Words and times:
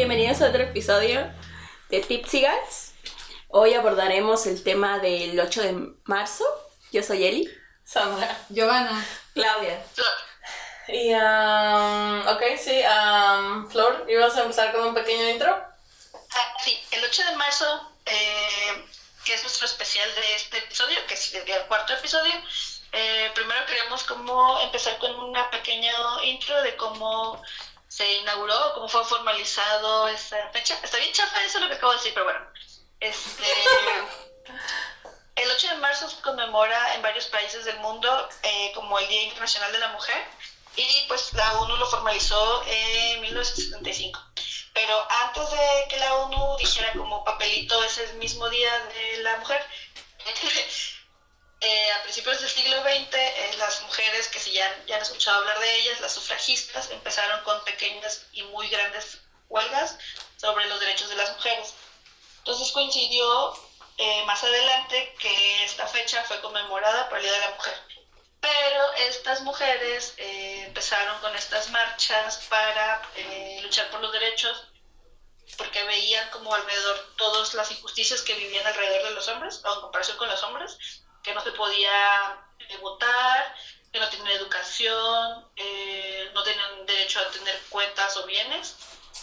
Bienvenidos 0.00 0.40
a 0.40 0.48
otro 0.48 0.62
episodio 0.62 1.30
de 1.90 2.00
Tipsy 2.00 2.40
Guys. 2.40 2.94
Hoy 3.48 3.74
abordaremos 3.74 4.46
el 4.46 4.64
tema 4.64 4.98
del 4.98 5.38
8 5.38 5.60
de 5.60 5.92
marzo. 6.04 6.42
Yo 6.90 7.02
soy 7.02 7.26
Eli. 7.26 7.50
Sandra. 7.84 8.34
Giovanna. 8.48 9.06
Claudia. 9.34 9.84
Y, 10.88 11.12
um, 11.12 12.26
ok, 12.28 12.42
sí, 12.58 12.80
um, 12.80 13.70
Flor, 13.70 14.06
¿ibas 14.08 14.34
a 14.38 14.44
empezar 14.44 14.72
con 14.72 14.86
un 14.86 14.94
pequeño 14.94 15.28
intro? 15.28 15.50
Ah, 15.54 16.56
sí, 16.64 16.82
el 16.92 17.04
8 17.04 17.22
de 17.22 17.36
marzo, 17.36 17.92
eh, 18.06 18.86
que 19.26 19.34
es 19.34 19.42
nuestro 19.42 19.66
especial 19.66 20.08
de 20.14 20.34
este 20.34 20.58
episodio, 20.60 20.96
que 21.08 21.12
es 21.12 21.34
el 21.34 21.66
cuarto 21.66 21.92
episodio, 21.92 22.32
eh, 22.92 23.30
primero 23.34 23.66
queríamos 23.66 24.02
como 24.04 24.58
empezar 24.60 24.98
con 24.98 25.14
una 25.14 25.48
pequeña 25.50 25.92
intro 26.24 26.60
de 26.62 26.74
cómo 26.76 27.40
se 27.90 28.08
inauguró, 28.18 28.72
cómo 28.74 28.88
fue 28.88 29.04
formalizado 29.04 30.06
esa 30.06 30.48
fecha. 30.52 30.78
Está 30.80 30.96
bien 30.98 31.12
chafa 31.12 31.42
eso 31.42 31.58
lo 31.58 31.66
que 31.66 31.74
acabo 31.74 31.90
de 31.90 31.98
decir, 31.98 32.14
pero 32.14 32.24
bueno. 32.24 32.40
Este, 33.00 33.44
el 35.34 35.50
8 35.50 35.68
de 35.70 35.74
marzo 35.78 36.08
se 36.08 36.20
conmemora 36.20 36.94
en 36.94 37.02
varios 37.02 37.26
países 37.26 37.64
del 37.64 37.80
mundo 37.80 38.28
eh, 38.44 38.70
como 38.76 38.96
el 39.00 39.08
Día 39.08 39.24
Internacional 39.24 39.72
de 39.72 39.80
la 39.80 39.88
Mujer 39.88 40.24
y 40.76 41.04
pues 41.08 41.32
la 41.32 41.58
ONU 41.58 41.76
lo 41.78 41.86
formalizó 41.86 42.62
en 42.68 43.22
1975. 43.22 44.20
Pero 44.72 45.06
antes 45.24 45.50
de 45.50 45.86
que 45.88 45.98
la 45.98 46.14
ONU 46.14 46.58
dijera 46.58 46.92
como 46.92 47.24
papelito 47.24 47.82
ese 47.82 48.06
mismo 48.14 48.48
día 48.50 48.72
de 48.86 49.22
la 49.24 49.36
mujer, 49.38 49.66
eh, 51.60 51.92
a 51.92 52.02
principios 52.02 52.40
del 52.40 52.48
siglo 52.48 52.82
XX 52.82 53.14
eh, 53.14 53.54
las 53.58 53.82
mujeres, 53.82 54.28
que 54.28 54.40
si 54.40 54.52
ya, 54.52 54.84
ya 54.86 54.96
han 54.96 55.02
escuchado 55.02 55.38
hablar 55.38 55.58
de 55.58 55.74
ellas, 55.76 56.00
las 56.00 56.12
sufragistas, 56.12 56.90
empezaron 56.90 57.42
con 57.44 57.62
pequeñas 57.64 58.26
y 58.32 58.42
muy 58.44 58.68
grandes 58.68 59.18
huelgas 59.48 59.98
sobre 60.36 60.66
los 60.68 60.80
derechos 60.80 61.08
de 61.10 61.16
las 61.16 61.32
mujeres. 61.36 61.74
Entonces 62.38 62.72
coincidió 62.72 63.54
eh, 63.98 64.24
más 64.24 64.42
adelante 64.42 65.14
que 65.18 65.64
esta 65.64 65.86
fecha 65.86 66.24
fue 66.24 66.40
conmemorada 66.40 67.08
por 67.10 67.18
el 67.18 67.24
Día 67.24 67.32
de 67.32 67.40
la 67.40 67.50
Mujer. 67.50 67.74
Pero 68.40 68.92
estas 68.94 69.42
mujeres 69.42 70.14
eh, 70.16 70.64
empezaron 70.66 71.20
con 71.20 71.36
estas 71.36 71.68
marchas 71.68 72.38
para 72.48 73.02
eh, 73.16 73.60
luchar 73.62 73.90
por 73.90 74.00
los 74.00 74.10
derechos 74.12 74.64
porque 75.58 75.82
veían 75.84 76.30
como 76.30 76.54
alrededor 76.54 77.12
todas 77.16 77.52
las 77.52 77.70
injusticias 77.72 78.22
que 78.22 78.34
vivían 78.34 78.66
alrededor 78.66 79.02
de 79.02 79.10
los 79.10 79.28
hombres, 79.28 79.60
o 79.64 79.74
en 79.74 79.80
comparación 79.82 80.16
con 80.16 80.30
los 80.30 80.42
hombres, 80.44 80.78
que 81.22 81.34
no 81.34 81.40
se 81.42 81.52
podía 81.52 82.46
votar, 82.80 83.54
que 83.92 83.98
no 83.98 84.08
tenían 84.08 84.28
educación, 84.32 85.46
eh, 85.56 86.30
no 86.32 86.42
tenían 86.42 86.86
derecho 86.86 87.20
a 87.20 87.30
tener 87.30 87.58
cuentas 87.68 88.16
o 88.16 88.26
bienes. 88.26 88.76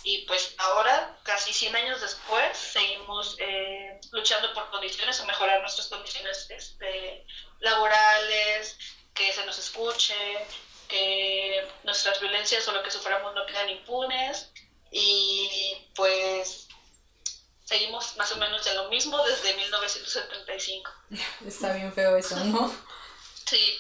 Y 0.04 0.26
pues 0.26 0.56
ahora, 0.58 1.18
casi 1.24 1.54
100 1.54 1.76
años 1.76 2.02
después, 2.02 2.58
seguimos 2.58 3.36
eh, 3.40 4.00
luchando 4.12 4.54
por 4.54 4.70
condiciones 4.70 5.20
o 5.20 5.26
mejorar 5.26 5.62
nuestras 5.62 5.88
condiciones 5.88 6.50
este, 6.50 7.26
laborales, 7.60 8.78
que 9.14 9.34
se 9.34 9.46
nos 9.46 9.58
escuche, 9.58 10.16
que 10.88 11.68
nuestras 11.84 12.20
violencias 12.22 12.68
o 12.68 12.72
lo 12.72 12.84
que 12.84 12.92
suframos 12.92 13.34
no 13.34 13.46
quedan 13.46 13.70
impunes. 13.70 14.52
Y 14.92 15.90
pues 15.96 16.67
seguimos 17.68 18.16
más 18.16 18.32
o 18.32 18.38
menos 18.38 18.66
en 18.66 18.78
lo 18.78 18.90
mismo 18.90 19.22
desde 19.26 19.54
1975. 19.56 20.92
Está 21.46 21.74
bien 21.74 21.92
feo 21.92 22.16
eso, 22.16 22.38
¿no? 22.46 22.74
Sí. 23.46 23.80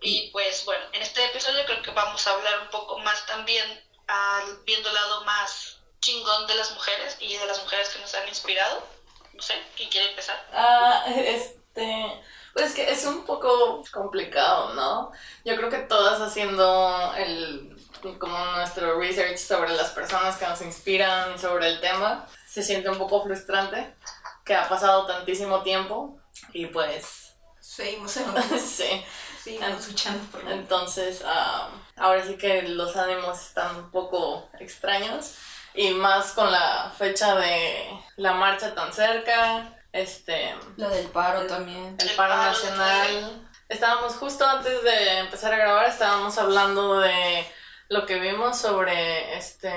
Y 0.00 0.30
pues 0.30 0.64
bueno, 0.64 0.84
en 0.92 1.02
este 1.02 1.24
episodio 1.24 1.64
creo 1.64 1.82
que 1.82 1.90
vamos 1.90 2.24
a 2.26 2.30
hablar 2.30 2.60
un 2.60 2.70
poco 2.70 2.98
más 3.00 3.26
también 3.26 3.66
al 4.06 4.62
viendo 4.64 4.88
el 4.88 4.94
lado 4.94 5.24
más 5.24 5.78
chingón 6.00 6.46
de 6.46 6.54
las 6.54 6.70
mujeres 6.72 7.16
y 7.18 7.36
de 7.36 7.46
las 7.46 7.60
mujeres 7.62 7.88
que 7.88 7.98
nos 7.98 8.14
han 8.14 8.28
inspirado. 8.28 8.86
No 9.32 9.42
sé, 9.42 9.54
¿quién 9.76 9.90
quiere 9.90 10.10
empezar? 10.10 10.46
Ah, 10.52 11.04
este. 11.08 12.22
Pues 12.54 12.72
que 12.72 12.90
es 12.90 13.04
un 13.04 13.24
poco 13.26 13.82
complicado, 13.92 14.74
¿no? 14.74 15.12
Yo 15.44 15.56
creo 15.56 15.68
que 15.68 15.78
todas 15.78 16.20
haciendo 16.20 17.12
el 17.16 17.76
como 18.18 18.38
nuestro 18.52 18.98
research 19.00 19.38
sobre 19.38 19.74
las 19.74 19.90
personas 19.90 20.36
que 20.36 20.46
nos 20.46 20.60
inspiran 20.62 21.34
y 21.34 21.38
sobre 21.38 21.68
el 21.68 21.80
tema, 21.80 22.26
se 22.56 22.62
siente 22.62 22.88
un 22.88 22.96
poco 22.96 23.22
frustrante 23.22 23.94
que 24.42 24.54
ha 24.54 24.66
pasado 24.66 25.04
tantísimo 25.04 25.62
tiempo 25.62 26.18
y 26.54 26.64
pues 26.64 27.34
Seguimos 27.60 28.16
en 28.16 28.24
sí. 28.58 29.04
Seguimos 29.44 29.86
luchando 29.86 30.24
por 30.30 30.50
Entonces, 30.50 31.22
ah, 31.26 31.68
ahora 31.96 32.24
sí 32.24 32.38
que 32.38 32.62
los 32.62 32.96
ánimos 32.96 33.38
están 33.42 33.76
un 33.76 33.90
poco 33.90 34.48
extraños 34.58 35.34
y 35.74 35.90
más 35.90 36.32
con 36.32 36.50
la 36.50 36.90
fecha 36.96 37.34
de 37.34 37.90
la 38.16 38.32
marcha 38.32 38.74
tan 38.74 38.90
cerca, 38.90 39.78
este, 39.92 40.54
Lo 40.78 40.88
del 40.88 41.08
paro 41.08 41.46
también. 41.46 41.94
el 42.00 42.08
El 42.08 42.16
paro 42.16 42.36
paro 42.36 42.52
nacional. 42.52 43.46
Estábamos 43.68 44.14
justo 44.14 44.46
antes 44.46 44.82
de 44.82 45.18
empezar 45.18 45.52
a 45.52 45.58
grabar, 45.58 45.86
estábamos 45.90 46.38
hablando 46.38 47.00
de 47.00 47.46
lo 47.88 48.04
que 48.04 48.18
vimos 48.18 48.58
sobre 48.58 49.36
este, 49.38 49.70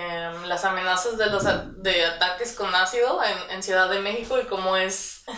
las 0.46 0.66
amenazas 0.66 1.18
de 1.18 1.28
los 1.28 1.46
a- 1.46 1.66
de 1.68 2.06
ataques 2.06 2.54
con 2.54 2.74
ácido 2.74 3.22
en, 3.24 3.52
en 3.52 3.64
Ciudad 3.64 3.88
de 3.90 4.00
México 4.00 4.40
y 4.40 4.46
cómo 4.46 4.76
es 4.78 5.24
Ay, 5.28 5.36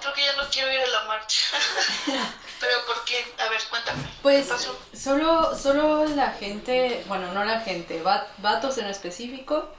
creo 0.00 0.12
que 0.14 0.24
ya 0.24 0.32
no 0.36 0.42
quiero 0.50 0.72
ir 0.72 0.80
a 0.80 0.86
la 0.88 1.04
marcha. 1.04 1.40
Pero 2.60 2.72
¿por 2.86 3.04
qué? 3.04 3.24
A 3.38 3.48
ver, 3.48 3.60
cuéntame. 3.70 4.02
Pues 4.22 4.46
¿Qué 4.46 4.52
pasó? 4.52 4.76
solo, 4.92 5.56
solo 5.56 6.04
la 6.06 6.30
gente, 6.32 7.04
bueno, 7.06 7.32
no 7.32 7.44
la 7.44 7.60
gente, 7.60 8.02
va- 8.02 8.26
vatos 8.38 8.78
en 8.78 8.86
específico, 8.86 9.72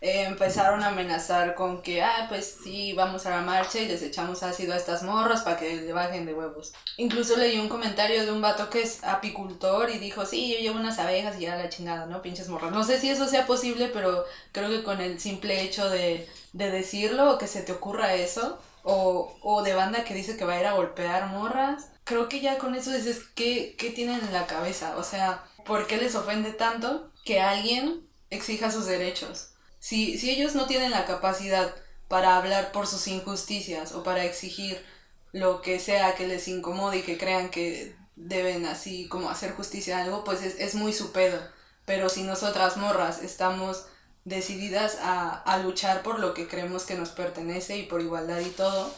eh, 0.00 0.22
empezaron 0.24 0.82
a 0.82 0.88
amenazar 0.88 1.54
con 1.54 1.82
que, 1.82 2.02
ah, 2.02 2.26
pues 2.28 2.58
sí, 2.62 2.92
vamos 2.94 3.26
a 3.26 3.30
la 3.30 3.42
marcha 3.42 3.78
y 3.80 3.86
les 3.86 4.02
echamos 4.02 4.42
ácido 4.42 4.72
a 4.72 4.76
estas 4.76 5.02
morras 5.02 5.42
para 5.42 5.58
que 5.58 5.76
le 5.76 5.92
bajen 5.92 6.24
de 6.26 6.34
huevos. 6.34 6.72
Incluso 6.96 7.36
leí 7.36 7.58
un 7.58 7.68
comentario 7.68 8.24
de 8.24 8.32
un 8.32 8.40
vato 8.40 8.70
que 8.70 8.82
es 8.82 9.04
apicultor 9.04 9.90
y 9.90 9.98
dijo, 9.98 10.24
sí, 10.26 10.52
yo 10.52 10.58
llevo 10.60 10.78
unas 10.78 10.98
abejas 10.98 11.36
y 11.38 11.42
ya 11.42 11.56
la 11.56 11.68
chingada, 11.68 12.06
¿no? 12.06 12.22
Pinches 12.22 12.48
morras. 12.48 12.72
No 12.72 12.84
sé 12.84 12.98
si 12.98 13.10
eso 13.10 13.26
sea 13.28 13.46
posible, 13.46 13.88
pero 13.92 14.24
creo 14.52 14.68
que 14.70 14.82
con 14.82 15.00
el 15.00 15.20
simple 15.20 15.62
hecho 15.62 15.88
de, 15.90 16.28
de 16.52 16.70
decirlo 16.70 17.32
o 17.34 17.38
que 17.38 17.46
se 17.46 17.62
te 17.62 17.72
ocurra 17.72 18.14
eso, 18.14 18.58
o, 18.82 19.36
o 19.42 19.62
de 19.62 19.74
banda 19.74 20.04
que 20.04 20.14
dice 20.14 20.36
que 20.36 20.44
va 20.44 20.54
a 20.54 20.60
ir 20.60 20.66
a 20.66 20.72
golpear 20.74 21.26
morras, 21.28 21.90
creo 22.04 22.28
que 22.28 22.40
ya 22.40 22.58
con 22.58 22.74
eso 22.74 22.90
dices, 22.92 23.20
¿qué, 23.34 23.74
qué 23.78 23.90
tienen 23.90 24.20
en 24.20 24.32
la 24.32 24.46
cabeza? 24.46 24.96
O 24.96 25.02
sea, 25.04 25.44
¿por 25.64 25.86
qué 25.86 25.96
les 25.98 26.14
ofende 26.14 26.52
tanto 26.52 27.10
que 27.24 27.40
alguien 27.40 28.06
exija 28.30 28.70
sus 28.70 28.86
derechos? 28.86 29.49
Si, 29.80 30.18
si 30.18 30.30
ellos 30.30 30.54
no 30.54 30.66
tienen 30.66 30.92
la 30.92 31.06
capacidad 31.06 31.74
para 32.08 32.36
hablar 32.36 32.72
por 32.72 32.86
sus 32.86 33.08
injusticias 33.08 33.92
o 33.92 34.04
para 34.04 34.24
exigir 34.24 34.84
lo 35.32 35.62
que 35.62 35.80
sea 35.80 36.14
que 36.14 36.28
les 36.28 36.48
incomode 36.48 36.98
y 36.98 37.02
que 37.02 37.18
crean 37.18 37.50
que 37.50 37.96
deben 38.16 38.66
así 38.66 39.08
como 39.08 39.30
hacer 39.30 39.52
justicia 39.54 39.98
a 39.98 40.02
algo, 40.04 40.24
pues 40.24 40.42
es, 40.42 40.56
es 40.60 40.74
muy 40.76 40.92
su 40.92 41.12
pedo. 41.12 41.40
Pero 41.86 42.08
si 42.08 42.22
nosotras 42.22 42.76
morras 42.76 43.22
estamos 43.22 43.86
decididas 44.24 44.98
a, 45.00 45.30
a 45.42 45.58
luchar 45.58 46.02
por 46.02 46.20
lo 46.20 46.34
que 46.34 46.46
creemos 46.48 46.84
que 46.84 46.94
nos 46.94 47.10
pertenece 47.10 47.78
y 47.78 47.84
por 47.84 48.00
igualdad 48.02 48.40
y 48.40 48.50
todo, 48.50 48.94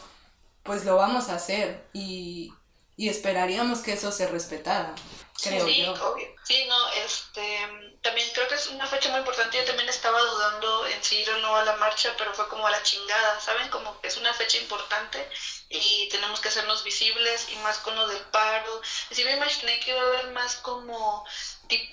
pues 0.63 0.85
lo 0.85 0.95
vamos 0.95 1.29
a 1.29 1.35
hacer 1.35 1.87
y, 1.93 2.53
y 2.97 3.09
esperaríamos 3.09 3.79
que 3.79 3.93
eso 3.93 4.11
se 4.11 4.27
respetara, 4.27 4.95
creo 5.41 5.65
sí, 5.65 5.81
yo. 5.81 5.93
obvio. 5.93 6.27
Sí, 6.43 6.65
no, 6.67 6.75
este, 7.05 7.92
también 8.03 8.29
creo 8.33 8.47
que 8.49 8.55
es 8.55 8.67
una 8.67 8.85
fecha 8.85 9.09
muy 9.09 9.19
importante. 9.19 9.57
Yo 9.57 9.65
también 9.65 9.87
estaba 9.89 10.19
dudando 10.21 10.85
en 10.87 11.03
si 11.03 11.21
ir 11.21 11.29
o 11.31 11.37
no 11.37 11.55
a 11.55 11.63
la 11.63 11.77
marcha, 11.77 12.13
pero 12.17 12.33
fue 12.33 12.47
como 12.49 12.67
a 12.67 12.71
la 12.71 12.83
chingada, 12.83 13.39
¿saben? 13.39 13.69
Como 13.69 13.97
es 14.03 14.17
una 14.17 14.33
fecha 14.33 14.57
importante 14.57 15.27
y 15.69 16.09
tenemos 16.09 16.41
que 16.41 16.49
hacernos 16.49 16.83
visibles 16.83 17.47
y 17.49 17.55
más 17.57 17.77
con 17.79 17.95
lo 17.95 18.05
del 18.07 18.21
paro. 18.25 18.81
Y 19.09 19.15
sí 19.15 19.23
me 19.23 19.33
imaginé 19.33 19.79
que 19.79 19.91
iba 19.91 20.01
a 20.01 20.05
haber 20.05 20.27
más 20.31 20.57
como 20.57 21.25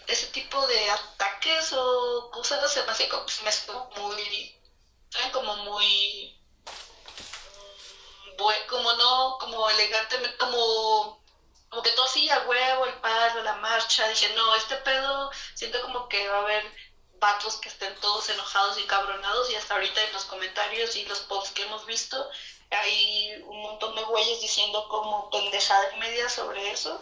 ese 0.08 0.26
tipo 0.26 0.66
de 0.66 0.90
ataques 0.90 1.72
o 1.74 2.30
cosas, 2.32 2.70
se 2.72 2.82
me 2.82 2.90
hace 2.90 3.08
como, 3.08 3.24
me 3.44 3.50
como 3.66 4.08
muy, 4.08 4.60
¿saben? 5.10 5.30
Como 5.30 5.56
muy, 5.56 6.42
mm, 8.36 8.66
como 8.68 8.92
no, 8.94 9.38
como 9.38 9.70
elegantemente, 9.70 10.36
como 10.38 11.19
como 11.70 11.82
que 11.82 11.90
todo 11.92 12.08
sí 12.08 12.28
a 12.28 12.40
huevo, 12.46 12.84
el 12.84 12.94
paro, 12.94 13.42
la 13.42 13.54
marcha, 13.56 14.08
dije, 14.08 14.32
no, 14.34 14.54
este 14.56 14.74
pedo, 14.76 15.30
siento 15.54 15.80
como 15.82 16.08
que 16.08 16.28
va 16.28 16.38
a 16.38 16.42
haber 16.42 16.64
vatos 17.20 17.56
que 17.56 17.68
estén 17.68 17.94
todos 18.00 18.28
enojados 18.28 18.78
y 18.78 18.82
cabronados 18.84 19.50
y 19.50 19.54
hasta 19.54 19.74
ahorita 19.74 20.02
en 20.02 20.12
los 20.12 20.24
comentarios 20.24 20.96
y 20.96 21.04
los 21.04 21.20
posts 21.20 21.52
que 21.52 21.62
hemos 21.62 21.86
visto 21.86 22.16
hay 22.70 23.42
un 23.46 23.62
montón 23.62 23.94
de 23.94 24.02
güeyes 24.04 24.40
diciendo 24.40 24.86
como 24.88 25.28
pendejada 25.30 25.84
y 25.96 26.00
media 26.00 26.28
sobre 26.28 26.70
eso. 26.70 27.00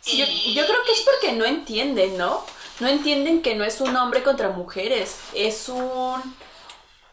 Sí, 0.00 0.18
yo, 0.18 0.24
Y- 0.26 0.54
yo 0.54 0.66
creo 0.66 0.84
que 0.84 0.92
es 0.92 1.00
porque 1.02 1.32
no 1.32 1.44
entienden, 1.44 2.16
¿no? 2.18 2.44
No 2.80 2.88
entienden 2.88 3.40
que 3.42 3.54
no 3.54 3.64
es 3.64 3.80
un 3.80 3.96
hombre 3.96 4.22
contra 4.22 4.50
mujeres, 4.50 5.16
es 5.32 5.68
un 5.68 6.36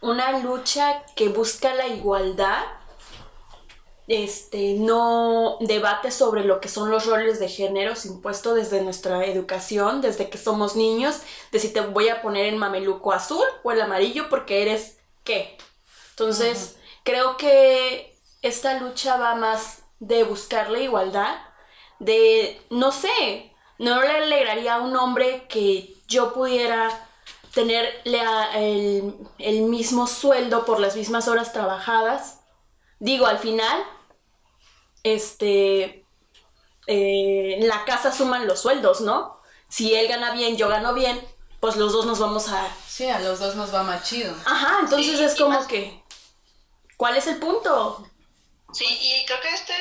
una 0.01 0.39
lucha 0.39 1.03
que 1.15 1.27
busca 1.29 1.75
la 1.75 1.85
igualdad 1.87 2.65
este, 4.07 4.73
no 4.73 5.57
debate 5.61 6.11
sobre 6.11 6.43
lo 6.43 6.59
que 6.59 6.69
son 6.69 6.89
los 6.91 7.05
roles 7.05 7.39
de 7.39 7.47
géneros 7.47 8.05
impuestos 8.05 8.55
desde 8.55 8.81
nuestra 8.81 9.25
educación, 9.25 10.01
desde 10.01 10.29
que 10.29 10.37
somos 10.37 10.75
niños, 10.75 11.21
de 11.51 11.59
si 11.59 11.69
te 11.69 11.81
voy 11.81 12.09
a 12.09 12.21
poner 12.21 12.47
en 12.47 12.57
mameluco 12.57 13.13
azul 13.13 13.45
o 13.63 13.71
el 13.71 13.81
amarillo 13.81 14.29
porque 14.29 14.61
eres 14.63 14.97
qué. 15.23 15.57
Entonces, 16.11 16.75
creo 17.03 17.37
que 17.37 18.17
esta 18.41 18.79
lucha 18.79 19.17
va 19.17 19.35
más 19.35 19.83
de 19.99 20.23
buscar 20.23 20.69
la 20.69 20.79
igualdad, 20.79 21.35
de, 21.99 22.61
no 22.69 22.91
sé, 22.91 23.53
no 23.77 24.01
le 24.01 24.09
alegraría 24.09 24.75
a 24.75 24.81
un 24.81 24.95
hombre 24.95 25.45
que 25.47 25.95
yo 26.07 26.33
pudiera 26.33 27.07
tener 27.53 28.01
el, 28.05 29.15
el 29.37 29.61
mismo 29.63 30.07
sueldo 30.07 30.65
por 30.65 30.79
las 30.79 30.95
mismas 30.95 31.27
horas 31.27 31.53
trabajadas. 31.53 32.40
Digo, 33.01 33.25
al 33.25 33.39
final, 33.39 33.83
este, 35.01 36.05
eh, 36.85 37.55
en 37.57 37.67
la 37.67 37.83
casa 37.83 38.11
suman 38.11 38.45
los 38.45 38.61
sueldos, 38.61 39.01
¿no? 39.01 39.41
Si 39.67 39.95
él 39.95 40.07
gana 40.07 40.29
bien, 40.33 40.55
yo 40.55 40.69
gano 40.69 40.93
bien, 40.93 41.19
pues 41.59 41.77
los 41.77 41.93
dos 41.93 42.05
nos 42.05 42.19
vamos 42.19 42.49
a... 42.49 42.71
Sí, 42.87 43.09
a 43.09 43.19
los 43.19 43.39
dos 43.39 43.55
nos 43.55 43.73
va 43.73 43.81
más 43.81 44.07
chido. 44.07 44.35
Ajá, 44.45 44.81
entonces 44.81 45.19
es 45.19 45.35
como 45.35 45.65
que... 45.65 45.99
¿Cuál 46.95 47.17
es 47.17 47.25
el 47.25 47.37
punto? 47.37 48.07
Sí, 48.71 48.85
y 48.85 49.25
creo 49.25 49.41
que 49.41 49.49
este 49.49 49.73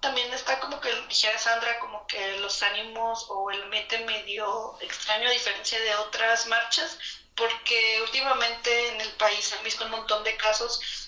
también 0.00 0.30
está 0.34 0.60
como 0.60 0.78
que, 0.78 0.90
dijera 1.08 1.38
Sandra, 1.38 1.78
como 1.80 2.06
que 2.06 2.36
los 2.40 2.62
ánimos 2.62 3.24
o 3.30 3.50
el 3.50 3.62
ambiente 3.62 4.04
medio 4.04 4.76
extraño 4.82 5.28
a 5.28 5.32
diferencia 5.32 5.80
de 5.80 5.94
otras 5.94 6.46
marchas, 6.46 6.98
porque 7.34 8.02
últimamente 8.02 8.88
en 8.90 9.00
el 9.00 9.12
país 9.12 9.50
han 9.56 9.64
visto 9.64 9.86
un 9.86 9.92
montón 9.92 10.22
de 10.24 10.36
casos 10.36 11.05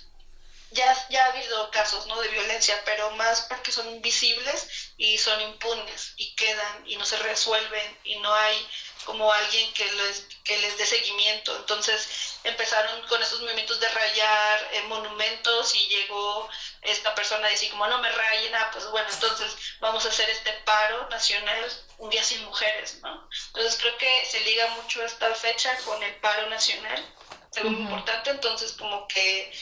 ya, 0.71 1.09
ya 1.09 1.25
ha 1.25 1.29
habido 1.29 1.71
casos 1.71 2.07
¿no? 2.07 2.21
de 2.21 2.29
violencia, 2.29 2.81
pero 2.85 3.11
más 3.13 3.43
porque 3.43 3.73
son 3.73 3.89
invisibles 3.89 4.93
y 4.97 5.17
son 5.19 5.41
impunes 5.41 6.13
y 6.17 6.35
quedan 6.35 6.85
y 6.87 6.97
no 6.97 7.05
se 7.05 7.17
resuelven 7.19 7.99
y 8.05 8.17
no 8.17 8.35
hay 8.35 8.69
como 9.05 9.33
alguien 9.33 9.73
que 9.73 9.91
les, 9.93 10.27
que 10.45 10.59
les 10.59 10.77
dé 10.77 10.85
seguimiento. 10.85 11.57
Entonces 11.57 12.39
empezaron 12.45 13.07
con 13.09 13.23
estos 13.23 13.41
movimientos 13.41 13.81
de 13.81 13.89
rayar 13.89 14.69
eh, 14.73 14.83
monumentos 14.83 15.75
y 15.75 15.89
llegó 15.89 16.49
esta 16.83 17.15
persona 17.15 17.47
a 17.47 17.51
decir 17.51 17.71
como 17.71 17.87
no 17.87 17.99
me 17.99 18.11
rayen, 18.13 18.55
ah, 18.55 18.69
pues 18.73 18.87
bueno, 18.91 19.09
entonces 19.11 19.57
vamos 19.81 20.05
a 20.05 20.09
hacer 20.09 20.29
este 20.29 20.53
paro 20.65 21.09
nacional 21.09 21.73
un 21.99 22.11
día 22.11 22.23
sin 22.23 22.45
mujeres, 22.45 23.01
¿no? 23.03 23.29
Entonces 23.49 23.77
creo 23.81 23.97
que 23.97 24.27
se 24.27 24.41
liga 24.41 24.69
mucho 24.69 25.03
esta 25.05 25.35
fecha 25.35 25.77
con 25.85 26.03
el 26.03 26.15
paro 26.17 26.49
nacional, 26.49 27.15
algo 27.57 27.71
muy 27.71 27.83
importante, 27.83 28.31
entonces 28.31 28.73
como 28.73 29.09
que 29.09 29.53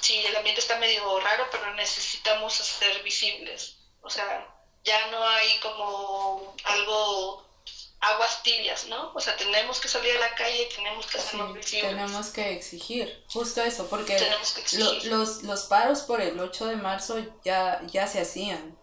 sí, 0.00 0.24
el 0.26 0.36
ambiente 0.36 0.60
está 0.60 0.78
medio 0.78 1.20
raro, 1.20 1.46
pero 1.50 1.74
necesitamos 1.74 2.54
ser 2.54 3.02
visibles. 3.02 3.76
O 4.02 4.10
sea, 4.10 4.46
ya 4.84 5.06
no 5.10 5.26
hay 5.26 5.58
como 5.60 6.54
algo 6.64 7.44
aguas 8.00 8.42
tibias, 8.42 8.86
¿no? 8.88 9.12
O 9.14 9.20
sea, 9.20 9.36
tenemos 9.36 9.80
que 9.80 9.88
salir 9.88 10.14
a 10.16 10.20
la 10.20 10.34
calle, 10.34 10.68
tenemos 10.74 11.06
que 11.06 11.18
hacernos 11.18 11.54
visibles. 11.54 11.90
Tenemos 11.90 12.28
que 12.28 12.52
exigir, 12.52 13.24
justo 13.28 13.62
eso, 13.62 13.88
porque 13.88 14.18
los, 15.04 15.42
los 15.42 15.62
paros 15.64 16.02
por 16.02 16.20
el 16.20 16.38
8 16.38 16.66
de 16.66 16.76
marzo 16.76 17.16
ya, 17.44 17.80
ya 17.86 18.06
se 18.06 18.20
hacían. 18.20 18.78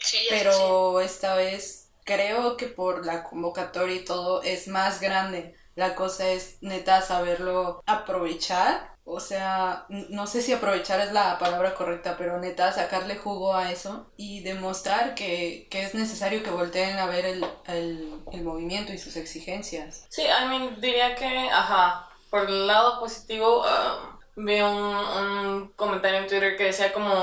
Sí, 0.00 0.26
pero 0.30 1.00
esta 1.00 1.34
vez 1.34 1.90
creo 2.04 2.56
que 2.56 2.66
por 2.66 3.04
la 3.04 3.24
convocatoria 3.24 3.96
y 3.96 4.04
todo 4.04 4.42
es 4.42 4.68
más 4.68 5.00
grande. 5.00 5.54
La 5.74 5.94
cosa 5.94 6.28
es 6.28 6.58
neta 6.60 7.02
saberlo 7.02 7.82
aprovechar 7.86 8.93
o 9.06 9.20
sea, 9.20 9.84
no 9.88 10.26
sé 10.26 10.40
si 10.40 10.52
aprovechar 10.52 11.00
es 11.00 11.12
la 11.12 11.38
palabra 11.38 11.74
correcta, 11.74 12.16
pero 12.16 12.38
neta, 12.38 12.72
sacarle 12.72 13.16
jugo 13.16 13.54
a 13.54 13.70
eso 13.70 14.10
y 14.16 14.40
demostrar 14.40 15.14
que, 15.14 15.68
es 15.70 15.94
necesario 15.94 16.42
que 16.42 16.50
volteen 16.50 16.98
a 16.98 17.06
ver 17.06 17.26
el, 17.26 18.22
movimiento 18.42 18.92
y 18.92 18.98
sus 18.98 19.16
exigencias. 19.16 20.06
Sí, 20.08 20.22
I 20.22 20.48
mean, 20.48 20.80
diría 20.80 21.14
que, 21.14 21.50
ajá, 21.50 22.08
por 22.30 22.48
el 22.48 22.66
lado 22.66 22.98
positivo, 22.98 23.62
um, 23.62 24.44
vi 24.44 24.60
un, 24.62 24.72
un 24.72 25.68
comentario 25.76 26.20
en 26.20 26.26
Twitter 26.26 26.56
que 26.56 26.64
decía 26.64 26.92
como, 26.92 27.14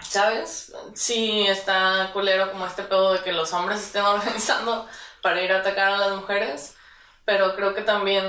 ¿sabes? 0.00 0.72
Sí, 0.94 1.44
está 1.48 2.10
culero 2.12 2.52
como 2.52 2.64
este 2.64 2.84
pedo 2.84 3.14
de 3.14 3.22
que 3.22 3.32
los 3.32 3.52
hombres 3.52 3.80
estén 3.80 4.02
organizando 4.04 4.86
para 5.20 5.42
ir 5.42 5.52
a 5.52 5.58
atacar 5.58 5.88
a 5.88 5.98
las 5.98 6.16
mujeres 6.16 6.77
pero 7.28 7.54
creo 7.54 7.74
que 7.74 7.82
también 7.82 8.24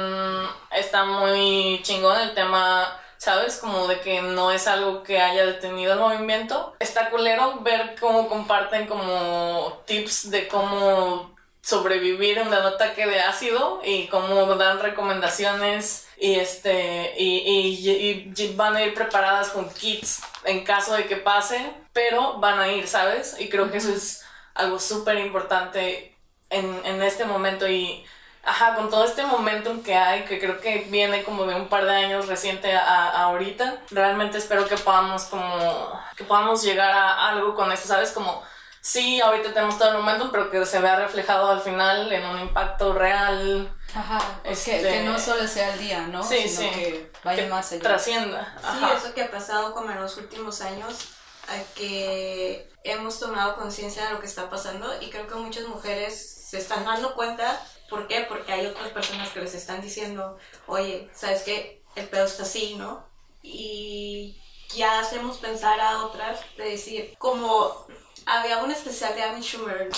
está 0.76 1.06
muy 1.06 1.80
chingón 1.84 2.20
el 2.20 2.34
tema, 2.34 3.00
¿sabes? 3.16 3.56
Como 3.56 3.88
de 3.88 4.02
que 4.02 4.22
no 4.22 4.52
es 4.52 4.68
algo 4.68 5.04
que 5.04 5.22
haya 5.22 5.46
detenido 5.46 5.94
el 5.94 6.00
movimiento. 6.00 6.76
Está 6.82 7.10
culero 7.10 7.62
ver 7.62 7.96
cómo 7.98 8.28
comparten 8.28 8.88
como 8.88 9.82
tips 9.86 10.30
de 10.32 10.50
cómo 10.50 11.34
sobrevivir 11.62 12.40
en 12.40 12.50
un 12.50 12.54
ataque 12.54 13.08
de 13.08 13.22
ácido 13.22 13.80
y 13.86 14.08
cómo 14.08 14.54
dan 14.56 14.82
recomendaciones 14.82 16.10
y 16.18 16.36
este 16.36 17.14
y, 17.18 18.34
y, 18.36 18.54
van 18.58 18.76
a 18.76 18.84
ir 18.84 18.94
preparadas 18.94 19.48
con 19.52 19.70
kits 19.70 20.22
en 20.44 20.66
caso 20.66 20.94
de 20.94 21.06
que 21.06 21.16
pase, 21.16 21.72
pero 21.94 22.38
van 22.40 22.60
a 22.60 22.68
ir, 22.68 22.86
¿sabes? 22.86 23.38
Y 23.40 23.48
creo 23.48 23.72
que 23.72 23.78
eso 23.78 23.94
es 23.94 24.26
algo 24.56 24.78
súper 24.78 25.20
importante 25.20 26.18
en, 26.50 26.82
en 26.84 27.02
este 27.02 27.24
momento 27.24 27.66
y 27.66 28.04
ajá, 28.50 28.76
con 28.76 28.90
todo 28.90 29.06
este 29.06 29.24
momentum 29.24 29.84
que 29.84 29.96
hay, 29.96 30.26
que 30.26 30.40
creo 30.40 30.60
que 30.60 30.88
viene 30.90 31.24
como 31.24 31.46
de 31.46 31.54
un 31.54 31.70
par 31.70 31.86
de 31.86 31.92
años 31.92 32.28
reciente 32.28 32.76
a, 32.76 33.24
ahorita, 33.24 33.84
realmente 33.92 34.40
espero 34.40 34.68
que 34.68 34.76
podamos 34.76 35.26
como, 35.26 36.02
que 36.16 36.24
podamos 36.24 36.64
llegar 36.64 36.90
a 36.90 37.30
algo 37.30 37.54
con 37.54 37.72
esto, 37.72 37.88
¿sabes? 37.88 38.12
Como, 38.12 38.42
sí, 38.82 39.22
ahorita 39.22 39.54
tenemos 39.54 39.78
todo 39.78 39.90
el 39.90 39.98
momentum, 39.98 40.32
pero 40.32 40.50
que 40.50 40.66
se 40.66 40.80
vea 40.80 40.96
reflejado 40.96 41.52
al 41.52 41.62
final 41.62 42.12
en 42.12 42.26
un 42.26 42.40
impacto 42.40 42.94
real. 42.94 43.72
Ajá, 43.94 44.20
este, 44.44 44.82
que, 44.82 45.02
no 45.04 45.20
solo 45.20 45.48
sea 45.48 45.74
el 45.74 45.80
día, 45.80 46.08
¿no? 46.08 46.24
Sí, 46.24 46.50
Sino 46.50 46.72
que 46.72 47.12
vaya 47.24 47.48
más 47.50 47.72
allá. 47.72 47.84
Trascienda. 47.84 48.56
Sí, 48.62 48.86
eso 48.98 49.14
que 49.14 49.24
ha 49.24 49.32
pasado 49.32 49.76
como 49.76 49.92
en 49.92 50.02
los 50.02 50.18
últimos 50.18 50.62
años, 50.62 51.10
a 51.48 51.74
que 51.76 52.68
hemos 52.84 53.20
tomado 53.20 53.56
conciencia 53.56 54.06
de 54.06 54.14
lo 54.14 54.20
que 54.20 54.26
está 54.26 54.50
pasando 54.50 54.92
y 55.02 55.12
creo 55.12 55.28
que 55.28 55.36
muchas 55.36 55.68
mujeres 55.68 56.48
se 56.50 56.58
están 56.58 56.84
dando 56.86 57.14
cuenta 57.14 57.62
¿Por 57.90 58.08
qué? 58.08 58.26
Porque 58.28 58.52
hay 58.52 58.66
otras 58.66 58.90
personas 58.90 59.30
que 59.30 59.42
les 59.42 59.54
están 59.54 59.82
diciendo, 59.82 60.38
oye, 60.68 61.10
¿sabes 61.14 61.44
qué? 61.44 61.82
El 61.96 62.08
pedo 62.08 62.26
está 62.26 62.44
así, 62.44 62.76
¿no? 62.76 63.04
Y 63.42 64.38
ya 64.76 65.00
hacemos 65.00 65.38
pensar 65.38 65.80
a 65.80 66.06
otras 66.06 66.40
de 66.58 66.72
decir, 66.72 67.16
como 67.18 67.88
había 68.26 68.64
un 68.64 68.72
especial 68.72 69.16
de 69.16 69.24
Amy 69.24 69.42
Schumer 69.42 69.90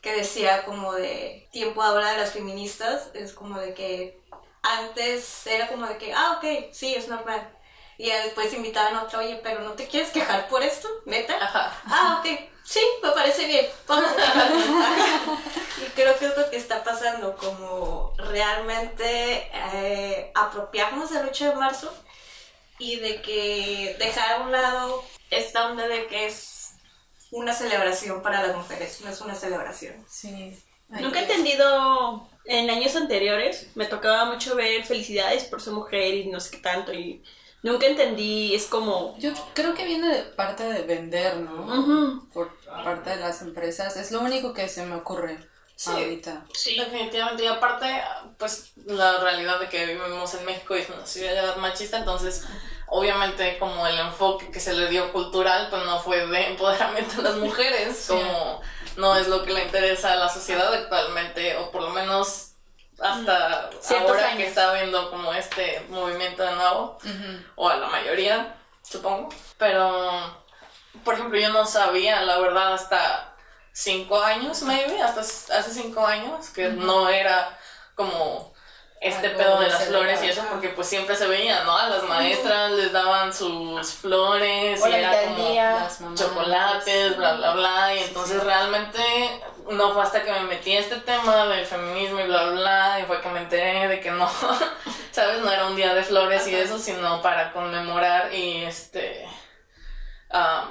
que 0.00 0.16
decía 0.16 0.64
como 0.64 0.92
de 0.92 1.48
tiempo 1.52 1.82
ahora 1.82 2.12
de 2.12 2.18
las 2.18 2.32
feministas, 2.32 3.10
es 3.14 3.32
como 3.32 3.58
de 3.58 3.74
que 3.74 4.20
antes 4.62 5.46
era 5.46 5.68
como 5.68 5.86
de 5.86 5.98
que, 5.98 6.12
ah, 6.12 6.38
ok, 6.38 6.72
sí, 6.72 6.94
es 6.94 7.08
normal. 7.08 7.55
Y 7.98 8.10
después 8.10 8.52
invitaban 8.52 8.94
a 8.94 9.04
otra, 9.04 9.20
oye, 9.20 9.40
pero 9.42 9.60
¿no 9.60 9.72
te 9.72 9.86
quieres 9.86 10.10
quejar 10.10 10.48
por 10.48 10.62
esto? 10.62 10.88
¿Neta? 11.06 11.36
Ajá. 11.42 11.80
Ah, 11.86 12.20
ok, 12.20 12.40
sí, 12.64 12.80
me 13.02 13.10
parece 13.12 13.46
bien. 13.46 13.66
y 15.86 15.90
creo 15.94 16.18
que 16.18 16.26
es 16.26 16.36
lo 16.36 16.50
que 16.50 16.56
está 16.56 16.84
pasando, 16.84 17.36
como 17.36 18.12
realmente 18.18 19.50
eh, 19.72 20.30
apropiarnos 20.34 21.10
del 21.10 21.26
8 21.26 21.50
de 21.50 21.54
marzo 21.54 21.94
y 22.78 22.96
de 22.96 23.22
que 23.22 23.96
dejar 23.98 24.32
a 24.32 24.44
un 24.44 24.52
lado 24.52 25.02
esta 25.30 25.66
onda 25.66 25.88
de 25.88 26.06
que 26.06 26.26
es 26.26 26.74
una 27.30 27.52
celebración 27.52 28.22
para 28.22 28.46
las 28.46 28.56
mujeres, 28.56 29.00
no 29.02 29.10
es 29.10 29.20
una 29.20 29.34
celebración. 29.34 30.04
Sí. 30.08 30.56
Nunca 30.88 31.18
he 31.18 31.22
entendido, 31.22 32.28
en 32.44 32.70
años 32.70 32.94
anteriores 32.94 33.68
me 33.74 33.86
tocaba 33.86 34.26
mucho 34.26 34.54
ver 34.54 34.84
felicidades 34.84 35.44
por 35.44 35.60
ser 35.60 35.72
mujer 35.72 36.14
y 36.14 36.26
no 36.26 36.38
sé 36.38 36.52
qué 36.52 36.58
tanto 36.58 36.92
y 36.92 37.24
Nunca 37.66 37.86
entendí, 37.86 38.54
es 38.54 38.66
como... 38.66 39.16
Yo 39.18 39.32
creo 39.52 39.74
que 39.74 39.84
viene 39.84 40.06
de 40.06 40.22
parte 40.22 40.62
de 40.62 40.82
vender, 40.82 41.36
¿no? 41.38 42.24
Por 42.32 42.56
parte 42.84 43.10
de 43.10 43.16
las 43.16 43.42
empresas. 43.42 43.96
Es 43.96 44.12
lo 44.12 44.20
único 44.20 44.52
que 44.52 44.68
se 44.68 44.86
me 44.86 44.94
ocurre 44.94 45.36
ahorita. 45.84 46.44
Sí, 46.54 46.78
definitivamente. 46.78 47.42
Y 47.42 47.48
aparte, 47.48 47.86
pues 48.38 48.70
la 48.86 49.18
realidad 49.18 49.58
de 49.58 49.68
que 49.68 49.84
vivimos 49.84 50.32
en 50.34 50.44
México 50.44 50.76
es 50.76 50.88
una 50.90 51.04
ciudad 51.04 51.56
machista, 51.56 51.98
entonces 51.98 52.44
obviamente 52.86 53.58
como 53.58 53.84
el 53.84 53.98
enfoque 53.98 54.52
que 54.52 54.60
se 54.60 54.72
le 54.72 54.88
dio 54.88 55.12
cultural, 55.12 55.66
pues 55.68 55.84
no 55.84 55.98
fue 55.98 56.24
de 56.24 56.46
empoderamiento 56.46 57.16
de 57.16 57.22
las 57.24 57.36
mujeres, 57.36 58.06
como 58.06 58.60
no 58.96 59.16
es 59.16 59.26
lo 59.26 59.42
que 59.42 59.52
le 59.52 59.64
interesa 59.64 60.12
a 60.12 60.16
la 60.16 60.28
sociedad 60.28 60.72
actualmente, 60.72 61.56
o 61.56 61.72
por 61.72 61.82
lo 61.82 61.90
menos 61.90 62.52
hasta 62.98 63.70
ahora 63.98 64.36
que 64.36 64.46
está 64.46 64.72
viendo 64.72 65.10
como 65.10 65.32
este 65.32 65.84
movimiento 65.88 66.42
de 66.42 66.54
nuevo, 66.54 66.98
o 67.54 67.68
a 67.68 67.76
la 67.76 67.88
mayoría, 67.88 68.56
supongo. 68.82 69.28
Pero, 69.58 70.44
por 71.04 71.14
ejemplo, 71.14 71.38
yo 71.38 71.50
no 71.50 71.66
sabía, 71.66 72.22
la 72.22 72.38
verdad, 72.38 72.74
hasta 72.74 73.34
cinco 73.72 74.20
años, 74.20 74.62
maybe, 74.62 75.02
hasta 75.02 75.20
hace 75.20 75.70
cinco 75.72 76.06
años, 76.06 76.48
que 76.50 76.68
no 76.70 77.08
era 77.08 77.58
como 77.94 78.55
este 79.00 79.26
Algo 79.28 79.38
pedo 79.38 79.60
de 79.60 79.68
las 79.68 79.84
flores 79.84 80.22
y 80.22 80.28
eso 80.28 80.42
porque 80.50 80.70
pues 80.70 80.88
siempre 80.88 81.14
se 81.16 81.26
veía, 81.26 81.64
¿no? 81.64 81.76
A 81.76 81.88
las 81.88 82.02
maestras 82.04 82.72
les 82.72 82.92
daban 82.92 83.32
sus 83.32 83.92
flores 83.92 84.82
O 84.82 84.88
y 84.88 84.94
era 84.94 85.10
como 85.22 85.54
mamás. 85.54 86.00
chocolates, 86.14 87.16
bla, 87.16 87.34
bla, 87.34 87.52
bla. 87.52 87.94
Y 87.94 87.98
Sí, 87.98 88.04
entonces 88.08 88.40
sí. 88.40 88.46
realmente 88.46 89.00
no 89.70 89.92
fue 89.92 90.02
hasta 90.02 90.22
que 90.22 90.32
me 90.32 90.40
metí 90.42 90.76
a 90.76 90.80
este 90.80 90.96
tema 90.96 91.46
del 91.46 91.66
feminismo 91.66 92.20
y 92.20 92.24
bla, 92.24 92.44
bla, 92.44 92.52
bla. 92.60 93.00
Y 93.00 93.04
fue 93.04 93.20
que 93.20 93.28
me 93.28 93.40
enteré 93.40 93.88
de 93.88 94.00
que 94.00 94.10
no, 94.10 94.28
¿sabes? 95.12 95.40
No 95.40 95.50
era 95.52 95.66
un 95.66 95.76
día 95.76 95.94
de 95.94 96.02
flores 96.02 96.46
y 96.48 96.54
eso, 96.54 96.78
sino 96.78 97.20
para 97.22 97.52
conmemorar 97.52 98.32
y 98.32 98.64
este. 98.64 99.28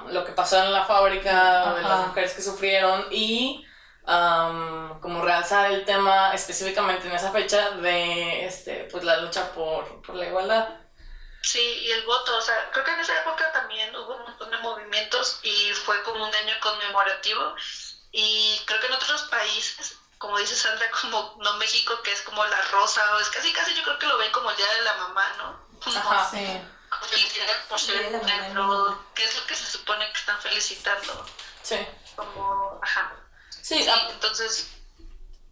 lo 0.10 0.26
que 0.26 0.32
pasó 0.34 0.62
en 0.64 0.72
la 0.74 0.86
fábrica, 0.86 1.74
de 1.76 1.82
las 1.84 2.08
mujeres 2.08 2.34
que 2.34 2.42
sufrieron 2.42 3.06
y. 3.12 3.65
am, 4.08 5.00
como 5.00 5.22
realzar 5.22 5.72
el 5.72 5.86
tema 5.86 6.34
específicamente 6.34 7.08
en 7.08 7.16
esa 7.16 7.32
fecha 7.32 7.72
de 7.72 8.46
este 8.46 8.88
pues 8.92 9.04
la 9.04 9.18
lucha 9.18 9.52
por, 9.54 10.02
por 10.02 10.16
la 10.16 10.28
igualdad. 10.28 10.70
Sí, 11.46 11.60
y 11.60 11.92
el 11.92 12.04
voto, 12.08 12.36
o 12.36 12.42
sea, 12.42 12.72
creo 12.72 12.84
que 12.84 12.92
en 12.92 13.00
esa 13.02 13.22
época 13.22 13.52
también 13.52 13.96
hubo 13.96 14.16
un 14.16 14.24
montón 14.24 14.50
de 14.50 14.58
movimientos 14.58 15.40
y 15.44 15.72
fue 15.74 16.02
como 16.02 16.26
un 16.26 16.34
año 16.34 16.56
conmemorativo. 16.60 17.56
Y 18.12 18.60
creo 18.66 18.80
que 18.82 18.88
en 18.88 18.94
otros 18.94 19.24
países, 19.24 19.96
como 20.18 20.40
dice 20.40 20.56
Sandra, 20.56 20.90
como 21.02 21.38
no 21.40 21.54
México, 21.58 22.02
que 22.02 22.12
es 22.12 22.22
como 22.22 22.44
la 22.46 22.62
rosa, 22.72 23.16
o 23.16 23.20
es 23.20 23.30
casi 23.30 23.54
casi 23.54 23.76
yo 23.76 23.84
creo 23.84 24.00
que 24.00 24.08
lo 24.08 24.18
ven 24.18 24.32
como 24.32 24.50
el 24.50 24.58
día 24.58 24.74
de 24.74 24.82
la 24.82 24.94
mamá, 24.96 25.34
¿no? 25.38 25.66
Ajá. 26.00 26.30
Sí. 26.32 26.62
por 27.70 27.80
ser. 27.80 28.10
¿qué 29.14 29.24
es 29.24 29.36
lo 29.36 29.46
que 29.46 29.56
se 29.56 29.78
supone 29.78 30.12
que 30.12 30.18
están 30.18 30.42
felicitando? 30.42 31.26
Sí. 31.62 31.78
Como, 32.16 32.80
ajá. 32.82 33.14
Sí, 33.66 33.82
Sí, 33.82 33.88
ah, 33.90 34.10
entonces 34.12 34.68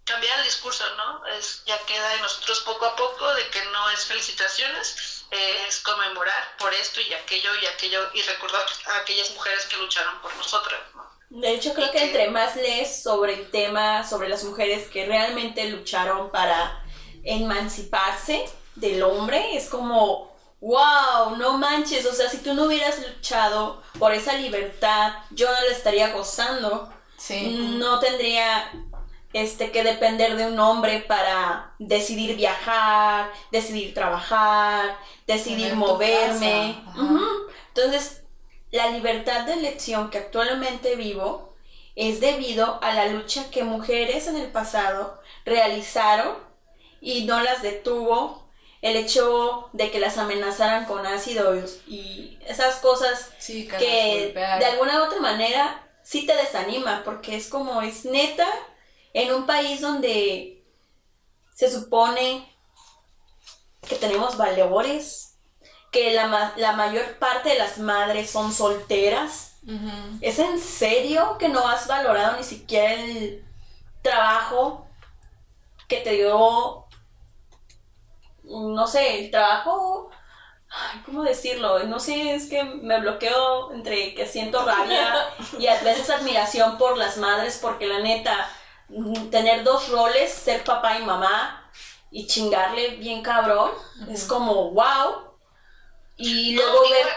cambiar 0.05 0.37
el 0.37 0.45
discurso, 0.45 0.83
¿no? 0.97 1.25
Es, 1.35 1.63
ya 1.65 1.79
queda 1.87 2.13
en 2.13 2.21
nosotros 2.21 2.59
poco 2.59 2.85
a 2.85 2.95
poco 2.95 3.33
de 3.33 3.47
que 3.49 3.59
no 3.71 3.89
es 3.89 4.05
felicitaciones, 4.05 5.25
eh, 5.31 5.65
es 5.67 5.79
conmemorar 5.79 6.55
por 6.59 6.71
esto 6.75 7.01
y 7.01 7.11
aquello 7.11 7.49
y 7.59 7.65
aquello 7.65 8.11
y 8.13 8.21
recordar 8.21 8.61
a 8.91 8.97
aquellas 8.97 9.31
mujeres 9.31 9.65
que 9.65 9.77
lucharon 9.77 10.21
por 10.21 10.35
nosotras, 10.35 10.79
¿no? 10.93 11.03
De 11.29 11.55
hecho, 11.55 11.73
creo 11.73 11.91
que 11.91 12.03
entre 12.03 12.29
más 12.29 12.55
lees 12.55 13.01
sobre 13.01 13.33
el 13.33 13.49
tema, 13.49 14.07
sobre 14.07 14.29
las 14.29 14.43
mujeres 14.43 14.87
que 14.89 15.07
realmente 15.07 15.67
lucharon 15.69 16.29
para 16.29 16.85
emanciparse 17.23 18.45
del 18.75 19.01
hombre, 19.01 19.55
es 19.55 19.69
como, 19.69 20.37
wow, 20.61 21.35
no 21.35 21.57
manches, 21.57 22.05
o 22.05 22.13
sea, 22.13 22.29
si 22.29 22.37
tú 22.43 22.53
no 22.53 22.65
hubieras 22.65 22.99
luchado 22.99 23.81
por 23.97 24.13
esa 24.13 24.33
libertad, 24.33 25.13
yo 25.31 25.51
no 25.51 25.59
la 25.61 25.75
estaría 25.75 26.09
gozando, 26.09 26.93
Sí. 27.25 27.77
no 27.79 27.99
tendría 27.99 28.69
este 29.31 29.71
que 29.71 29.83
depender 29.83 30.35
de 30.35 30.45
un 30.45 30.59
hombre 30.59 30.99
para 30.99 31.73
decidir 31.79 32.35
viajar, 32.35 33.31
decidir 33.49 33.93
trabajar, 33.93 34.97
decidir 35.25 35.73
moverme. 35.75 36.75
Entonces, 37.69 38.23
la 38.71 38.89
libertad 38.89 39.45
de 39.45 39.53
elección 39.53 40.09
que 40.09 40.17
actualmente 40.17 40.97
vivo 40.97 41.55
es 41.95 42.19
debido 42.19 42.83
a 42.83 42.93
la 42.93 43.07
lucha 43.07 43.49
que 43.51 43.63
mujeres 43.63 44.27
en 44.27 44.35
el 44.35 44.51
pasado 44.51 45.21
realizaron 45.45 46.35
y 46.99 47.23
no 47.23 47.41
las 47.41 47.61
detuvo 47.61 48.43
el 48.81 48.97
hecho 48.97 49.69
de 49.71 49.91
que 49.91 49.99
las 49.99 50.17
amenazaran 50.17 50.85
con 50.85 51.05
ácidos 51.05 51.77
y 51.87 52.37
esas 52.45 52.75
cosas 52.77 53.31
Sí, 53.39 53.65
que, 53.67 53.77
que 53.77 54.33
de 54.33 54.65
alguna 54.65 54.99
u 54.99 55.05
otra 55.05 55.21
manera 55.21 55.79
sí 56.03 56.25
te 56.25 56.35
desanima, 56.35 57.01
porque 57.03 57.35
es 57.35 57.47
como, 57.47 57.81
es 57.81 58.05
neta, 58.05 58.47
en 59.13 59.33
un 59.33 59.45
país 59.45 59.81
donde 59.81 60.63
se 61.53 61.69
supone 61.71 62.51
que 63.87 63.95
tenemos 63.95 64.37
valores, 64.37 65.37
que 65.91 66.13
la, 66.13 66.53
la 66.57 66.71
mayor 66.73 67.17
parte 67.19 67.49
de 67.49 67.59
las 67.59 67.77
madres 67.77 68.29
son 68.29 68.51
solteras. 68.51 69.51
¿Es 70.19 70.39
en 70.39 70.59
serio 70.59 71.37
que 71.37 71.47
no 71.47 71.65
has 71.65 71.87
valorado 71.87 72.35
ni 72.35 72.43
siquiera 72.43 72.93
el 72.93 73.45
trabajo 74.01 74.85
que 75.87 76.01
te 76.01 76.11
dio, 76.11 76.85
no 78.43 78.87
sé, 78.87 79.25
el 79.25 79.31
trabajo, 79.31 80.09
ay, 80.73 81.01
¿cómo 81.05 81.23
decirlo? 81.23 81.79
No 81.83 81.99
sé, 81.99 82.35
es 82.35 82.49
que 82.49 82.63
me 82.63 82.99
bloqueo 82.99 83.71
entre 83.73 84.13
que 84.15 84.27
siento 84.27 84.65
rabia 84.65 85.29
y 85.59 85.67
a 85.67 85.79
veces 85.81 86.09
admiración 86.09 86.77
por 86.77 86.97
las 86.97 87.17
madres, 87.17 87.59
porque 87.61 87.87
la 87.87 87.99
neta, 87.99 88.49
tener 89.31 89.63
dos 89.63 89.89
roles, 89.89 90.33
ser 90.33 90.63
papá 90.63 90.97
y 90.97 91.03
mamá 91.03 91.71
y 92.11 92.27
chingarle 92.27 92.89
bien 92.97 93.23
cabrón, 93.23 93.71
es 94.09 94.25
como 94.25 94.71
wow. 94.71 95.37
Y 96.17 96.53
luego 96.53 96.83
No, 96.83 96.89
ver... 96.89 97.07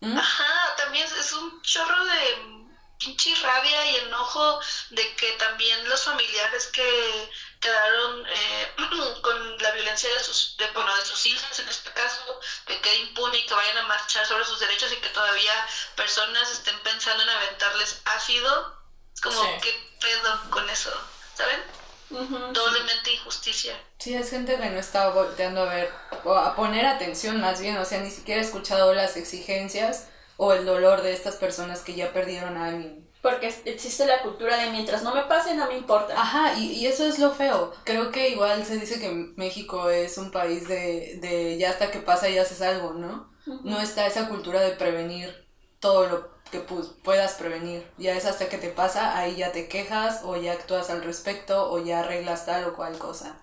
¿Mm? 0.00 0.18
Ajá, 0.18 0.76
también 0.76 1.06
es 1.06 1.32
un 1.32 1.62
chorro 1.62 2.04
de 2.04 2.60
pinche 2.98 3.34
rabia 3.36 3.90
y 3.90 3.96
enojo 3.96 4.60
de 4.90 5.14
que 5.16 5.32
también 5.32 5.88
los 5.88 6.04
familiares 6.04 6.66
que 6.66 7.30
quedaron 7.60 8.26
eh, 8.26 8.68
con 9.22 9.58
la 9.58 9.70
violencia 9.72 10.08
de 10.12 10.20
sus, 10.20 10.56
de, 10.56 10.66
bueno, 10.72 10.94
de 10.96 11.04
sus 11.04 11.26
hijas 11.26 11.58
en 11.60 11.68
este 11.68 11.90
caso, 11.92 12.40
que 12.66 12.80
quede 12.80 12.96
impune 13.00 13.38
y 13.38 13.46
que 13.46 13.54
vayan 13.54 13.78
a 13.78 13.86
marchar 13.86 14.26
sobre 14.26 14.44
sus 14.44 14.58
derechos 14.60 14.92
y 14.92 14.96
que 14.96 15.08
todavía 15.10 15.52
personas 15.94 16.50
estén 16.50 16.78
pensando 16.80 17.22
en 17.22 17.28
aventarles 17.28 18.00
ácido, 18.06 18.78
es 19.14 19.20
como, 19.20 19.42
Sí. 19.42 19.48
¿qué 19.62 19.90
pedo 20.00 20.50
con 20.50 20.68
eso? 20.70 20.90
¿Saben? 21.34 21.60
Doblemente 22.52 23.12
injusticia. 23.12 23.80
Sí, 23.98 24.14
es 24.14 24.30
gente 24.30 24.58
que 24.58 24.70
no 24.70 24.80
está 24.80 25.10
volteando 25.10 25.62
a 25.62 25.66
ver, 25.72 25.92
o 26.24 26.34
a 26.34 26.56
poner 26.56 26.84
atención 26.86 27.40
más 27.40 27.60
bien, 27.60 27.76
o 27.76 27.84
sea, 27.84 28.00
ni 28.00 28.10
siquiera 28.10 28.40
ha 28.40 28.44
escuchado 28.44 28.92
las 28.94 29.16
exigencias 29.16 30.08
o 30.36 30.52
el 30.52 30.66
dolor 30.66 31.02
de 31.02 31.12
estas 31.12 31.36
personas 31.36 31.80
que 31.80 31.94
ya 31.94 32.12
perdieron 32.12 32.56
a 32.56 32.68
alguien. 32.68 33.09
Porque 33.22 33.54
existe 33.66 34.06
la 34.06 34.22
cultura 34.22 34.56
de 34.56 34.70
mientras 34.70 35.02
no 35.02 35.14
me 35.14 35.22
pase, 35.24 35.54
no 35.54 35.66
me 35.66 35.76
importa. 35.76 36.14
Ajá, 36.18 36.54
y, 36.58 36.72
y 36.72 36.86
eso 36.86 37.04
es 37.04 37.18
lo 37.18 37.30
feo. 37.32 37.72
Creo 37.84 38.10
que 38.10 38.30
igual 38.30 38.64
se 38.64 38.78
dice 38.78 38.98
que 38.98 39.10
México 39.36 39.90
es 39.90 40.16
un 40.16 40.30
país 40.30 40.66
de, 40.68 41.18
de 41.20 41.58
ya 41.58 41.70
hasta 41.70 41.90
que 41.90 42.00
pasa 42.00 42.28
y 42.30 42.38
haces 42.38 42.62
algo, 42.62 42.94
¿no? 42.94 43.30
No 43.46 43.80
está 43.80 44.06
esa 44.06 44.28
cultura 44.28 44.60
de 44.60 44.72
prevenir 44.72 45.34
todo 45.80 46.06
lo 46.08 46.30
que 46.50 46.66
pu- 46.66 46.94
puedas 47.02 47.34
prevenir. 47.34 47.86
Ya 47.98 48.14
es 48.14 48.24
hasta 48.24 48.48
que 48.48 48.58
te 48.58 48.70
pasa, 48.70 49.16
ahí 49.18 49.36
ya 49.36 49.52
te 49.52 49.68
quejas 49.68 50.20
o 50.24 50.36
ya 50.36 50.52
actúas 50.52 50.88
al 50.90 51.02
respecto 51.02 51.70
o 51.70 51.78
ya 51.84 52.00
arreglas 52.00 52.46
tal 52.46 52.64
o 52.64 52.74
cual 52.74 52.96
cosa. 52.98 53.36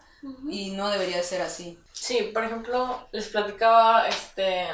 Y 0.50 0.72
no 0.72 0.90
debería 0.90 1.22
ser 1.24 1.42
así. 1.42 1.78
Sí, 1.94 2.32
por 2.34 2.44
ejemplo, 2.44 3.08
les 3.12 3.28
platicaba, 3.30 4.08
este, 4.08 4.68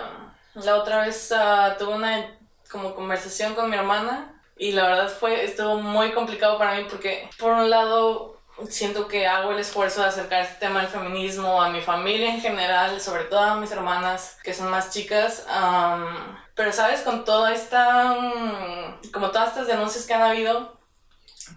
la 0.54 0.76
otra 0.78 1.06
vez 1.06 1.32
ah, 1.36 1.76
tuve 1.78 1.96
una 1.96 2.40
como 2.72 2.96
conversación 2.96 3.54
con 3.56 3.70
mi 3.70 3.76
hermana 3.76 4.42
y 4.58 4.72
la 4.72 4.88
verdad 4.88 5.10
fue, 5.10 5.44
estuvo 5.44 5.78
muy 5.78 6.12
complicado 6.12 6.58
para 6.58 6.76
mí 6.76 6.86
porque 6.90 7.30
por 7.38 7.52
un 7.52 7.70
lado 7.70 8.38
siento 8.70 9.08
que 9.08 9.28
hago 9.28 9.52
el 9.52 9.60
esfuerzo 9.60 10.02
de 10.02 10.08
acercar 10.08 10.42
este 10.44 10.60
tema 10.66 10.82
del 10.82 10.90
feminismo 10.90 11.62
a 11.62 11.70
mi 11.70 11.82
familia 11.82 12.34
en 12.34 12.42
general, 12.42 13.02
sobre 13.02 13.24
todo 13.26 13.40
a 13.40 13.56
mis 13.56 13.72
hermanas 13.72 14.38
que 14.44 14.54
son 14.54 14.70
más 14.70 14.92
chicas, 14.92 15.46
am, 15.50 16.38
pero 16.56 16.72
sabes, 16.72 17.02
con 17.02 17.26
toda 17.26 17.54
esta, 17.54 18.14
mm, 18.14 19.12
como 19.12 19.32
todas 19.32 19.50
estas 19.50 19.68
denuncias 19.68 20.06
que 20.06 20.14
han 20.14 20.22
habido, 20.22 20.78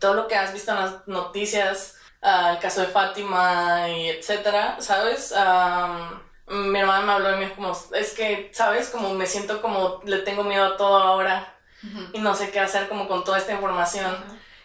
todo 0.01 0.15
lo 0.15 0.29
que 0.29 0.37
has 0.37 0.53
visto 0.53 0.73
en 0.73 0.79
las 0.79 1.07
noticias, 1.07 1.97
ah, 2.23 2.53
el 2.53 2.59
caso 2.61 2.81
de 2.81 2.87
Fátima 2.89 3.89
y 3.91 4.09
etcétera, 4.09 4.77
¿sabes? 4.81 5.33
Am, 5.33 6.23
mi 6.47 6.79
hermana 6.79 7.05
me 7.05 7.13
habló 7.13 7.31
y 7.33 7.35
me 7.35 7.45
dijo 7.45 7.57
como, 7.57 7.77
es 7.95 8.15
que, 8.15 8.51
¿sabes? 8.55 8.89
Como 8.91 9.15
me 9.15 9.27
siento 9.27 9.61
como 9.61 10.01
le 10.05 10.19
tengo 10.19 10.45
miedo 10.45 10.65
a 10.65 10.77
todo 10.77 10.97
ahora 10.97 11.56
y 12.13 12.19
no 12.19 12.35
sé 12.35 12.51
qué 12.51 12.61
hacer 12.61 12.89
como 12.89 13.07
con 13.09 13.25
toda 13.25 13.39
esta 13.39 13.53
información. 13.53 14.17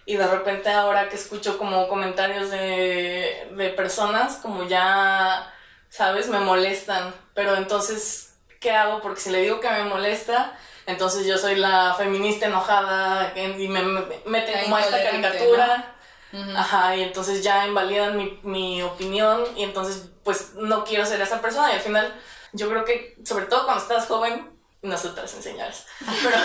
Y 0.06 0.15
de 0.15 0.27
repente 0.27 0.70
ahora 0.70 1.10
que 1.10 1.15
escucho 1.15 1.58
como 1.58 1.88
comentarios 1.88 2.50
de, 2.50 3.50
de 3.51 3.70
personas, 3.70 4.38
como 4.38 4.68
ya, 4.68 5.53
¿sabes? 5.89 6.27
Me 6.27 6.39
molestan. 6.39 7.13
Pero 7.34 7.56
entonces, 7.56 8.34
¿qué 8.60 8.72
hago? 8.72 9.01
Porque 9.01 9.22
si 9.22 9.30
le 9.30 9.41
digo 9.41 9.60
que 9.60 9.70
me 9.70 9.84
molesta, 9.84 10.58
entonces 10.88 11.27
yo 11.27 11.38
soy 11.38 11.56
la 11.56 11.94
feminista 11.96 12.48
enojada 12.48 13.34
y 13.36 13.68
me, 13.68 13.82
me 13.84 14.01
meten 14.25 14.63
como 14.63 14.77
a 14.77 14.82
esta 14.82 15.03
caricatura. 15.03 15.96
Ujú. 16.34 16.51
Ajá, 16.56 16.96
y 16.96 17.03
entonces 17.03 17.44
ya 17.44 17.68
invalidan 17.68 18.15
mi, 18.18 18.39
mi 18.44 18.82
opinión 18.82 19.44
y 19.58 19.63
entonces 19.63 20.10
pues 20.24 20.53
no 20.56 20.86
quiero 20.86 21.06
ser 21.06 21.20
esa 21.20 21.41
persona 21.41 21.70
y 21.72 21.75
al 21.75 21.82
final 21.82 22.13
yo 22.53 22.70
creo 22.70 22.86
que 22.86 23.18
sobre 23.25 23.46
todo 23.46 23.65
cuando 23.65 23.84
estás 23.84 24.08
joven, 24.08 24.50
nosotras 24.82 25.32
señores, 25.32 25.86
pero 26.24 26.38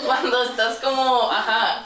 cuando 0.06 0.42
estás 0.44 0.78
como, 0.78 1.30
ajá, 1.30 1.84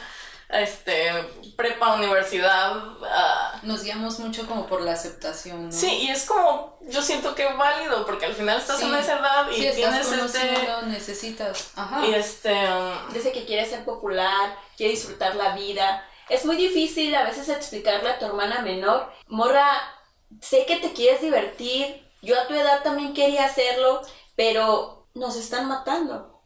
este, 0.49 1.11
prepa, 1.55 1.93
universidad, 1.93 2.73
ah, 3.05 3.59
Nos 3.61 3.83
guiamos 3.83 4.17
mucho 4.17 4.47
como 4.47 4.65
por 4.65 4.81
la 4.81 4.93
aceptación, 4.93 5.67
¿no? 5.67 5.71
sí, 5.71 5.87
y 6.03 6.09
es 6.09 6.25
como, 6.25 6.79
yo 6.81 7.03
siento 7.03 7.35
que 7.35 7.45
es 7.47 7.55
válido 7.55 8.03
porque 8.05 8.25
al 8.25 8.33
final 8.33 8.57
estás 8.57 8.79
Sí. 8.79 8.85
en 8.85 8.95
esa 8.95 9.19
edad 9.19 9.51
y 9.51 9.65
estás 9.65 9.75
tienes 10.07 10.11
este, 10.35 10.85
necesitas. 10.87 11.71
Ajá. 11.75 12.03
y 12.05 12.15
este, 12.15 12.51
um, 12.53 13.13
Dice 13.13 13.31
que 13.31 13.45
quiere 13.45 13.69
ser 13.69 13.85
popular, 13.85 14.55
quiere 14.75 14.93
disfrutar 14.93 15.35
la 15.35 15.53
vida. 15.53 16.03
Es 16.29 16.45
muy 16.45 16.55
difícil 16.55 17.13
a 17.13 17.23
veces 17.23 17.49
explicarle 17.49 18.09
a 18.09 18.17
tu 18.17 18.25
hermana 18.25 18.61
menor, 18.61 19.11
morra, 19.27 19.69
sé 20.41 20.65
que 20.65 20.77
te 20.77 20.93
quieres 20.93 21.21
divertir, 21.21 22.07
yo 22.23 22.39
a 22.39 22.47
tu 22.47 22.55
edad 22.55 22.81
también 22.83 23.13
quería 23.13 23.45
hacerlo, 23.45 24.01
pero 24.35 24.98
nos 25.13 25.35
están 25.35 25.67
matando. 25.67 26.41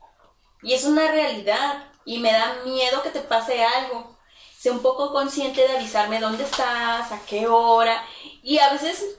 Y 0.62 0.74
es 0.74 0.84
una 0.86 1.08
realidad 1.12 1.92
y 2.06 2.20
me 2.20 2.32
da 2.32 2.58
miedo 2.66 3.02
que 3.02 3.10
te 3.10 3.20
pase 3.22 3.64
algo. 3.64 4.18
Sé 4.58 4.72
un 4.72 4.82
poco 4.82 5.12
consciente 5.12 5.68
de 5.68 5.78
avisarme 5.78 6.20
dónde 6.22 6.44
estás, 6.44 7.12
a 7.12 7.20
qué 7.28 7.48
hora. 7.48 8.06
Y 8.42 8.60
a 8.60 8.70
veces 8.72 9.18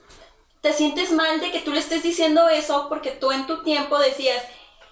te 0.63 0.73
sientes 0.73 1.13
mal 1.13 1.41
de 1.41 1.53
que 1.53 1.61
tú 1.61 1.73
le 1.73 1.81
estés 1.81 2.03
diciendo 2.03 2.49
eso 2.49 2.89
porque 2.89 3.11
tú 3.11 3.31
en 3.31 3.47
tu 3.47 3.63
tiempo 3.63 3.99
decías, 3.99 4.43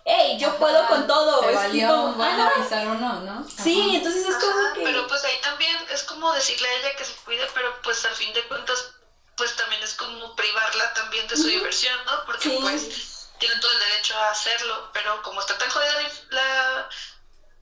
hey, 0.05 0.37
yo 0.39 0.55
puedo 0.59 0.87
con 0.89 1.07
todo. 1.07 1.41
Te 1.41 1.49
Es 1.51 1.55
valió 1.55 1.89
como, 1.89 2.13
bueno 2.15 2.51
avisar 2.55 2.87
o 2.87 2.95
no, 2.95 3.21
¿no? 3.21 3.47
Sí, 3.49 3.97
entonces 3.97 4.29
es 4.29 4.37
como 4.37 4.59
Ajá, 4.67 4.75
que... 4.75 4.83
Pero 4.83 5.07
pues 5.09 5.25
ahí 5.25 5.41
también 5.43 5.75
es 5.91 6.03
como 6.03 6.31
decirle 6.35 6.69
a 6.69 6.75
ella 6.81 6.97
que 6.99 7.05
se 7.07 7.15
cuide, 7.25 7.47
pero 7.55 7.73
pues 7.83 8.05
al 8.05 8.15
fin 8.15 8.35
de 8.35 8.47
cuentas, 8.49 8.93
pues 9.39 9.57
también 9.57 9.83
es 9.83 9.95
como 9.95 10.37
privarla 10.37 10.93
también 10.93 11.27
de 11.29 11.37
su 11.39 11.45
diversión, 11.47 11.97
¿no? 12.05 12.13
Porque 12.27 12.51
Sí. 12.51 12.59
pues 12.61 13.12
tiene 13.43 13.61
todo 13.61 13.73
el 13.73 13.79
derecho 13.81 14.17
a 14.17 14.31
hacerlo, 14.31 14.91
pero 14.93 15.21
como 15.21 15.41
está 15.41 15.59
tan 15.59 15.69
jodida 15.69 15.93
la, 16.31 16.89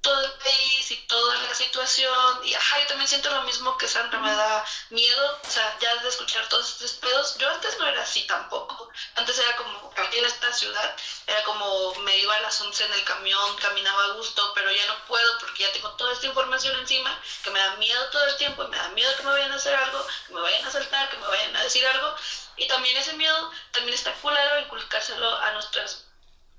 todo 0.02 0.24
el 0.26 0.32
país 0.32 0.90
y 0.90 0.96
toda 1.06 1.38
la 1.38 1.54
situación, 1.54 2.40
y 2.44 2.52
ajá, 2.52 2.80
yo 2.80 2.86
también 2.88 3.08
siento 3.08 3.30
lo 3.30 3.40
mismo 3.44 3.78
que 3.78 3.88
Sandra, 3.88 4.18
me 4.18 4.30
da 4.30 4.62
miedo, 4.90 5.40
o 5.42 5.50
sea, 5.50 5.78
ya 5.80 5.96
de 5.96 6.08
escuchar 6.10 6.46
todos 6.50 6.68
estos 6.68 6.92
pedos, 6.92 7.38
yo 7.38 7.48
antes 7.48 7.78
no 7.78 7.86
era 7.86 8.02
así 8.02 8.26
tampoco, 8.26 8.90
antes 9.14 9.38
era 9.38 9.56
como, 9.56 9.90
aquí 9.96 10.18
en 10.18 10.26
esta 10.26 10.52
ciudad, 10.52 10.96
era 11.26 11.42
como, 11.44 11.94
me 12.00 12.14
iba 12.18 12.34
a 12.36 12.40
las 12.40 12.60
11 12.60 12.84
en 12.84 12.92
el 12.92 13.04
camión, 13.04 13.56
caminaba 13.56 14.04
a 14.04 14.12
gusto, 14.12 14.52
pero 14.54 14.70
ya 14.70 14.84
no 14.86 15.06
puedo 15.06 15.38
porque 15.38 15.62
ya 15.62 15.72
tengo 15.72 15.92
toda 15.92 16.12
esta 16.12 16.26
información 16.26 16.78
encima, 16.78 17.18
que 17.42 17.50
me 17.52 17.58
da 17.58 17.76
miedo 17.76 18.10
todo 18.10 18.24
el 18.26 18.36
tiempo, 18.36 18.64
y 18.64 18.68
me 18.68 18.76
da 18.76 18.88
miedo 18.90 19.16
que 19.16 19.22
me 19.22 19.30
vayan 19.30 19.52
a 19.52 19.56
hacer 19.56 19.74
algo, 19.74 20.06
que 20.26 20.34
me 20.34 20.40
vayan 20.42 20.66
a 20.66 20.70
saltar, 20.70 21.08
que 21.08 21.16
me 21.16 21.26
vayan 21.26 21.56
a 21.56 21.62
decir 21.62 21.86
algo, 21.86 22.14
y 22.60 22.68
también 22.68 22.96
ese 22.96 23.14
miedo, 23.14 23.50
también 23.72 23.94
está 23.94 24.12
culero 24.12 24.60
inculcárselo 24.60 25.34
a 25.38 25.52
nuestras 25.52 26.04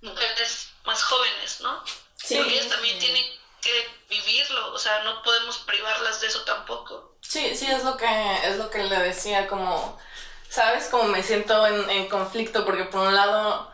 mujeres 0.01 0.69
más 0.83 1.03
jóvenes, 1.03 1.61
¿no? 1.61 1.83
Sí. 2.17 2.35
Porque 2.35 2.53
ellas 2.55 2.69
también 2.69 2.97
tienen 2.99 3.23
que 3.61 3.89
vivirlo, 4.09 4.73
o 4.73 4.79
sea, 4.79 5.03
no 5.03 5.21
podemos 5.21 5.59
privarlas 5.59 6.19
de 6.19 6.27
eso 6.27 6.43
tampoco. 6.43 7.15
Sí, 7.21 7.55
sí, 7.55 7.67
es 7.71 7.83
lo 7.83 7.95
que, 7.95 8.39
es 8.43 8.57
lo 8.57 8.71
que 8.71 8.83
le 8.83 8.97
decía, 8.97 9.47
como, 9.47 9.99
¿sabes? 10.49 10.87
Como 10.89 11.03
me 11.03 11.21
siento 11.21 11.67
en, 11.67 11.87
en 11.89 12.09
conflicto, 12.09 12.65
porque 12.65 12.85
por 12.85 13.07
un 13.07 13.15
lado 13.15 13.71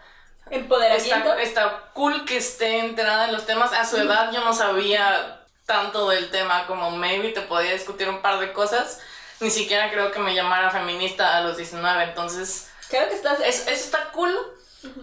Empoderamiento. 0.49 1.33
está, 1.33 1.41
está 1.41 1.91
cool 1.93 2.25
que 2.25 2.37
esté 2.37 2.79
enterada 2.79 3.27
de 3.27 3.31
los 3.31 3.45
temas. 3.45 3.71
A 3.73 3.85
su 3.85 3.97
edad 3.97 4.31
yo 4.31 4.41
no 4.41 4.53
sabía 4.53 5.45
tanto 5.65 6.09
del 6.09 6.29
tema, 6.29 6.67
como 6.67 6.91
maybe 6.91 7.29
te 7.29 7.41
podía 7.41 7.73
discutir 7.73 8.09
un 8.09 8.21
par 8.21 8.39
de 8.39 8.53
cosas. 8.53 8.99
Ni 9.39 9.49
siquiera 9.51 9.91
creo 9.91 10.11
que 10.11 10.19
me 10.19 10.33
llamara 10.33 10.69
feminista 10.71 11.37
a 11.37 11.41
los 11.41 11.57
19, 11.57 12.03
entonces 12.03 12.69
Creo 12.89 13.07
que 13.09 13.15
estás... 13.15 13.39
es- 13.41 13.67
eso 13.67 13.71
está 13.85 14.11
cool, 14.13 14.33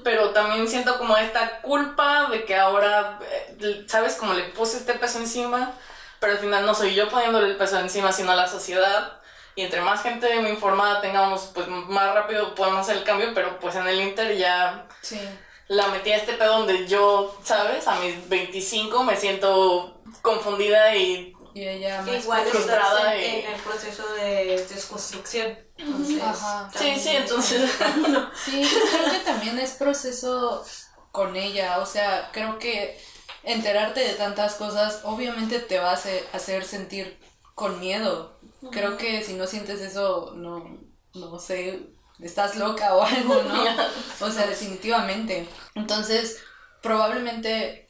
pero 0.03 0.31
también 0.31 0.67
siento 0.69 0.97
como 0.99 1.17
esta 1.17 1.61
culpa 1.61 2.29
de 2.31 2.45
que 2.45 2.57
ahora, 2.57 3.19
eh, 3.61 3.85
¿sabes? 3.87 4.15
Como 4.17 4.33
le 4.33 4.45
puse 4.45 4.79
este 4.79 4.95
peso 4.95 5.19
encima, 5.19 5.73
pero 6.19 6.33
al 6.33 6.39
final 6.39 6.65
no 6.65 6.75
soy 6.75 6.95
yo 6.95 7.09
poniéndole 7.11 7.49
el 7.49 7.57
peso 7.57 7.79
encima, 7.79 8.11
sino 8.13 8.35
la 8.35 8.49
sociedad. 8.49 9.21
Y 9.57 9.63
entre 9.63 9.83
más 9.83 10.03
gente 10.03 10.35
informada 10.49 11.01
tengamos, 11.03 11.51
pues 11.55 11.69
más 11.69 12.15
rápido 12.15 12.55
podemos 12.55 12.81
hacer 12.81 12.97
el 12.97 13.05
cambio, 13.05 13.33
pero 13.35 13.61
pues 13.61 13.77
en 13.77 13.87
el 13.87 14.01
Inter 14.01 14.35
ya 14.37 14.87
Sí. 15.03 15.21
la 15.69 15.87
metí 15.89 16.11
a 16.13 16.17
este 16.17 16.33
pedo 16.33 16.59
donde 16.59 16.87
yo, 16.89 17.39
¿sabes? 17.45 17.87
A 17.87 17.97
mis 17.97 18.29
25 18.29 19.05
me 19.05 19.17
siento 19.17 20.01
confundida 20.23 20.97
y... 20.97 21.34
Y 21.55 21.67
ella 21.69 22.05
Que 22.05 22.13
más 22.13 22.25
igual 22.25 22.47
frustrada 22.47 23.15
en, 23.17 23.21
y- 23.23 23.39
en 23.45 23.53
el 23.53 23.61
proceso 23.61 24.13
de 24.15 24.67
desconstrucción. 24.69 25.57
Entonces, 25.79 26.23
Ajá. 26.23 26.71
Sí, 26.77 26.95
sí, 26.99 27.09
es- 27.11 27.23
entonces... 27.23 27.71
Sí, 28.45 28.69
creo 28.91 29.13
que 29.13 29.19
también 29.25 29.59
es 29.59 29.73
proceso 29.73 30.65
con 31.13 31.37
ella, 31.37 31.79
o 31.79 31.87
sea, 31.87 32.31
creo 32.33 32.59
que 32.59 33.01
enterarte 33.45 34.01
de 34.01 34.15
tantas 34.15 34.55
cosas 34.55 35.01
obviamente 35.05 35.61
te 35.61 35.79
va 35.79 35.91
a 35.91 35.95
hacer, 35.95 36.27
hacer 36.33 36.65
sentir 36.65 37.19
con 37.55 37.79
miedo. 37.79 38.41
Creo 38.73 38.97
que 38.97 39.23
si 39.23 39.35
no 39.35 39.47
sientes 39.47 39.81
eso, 39.81 40.33
no, 40.35 40.79
no 41.15 41.39
sé, 41.39 41.87
estás 42.19 42.57
loca 42.57 42.97
o 42.97 43.03
algo, 43.03 43.43
¿no? 43.43 43.65
O 44.21 44.31
sea, 44.31 44.47
definitivamente. 44.47 45.47
Entonces, 45.77 46.39
probablemente 46.83 47.89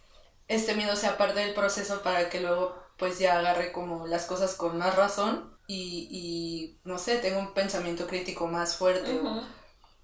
este 0.49 0.75
miedo 0.75 0.97
sea 0.97 1.17
parte 1.17 1.41
del 1.41 1.55
proceso 1.55 2.03
para 2.03 2.29
que 2.29 2.41
luego 2.41 2.84
pues 2.99 3.19
ya 3.19 3.39
agarre 3.39 3.73
como 3.73 4.07
las 4.07 4.27
cosas 4.27 4.55
con 4.57 4.79
más 4.79 4.95
razón 4.97 5.59
y, 5.67 6.09
y 6.11 6.81
no 6.85 6.99
sé, 6.99 7.19
tenga 7.19 7.39
un 7.39 7.55
pensamiento 7.55 8.07
crítico 8.07 8.47
más 8.49 8.77
fuerte. 8.77 9.29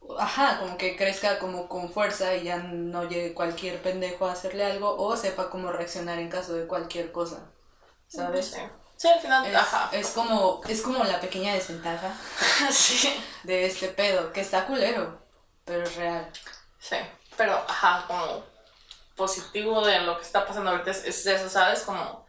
o- 0.01 0.19
ajá, 0.19 0.59
como 0.61 0.77
que 0.79 0.97
crezca 0.97 1.39
como 1.39 1.69
con 1.69 1.91
fuerza 1.93 2.35
y 2.37 2.45
ya 2.45 2.59
no 2.59 3.05
llegue 3.09 3.35
cualquier 3.35 3.83
pendejo 3.83 4.27
a 4.27 4.33
hacerle 4.33 4.65
algo 4.65 4.97
o 4.97 5.17
sepa 5.17 5.51
cómo 5.51 5.73
reaccionar 5.73 6.19
en 6.19 6.29
caso 6.31 6.55
de 6.55 6.67
cualquier 6.67 7.13
cosa, 7.13 7.53
¿sabes? 8.09 8.47
Sí, 8.53 8.61
Sí, 8.97 9.09
al 9.09 9.21
final, 9.21 9.47
Es, 9.47 9.55
ajá. 9.57 9.91
es 9.93 10.09
como 10.11 10.61
es 10.69 10.83
como 10.83 11.05
la 11.05 11.21
pequeña 11.21 11.55
desventaja 11.55 12.15
Sí, 12.71 13.09
de 13.45 13.67
este 13.67 13.89
pedo, 13.89 14.33
que 14.33 14.41
está 14.43 14.67
culero, 14.67 15.19
pero 15.65 15.85
es 15.85 15.97
real. 15.97 16.31
sí. 16.79 16.97
Pero, 17.37 17.55
ajá, 17.69 18.05
como 18.07 18.45
positivo 19.17 19.85
de 19.87 20.01
lo 20.01 20.17
que 20.17 20.23
está 20.25 20.47
pasando 20.47 20.71
ahorita 20.71 20.91
es, 20.91 21.05
es 21.05 21.27
eso, 21.27 21.49
¿sabes? 21.49 21.83
Como 21.83 22.27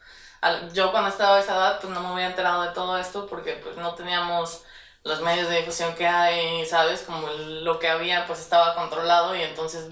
yo 0.73 0.91
cuando 0.91 1.10
estaba 1.10 1.38
a 1.38 1.39
esa 1.39 1.56
edad, 1.56 1.80
pues 1.80 1.93
no 1.93 2.01
me 2.01 2.08
había 2.10 2.27
enterado 2.27 2.63
de 2.63 2.69
todo 2.69 2.97
esto 2.97 3.27
porque 3.27 3.54
pues 3.54 3.77
no 3.77 3.93
teníamos 3.95 4.63
los 5.04 5.21
medios 5.21 5.49
de 5.49 5.58
difusión 5.58 5.95
que 5.95 6.08
hay, 6.08 6.65
¿sabes? 6.65 7.01
Como 7.01 7.27
lo 7.27 7.80
que 7.80 7.89
había 7.89 8.25
pues 8.27 8.39
estaba 8.39 8.75
controlado 8.75 9.36
y 9.36 9.41
entonces 9.41 9.89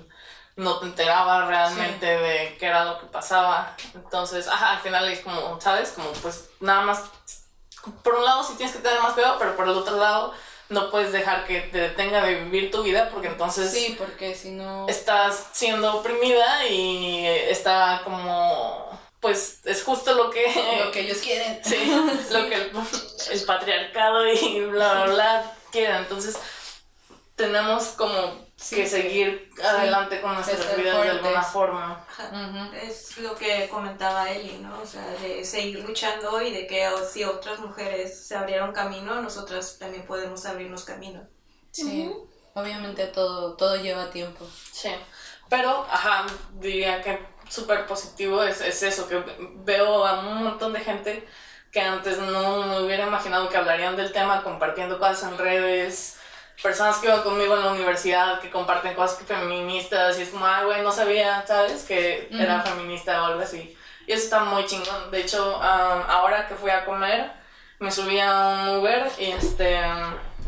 no 0.56 0.80
te 0.80 0.86
enteraba 0.88 1.46
realmente 1.46 2.06
de 2.06 2.58
qué 2.60 2.66
era 2.66 2.86
lo 2.86 3.00
que 3.00 3.06
pasaba. 3.08 3.76
Entonces, 3.94 4.48
ajá, 4.48 4.72
al 4.72 4.80
final 4.80 5.08
es 5.10 5.22
como, 5.22 5.60
¿sabes? 5.62 5.92
Como 5.92 6.12
pues 6.14 6.50
nada 6.60 6.82
más, 6.82 7.04
por 8.04 8.16
un 8.16 8.26
lado 8.26 8.44
sí 8.44 8.54
tienes 8.58 8.76
que 8.76 8.82
tener 8.82 9.02
más 9.02 9.14
cuidado, 9.14 9.38
pero 9.40 9.56
por 9.56 9.66
el 9.66 9.78
otro 9.78 9.98
lado 9.98 10.34
no 10.70 10.92
puedes 10.92 11.12
dejar 11.12 11.46
que 11.48 11.62
te 11.62 11.80
detenga 11.80 12.22
de 12.22 12.44
vivir 12.44 12.70
tu 12.70 12.84
vida 12.84 13.10
porque 13.10 13.28
entonces 13.28 13.72
Sí, 13.72 13.96
porque 13.98 14.36
si 14.36 14.52
no 14.52 14.88
estás 14.88 15.48
siendo 15.52 15.96
oprimida 15.96 16.68
y 16.68 17.26
está 17.26 18.02
como, 18.04 18.89
pues 19.20 19.60
es 19.66 19.84
justo 19.84 20.14
lo 20.14 20.30
que... 20.30 20.46
lo 20.84 20.92
que 20.92 21.02
ellos 21.02 21.18
quieren. 21.20 21.60
Sí, 21.66 21.78
lo 22.32 22.48
que 22.50 22.56
el, 22.56 22.72
el 23.32 23.42
patriarcado 23.46 24.28
y 24.32 24.62
bla, 24.62 25.04
bla, 25.06 25.14
bla 25.14 25.54
quieren. 25.72 25.98
Entonces, 25.98 26.38
tenemos 27.36 27.84
como 27.90 28.48
Sí. 28.60 28.76
que 28.76 28.88
seguir 28.88 29.50
adelante 29.64 30.20
con 30.20 30.34
nuestras 30.34 30.76
vidas 30.76 31.02
de 31.02 31.10
alguna 31.12 31.42
forma. 31.42 32.06
Es 32.84 33.18
lo 33.20 33.34
que 33.34 33.70
comentaba 33.70 34.30
Eli, 34.30 34.58
¿no? 34.58 34.82
O 34.82 34.86
sea, 34.86 35.08
de 35.22 35.46
seguir 35.46 35.80
luchando 35.80 36.42
y 36.42 36.52
de 36.52 36.68
que 36.68 36.86
o- 36.90 37.06
si 37.08 37.24
otras 37.24 37.60
mujeres 37.62 38.28
se 38.28 38.36
abrieron 38.36 38.74
camino, 38.74 39.22
nosotras 39.22 39.78
también 39.80 40.06
podemos 40.06 40.46
abrirnos 40.46 40.84
camino. 40.84 41.22
Sí, 41.72 42.12
obviamente 42.54 43.08
todo 43.08 43.56
todo 43.56 43.78
lleva 43.78 44.10
tiempo. 44.10 44.46
Sí. 44.74 44.90
Pero, 45.50 45.88
ajá, 45.90 46.26
diría 46.56 47.02
que 47.02 47.18
súper 47.50 47.86
positivo 47.86 48.44
es, 48.44 48.62
es 48.62 48.82
eso, 48.84 49.08
que 49.08 49.22
veo 49.66 50.06
a 50.06 50.20
un 50.20 50.44
montón 50.44 50.74
de 50.74 50.80
gente 50.80 51.28
que 51.72 51.82
antes 51.82 52.18
no 52.18 52.64
me 52.64 52.80
hubiera 52.82 53.06
imaginado 53.06 53.50
que 53.50 53.58
hablarían 53.58 53.96
del 53.96 54.12
tema, 54.12 54.44
compartiendo 54.44 54.98
cosas 54.98 55.32
en 55.32 55.38
redes, 55.38 56.20
personas 56.62 56.98
que 56.98 57.08
iban 57.08 57.22
conmigo 57.22 57.56
en 57.56 57.64
la 57.64 57.72
universidad, 57.72 58.40
que 58.40 58.50
comparten 58.50 58.96
cosas 58.96 59.24
feministas, 59.26 60.18
y 60.18 60.24
es 60.24 60.30
como, 60.30 60.46
ay, 60.46 60.66
güey, 60.66 60.82
no 60.82 60.92
sabía, 60.92 61.46
¿sabes? 61.46 61.84
Que 61.84 62.28
era 62.32 62.62
feminista 62.62 63.22
o 63.22 63.26
algo 63.28 63.42
así. 63.42 63.78
Y 64.08 64.14
eso 64.14 64.24
está 64.24 64.40
muy 64.40 64.66
chingón. 64.66 65.12
De 65.12 65.22
hecho, 65.22 65.58
um, 65.58 65.64
ahora 66.10 66.48
que 66.48 66.56
fui 66.56 66.72
a 66.72 66.86
comer, 66.86 67.32
me 67.78 67.92
subí 67.92 68.20
a 68.20 68.64
un 68.64 68.80
Uber 68.80 69.10
y 69.20 69.26
este, 69.26 69.80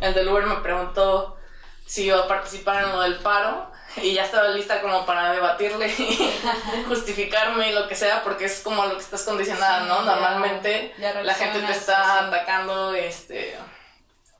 el 0.01 0.13
del 0.13 0.27
Uber 0.27 0.45
me 0.45 0.55
preguntó 0.55 1.37
si 1.85 2.05
iba 2.05 2.19
a 2.19 2.27
participar 2.27 2.83
en 2.83 2.91
lo 2.91 3.01
del 3.01 3.17
paro 3.17 3.70
y 4.01 4.13
ya 4.13 4.25
estaba 4.25 4.49
lista 4.49 4.81
como 4.81 5.05
para 5.05 5.31
debatirle 5.31 5.87
y 5.87 6.41
justificarme 6.87 7.69
y 7.69 7.73
lo 7.73 7.87
que 7.87 7.95
sea 7.95 8.23
porque 8.23 8.45
es 8.45 8.61
como 8.61 8.83
a 8.83 8.87
lo 8.87 8.95
que 8.95 9.03
estás 9.03 9.23
condicionada, 9.23 9.81
Sí, 9.81 9.87
¿no? 9.87 10.01
Normalmente 10.03 10.93
ya 10.97 11.21
la 11.21 11.33
gente 11.33 11.59
te 11.59 11.71
está 11.71 12.27
atacando 12.27 12.93
este, 12.93 13.57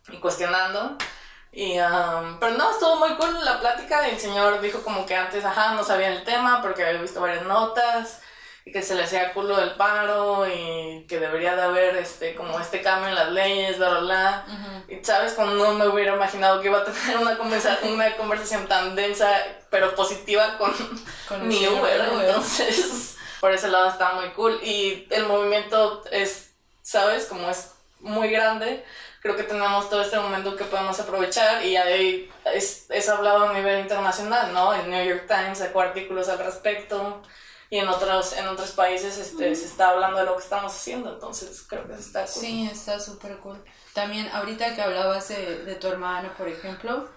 y 0.10 0.18
cuestionando. 0.18 0.98
Y, 1.54 1.78
um, 1.80 2.40
pero 2.40 2.54
no, 2.54 2.72
estuvo 2.72 2.96
muy 2.96 3.16
cool 3.16 3.44
la 3.44 3.60
plática. 3.60 4.08
El 4.08 4.20
señor 4.20 4.62
dijo 4.62 4.82
como 4.84 5.06
que 5.06 5.16
antes, 5.16 5.44
ajá, 5.44 5.74
no 5.74 5.84
sabía 5.84 6.08
el 6.08 6.24
tema 6.24 6.62
porque 6.62 6.86
había 6.86 7.02
visto 7.02 7.20
varias 7.20 7.44
notas 7.44 8.22
y 8.64 8.72
que 8.72 8.82
se 8.82 8.94
le 8.94 9.04
hacía 9.04 9.34
culo 9.34 9.58
del 9.58 9.72
paro 9.72 10.46
y 10.48 11.06
que 11.08 11.20
debería 11.20 11.56
de 11.56 11.64
haber 11.64 11.96
este 11.98 12.36
como 12.36 12.60
este 12.60 12.82
cambio 12.82 13.10
en 13.10 13.16
las 13.16 13.32
leyes, 13.32 13.78
bla, 13.78 13.90
bla, 13.90 14.00
bla. 14.00 14.46
Y 14.88 15.04
sabes, 15.04 15.34
como 15.34 15.52
no 15.52 15.74
me 15.74 15.88
hubiera 15.88 16.16
imaginado 16.16 16.62
que 16.62 16.68
iba 16.68 16.80
a 16.80 16.86
tener 16.86 17.18
una, 17.18 17.38
conversa 17.38 17.80
una 17.84 18.16
conversación 18.18 18.68
tan 18.68 18.96
densa 18.96 19.30
pero 19.70 19.96
positiva 19.96 20.58
con, 20.58 20.74
Con 21.28 21.48
mi 21.48 21.66
Uber. 21.68 22.02
Entonces, 22.22 23.18
por 23.40 23.52
ese 23.52 23.70
lado 23.70 23.90
está 23.90 24.14
muy 24.14 24.30
cool. 24.30 24.60
Y 24.62 25.08
el 25.10 25.26
movimiento 25.26 26.04
es, 26.12 26.52
sabes, 26.84 27.26
como 27.26 27.50
es 27.50 27.72
muy 28.00 28.30
grande 28.30 28.84
creo 29.22 29.36
que 29.36 29.44
tenemos 29.44 29.88
todo 29.88 30.02
este 30.02 30.20
momento 30.20 30.56
que 30.56 30.64
podemos 30.64 31.00
aprovechar 31.00 31.64
y 31.64 31.78
ahí 31.78 32.32
es, 32.56 32.88
es 32.90 33.08
hablado 33.08 33.50
a 33.50 33.54
nivel 33.54 33.82
internacional, 33.82 34.52
¿no? 34.52 34.74
En 34.74 34.90
New 34.90 35.06
York 35.06 35.26
Times 35.28 35.60
sacó 35.60 35.82
artículos 35.82 36.28
al 36.28 36.40
respecto 36.40 37.22
y 37.72 37.78
en 37.78 37.88
otros, 37.88 38.34
en 38.34 38.50
otros 38.50 38.72
países 38.72 39.18
este, 39.18 39.56
se 39.56 39.66
está 39.66 39.92
hablando 39.92 40.20
de 40.20 40.26
lo 40.26 40.36
que 40.36 40.44
estamos 40.44 40.74
haciendo, 40.74 41.14
entonces 41.14 41.64
creo 41.66 41.88
que 41.88 41.94
está 41.94 42.26
cool. 42.26 42.44
Sí, 42.44 42.70
está 42.70 43.00
súper 43.00 43.38
cool. 43.38 43.64
También 43.94 44.28
ahorita 44.28 44.76
que 44.76 44.82
hablabas 44.82 45.30
de, 45.30 45.64
de 45.64 45.76
tu 45.76 45.88
hermana, 45.88 46.36
por 46.38 46.50
ejemplo, 46.50 47.10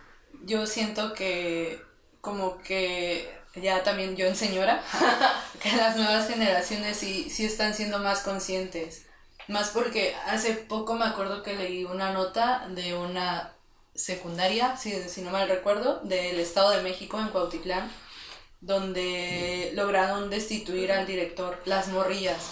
yo 0.45 0.65
siento 0.69 1.13
que 1.13 1.83
como 2.21 2.59
que 2.59 3.29
ya 3.57 3.83
también 3.83 4.15
yo 4.15 4.27
en 4.27 4.37
señora, 4.37 4.81
que 5.61 5.73
las 5.73 5.97
nuevas 5.97 6.29
generaciones 6.29 6.99
sí, 6.99 7.29
sí 7.31 7.45
están 7.45 7.75
siendo 7.75 7.99
más 7.99 8.21
conscientes. 8.21 9.07
Más 9.49 9.71
porque 9.71 10.15
hace 10.29 10.55
poco 10.55 10.95
me 10.95 11.05
acuerdo 11.05 11.43
que 11.43 11.57
leí 11.57 11.85
una 11.85 12.13
nota 12.13 12.69
de 12.69 12.95
una 12.95 13.53
secundaria, 13.93 14.77
si, 14.77 14.93
si 15.09 15.23
no 15.23 15.31
mal 15.31 15.49
recuerdo, 15.49 15.99
del 16.05 16.39
Estado 16.39 16.71
de 16.71 16.83
México 16.83 17.19
en 17.19 17.29
Cuautitlán, 17.31 17.91
donde 18.65 19.73
lograron 19.75 20.31
destituir 20.31 20.91
al 20.93 21.07
director, 21.07 21.61
las 21.67 21.89
morrillas 21.89 22.51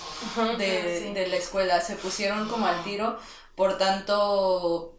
de, 0.59 1.13
de 1.15 1.27
la 1.29 1.37
escuela, 1.37 1.81
se 1.81 1.97
pusieron 1.97 2.49
como 2.49 2.67
al 2.67 2.85
tiro 2.85 3.19
por 3.57 3.79
tanto 3.79 4.99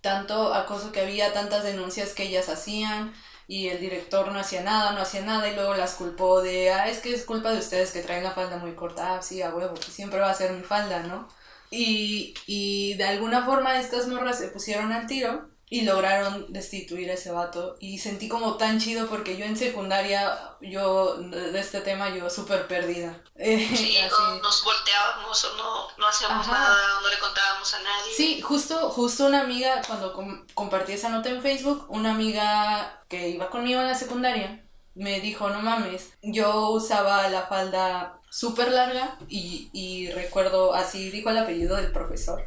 tanto 0.00 0.54
acoso 0.54 0.92
que 0.92 1.00
había, 1.00 1.32
tantas 1.32 1.64
denuncias 1.64 2.12
que 2.14 2.24
ellas 2.24 2.48
hacían 2.48 3.12
y 3.48 3.68
el 3.68 3.80
director 3.80 4.30
no 4.32 4.38
hacía 4.38 4.62
nada, 4.62 4.92
no 4.92 5.00
hacía 5.00 5.22
nada 5.22 5.48
y 5.48 5.54
luego 5.54 5.74
las 5.74 5.94
culpó 5.94 6.42
de, 6.42 6.70
ah, 6.72 6.88
es 6.88 6.98
que 7.00 7.12
es 7.14 7.24
culpa 7.24 7.50
de 7.52 7.58
ustedes 7.58 7.90
que 7.92 8.02
traen 8.02 8.24
la 8.24 8.32
falda 8.32 8.58
muy 8.58 8.74
corta, 8.74 9.16
ah, 9.16 9.22
sí, 9.22 9.42
a 9.42 9.54
huevo, 9.54 9.74
que 9.74 9.90
siempre 9.90 10.20
va 10.20 10.30
a 10.30 10.34
ser 10.34 10.52
mi 10.52 10.62
falda, 10.62 11.02
¿no? 11.02 11.28
Y, 11.70 12.34
y 12.46 12.94
de 12.94 13.04
alguna 13.04 13.44
forma 13.44 13.80
estas 13.80 14.06
morras 14.08 14.38
se 14.38 14.48
pusieron 14.48 14.92
al 14.92 15.06
tiro 15.06 15.50
y 15.68 15.82
lograron 15.82 16.52
destituir 16.52 17.10
a 17.10 17.14
ese 17.14 17.32
vato 17.32 17.76
y 17.80 17.98
sentí 17.98 18.28
como 18.28 18.56
tan 18.56 18.78
chido 18.78 19.08
porque 19.08 19.36
yo 19.36 19.44
en 19.44 19.56
secundaria, 19.56 20.38
yo 20.60 21.16
de 21.16 21.58
este 21.58 21.80
tema, 21.80 22.10
yo 22.14 22.30
súper 22.30 22.68
perdida. 22.68 23.20
Sí, 23.36 23.96
no, 24.10 24.36
nos 24.42 24.62
volteábamos 24.64 25.44
o 25.44 25.56
no, 25.56 25.88
no 25.98 26.06
hacíamos 26.06 26.46
Ajá. 26.46 26.58
nada, 26.58 27.00
no 27.02 27.08
le 27.08 27.18
contábamos 27.18 27.74
a 27.74 27.78
nadie. 27.82 28.12
Sí, 28.16 28.40
justo, 28.40 28.90
justo 28.90 29.26
una 29.26 29.40
amiga, 29.40 29.82
cuando 29.86 30.12
com- 30.12 30.46
compartí 30.54 30.92
esa 30.92 31.08
nota 31.08 31.28
en 31.30 31.42
Facebook, 31.42 31.86
una 31.88 32.12
amiga 32.12 33.02
que 33.08 33.28
iba 33.30 33.50
conmigo 33.50 33.80
en 33.80 33.88
la 33.88 33.94
secundaria, 33.96 34.62
me 34.94 35.20
dijo, 35.20 35.50
no 35.50 35.60
mames, 35.60 36.10
yo 36.22 36.70
usaba 36.70 37.28
la 37.28 37.46
falda 37.48 38.20
súper 38.30 38.70
larga 38.70 39.18
y, 39.28 39.68
y 39.72 40.10
recuerdo, 40.12 40.74
así 40.74 41.10
dijo 41.10 41.30
el 41.30 41.38
apellido 41.38 41.76
del 41.76 41.90
profesor, 41.92 42.46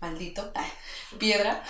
maldito, 0.00 0.52
piedra, 1.18 1.62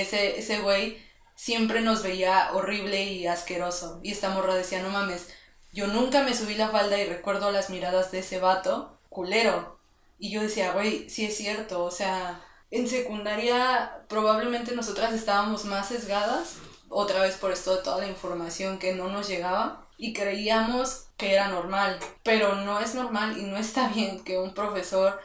ese, 0.00 0.38
ese 0.38 0.58
güey 0.60 0.98
siempre 1.36 1.80
nos 1.80 2.02
veía 2.02 2.50
horrible 2.52 3.04
y 3.04 3.26
asqueroso 3.26 4.00
y 4.02 4.12
esta 4.12 4.30
morra 4.30 4.54
decía, 4.54 4.82
no 4.82 4.90
mames, 4.90 5.28
yo 5.72 5.86
nunca 5.86 6.22
me 6.22 6.34
subí 6.34 6.54
la 6.54 6.68
falda 6.68 6.98
y 6.98 7.06
recuerdo 7.06 7.50
las 7.50 7.70
miradas 7.70 8.12
de 8.12 8.20
ese 8.20 8.38
vato, 8.38 8.98
culero. 9.08 9.78
Y 10.18 10.30
yo 10.30 10.42
decía, 10.42 10.72
güey, 10.72 11.08
sí 11.10 11.24
es 11.26 11.36
cierto, 11.36 11.84
o 11.84 11.90
sea, 11.90 12.40
en 12.70 12.88
secundaria 12.88 14.04
probablemente 14.08 14.74
nosotras 14.74 15.12
estábamos 15.12 15.64
más 15.64 15.88
sesgadas, 15.88 16.56
otra 16.88 17.22
vez 17.22 17.36
por 17.36 17.50
esto 17.52 17.76
de 17.76 17.82
toda 17.82 17.98
la 17.98 18.06
información 18.06 18.78
que 18.78 18.94
no 18.94 19.08
nos 19.08 19.28
llegaba, 19.28 19.86
y 19.96 20.12
creíamos 20.12 21.06
que 21.16 21.32
era 21.32 21.48
normal, 21.48 21.98
pero 22.22 22.56
no 22.56 22.80
es 22.80 22.94
normal 22.94 23.38
y 23.38 23.42
no 23.42 23.56
está 23.56 23.88
bien 23.88 24.22
que 24.24 24.38
un 24.38 24.54
profesor 24.54 25.20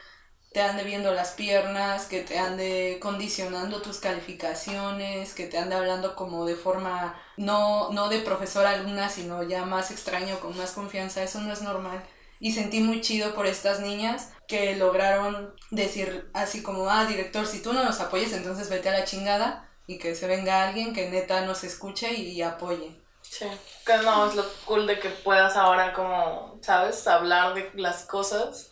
te 0.52 0.62
ande 0.62 0.84
viendo 0.84 1.14
las 1.14 1.32
piernas, 1.32 2.06
que 2.06 2.22
te 2.22 2.40
ande 2.40 2.98
condicionando 3.00 3.82
tus 3.82 4.00
calificaciones, 4.00 5.34
que 5.34 5.46
te 5.46 5.60
ande 5.60 5.76
hablando 5.76 6.16
como 6.16 6.46
de 6.46 6.56
forma 6.56 7.16
no, 7.38 7.92
no 7.92 8.10
de 8.10 8.20
profesor 8.20 8.66
alumna, 8.66 9.10
sino 9.10 9.44
ya 9.44 9.66
más 9.66 9.92
extraño, 9.92 10.40
con 10.40 10.58
más 10.58 10.72
confianza, 10.72 11.22
eso 11.22 11.40
no 11.42 11.54
es 11.54 11.62
normal. 11.62 12.04
Y 12.40 12.54
sentí 12.54 12.80
muy 12.80 13.02
chido 13.02 13.36
por 13.36 13.46
estas 13.46 13.82
niñas 13.82 14.32
que 14.48 14.76
lograron 14.76 15.54
decir 15.70 16.30
así 16.34 16.64
como, 16.64 16.90
ah, 16.90 17.06
director, 17.06 17.46
si 17.46 17.62
tú 17.62 17.74
no 17.74 17.84
nos 17.84 18.00
apoyas, 18.00 18.34
entonces 18.34 18.70
vete 18.70 18.90
a 18.90 18.94
la 18.94 19.06
chingada 19.06 19.70
y 19.86 20.00
que 20.00 20.16
se 20.16 20.28
venga 20.28 20.68
alguien 20.68 20.94
que 20.94 21.10
neta 21.10 21.42
nos 21.42 21.64
escuche 21.64 22.14
y 22.14 22.42
apoye. 22.42 23.00
Sí, 23.22 23.46
que 23.86 23.94
es 23.94 24.04
lo 24.04 24.46
cool 24.66 24.88
de 24.88 25.00
que 25.00 25.10
puedas 25.10 25.56
ahora 25.56 25.94
como, 25.94 26.58
¿sabes? 26.62 27.06
Hablar 27.06 27.54
de 27.54 27.70
las 27.76 28.06
cosas 28.06 28.72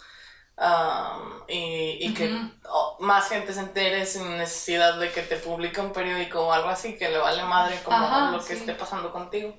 um, 0.58 1.42
y, 1.48 1.98
y 2.02 2.14
que 2.14 2.36
oh, 2.70 2.98
más 3.00 3.30
gente 3.30 3.54
se 3.54 3.62
entere 3.62 4.06
sin 4.06 4.38
necesidad 4.38 5.00
de 5.00 5.12
que 5.12 5.22
te 5.22 5.38
publique 5.38 5.80
un 5.80 5.94
periódico 5.94 6.48
o 6.48 6.52
algo 6.52 6.70
así, 6.70 6.98
que 6.98 7.10
le 7.10 7.18
vale 7.18 7.44
madre 7.44 7.80
como 7.84 7.98
Ajá, 7.98 8.32
lo 8.32 8.40
que 8.40 8.54
sí. 8.56 8.60
esté 8.60 8.74
pasando 8.74 9.12
contigo. 9.12 9.56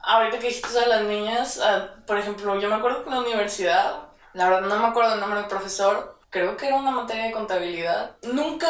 Ahorita 0.00 0.38
que 0.38 0.48
dijiste 0.48 0.78
a 0.78 0.88
las 0.88 1.02
niñas, 1.02 1.60
ah, 1.62 1.94
por 2.06 2.18
ejemplo, 2.18 2.58
yo 2.58 2.68
me 2.68 2.74
acuerdo 2.76 3.02
que 3.02 3.10
en 3.10 3.14
la 3.14 3.20
universidad, 3.22 4.08
la 4.32 4.48
verdad 4.48 4.68
no 4.68 4.78
me 4.78 4.88
acuerdo 4.88 5.14
el 5.14 5.20
nombre 5.20 5.40
del 5.40 5.48
profesor, 5.48 6.11
creo 6.32 6.56
que 6.56 6.66
era 6.66 6.76
una 6.76 6.90
materia 6.90 7.26
de 7.26 7.30
contabilidad. 7.30 8.16
Nunca 8.22 8.66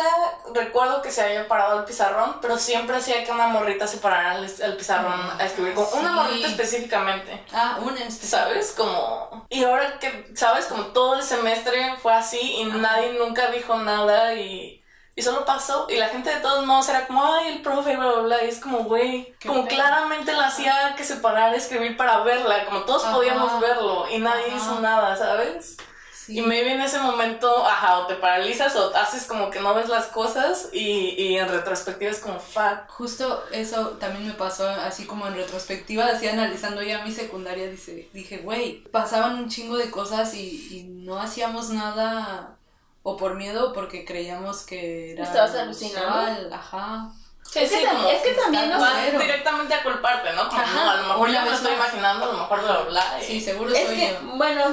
recuerdo 0.53 1.01
que 1.01 1.13
se 1.13 1.23
haya 1.23 1.47
parado 1.47 1.79
el 1.79 1.85
pizarrón, 1.85 2.37
pero 2.43 2.59
siempre 2.59 2.97
hacía 2.97 3.23
que 3.25 3.31
una 3.31 3.47
morrita 3.47 3.87
se 3.87 3.99
parara 3.99 4.33
al, 4.33 4.53
al 4.65 4.77
pizarrón 4.77 5.21
a 5.39 5.45
escribir, 5.45 5.73
con 5.75 5.87
una 6.01 6.09
Sí. 6.11 6.15
morrita 6.17 6.49
específicamente. 6.49 7.45
Ah, 7.55 7.79
una. 7.81 8.11
¿Sabes? 8.11 8.73
Como... 8.77 9.47
Y 9.49 9.63
ahora 9.65 9.99
que, 10.01 10.33
¿sabes? 10.35 10.67
Como 10.67 10.87
todo 10.87 11.15
el 11.15 11.23
semestre 11.23 11.95
fue 12.03 12.13
así 12.13 12.41
y 12.41 12.65
nadie 12.65 13.13
nunca 13.19 13.51
dijo 13.51 13.77
nada 13.77 14.35
y... 14.35 14.81
Y 15.15 15.21
solo 15.21 15.45
pasó 15.45 15.87
y 15.91 15.97
la 15.99 16.09
gente 16.09 16.31
de 16.35 16.41
todos 16.41 16.65
modos 16.67 16.89
era 16.89 17.07
como, 17.07 17.23
ay, 17.25 17.49
el 17.57 17.63
profe, 17.63 17.97
bla, 17.97 18.07
bla, 18.13 18.23
bla. 18.23 18.45
Y 18.45 18.49
es 18.49 18.59
como, 18.59 18.79
güey, 18.85 19.35
como 19.47 19.67
pena. 19.67 19.69
claramente 19.69 20.33
la 20.33 20.47
hacía 20.47 20.95
que 20.97 21.05
se 21.05 21.17
parara 21.17 21.53
a 21.53 21.57
escribir 21.57 21.97
para 21.99 22.21
verla, 22.23 22.65
como 22.65 22.81
todos 22.81 23.05
Ajá. 23.05 23.15
podíamos 23.15 23.61
verlo 23.61 24.07
y 24.11 24.19
nadie 24.19 24.47
Ajá. 24.49 24.57
hizo 24.57 24.81
nada, 24.81 25.15
¿sabes? 25.17 25.77
Sí. 26.33 26.39
Y 26.39 26.43
maybe 26.43 26.73
en 26.73 26.81
ese 26.81 26.99
momento, 26.99 27.67
ajá, 27.67 27.99
o 27.99 28.07
te 28.07 28.15
paralizas 28.15 28.75
o 28.77 28.95
haces 28.97 29.25
como 29.27 29.51
que 29.51 29.61
no 29.61 29.75
ves 29.75 29.89
las 29.89 30.07
cosas 30.07 30.69
y, 30.73 31.11
y 31.19 31.37
en 31.39 31.49
retrospectiva 31.49 32.11
es 32.11 32.21
como, 32.21 32.39
fuck. 32.41 32.89
Justo 32.89 33.45
eso 33.53 33.91
también 34.01 34.27
me 34.27 34.35
pasó 34.35 34.69
así 34.69 35.05
como 35.07 35.27
en 35.27 35.35
retrospectiva, 35.35 36.07
así 36.07 36.27
analizando 36.29 36.83
ya 36.83 37.05
mi 37.05 37.13
secundaria, 37.13 37.69
dice, 37.71 38.09
dije, 38.13 38.39
güey, 38.39 38.83
pasaban 38.91 39.35
un 39.37 39.49
chingo 39.49 39.77
de 39.77 39.91
cosas 39.91 40.35
y, 40.35 40.69
y 40.79 40.83
no 40.85 41.21
hacíamos 41.21 41.71
nada 41.71 42.57
o 43.03 43.17
por 43.17 43.35
miedo 43.35 43.71
o 43.71 43.73
porque 43.73 44.05
creíamos 44.05 44.63
que 44.63 45.13
era 45.13 45.25
Estabas 45.25 45.55
alucinando. 45.57 46.55
ajá. 46.55 47.11
Sí, 47.51 47.59
Es 47.59 47.71
que 47.71 47.79
sí, 47.81 47.85
tam- 47.85 47.97
como 47.97 48.09
es 48.09 48.23
que 48.23 48.33
también 48.35 48.71
nos- 48.71 48.81
vas 48.81 49.13
directamente 49.13 49.75
a 49.75 49.83
culparte, 49.83 50.33
¿no? 50.33 50.49
Como, 50.49 50.61
Ajá, 50.61 50.75
no, 50.75 50.91
a 50.91 50.97
lo 50.97 51.03
mejor 51.09 51.31
ya 51.33 51.43
me 51.43 51.51
lo 51.51 51.57
estoy 51.57 51.75
imaginando, 51.75 52.25
a 52.25 52.33
lo 52.33 52.39
mejor 52.39 52.63
bla, 52.63 52.79
bla, 52.89 53.21
Sí, 53.21 53.41
seguro 53.41 53.75
Es 53.75 53.87
soy 53.87 53.97
que, 53.97 54.09
yo. 54.23 54.37
bueno, 54.37 54.65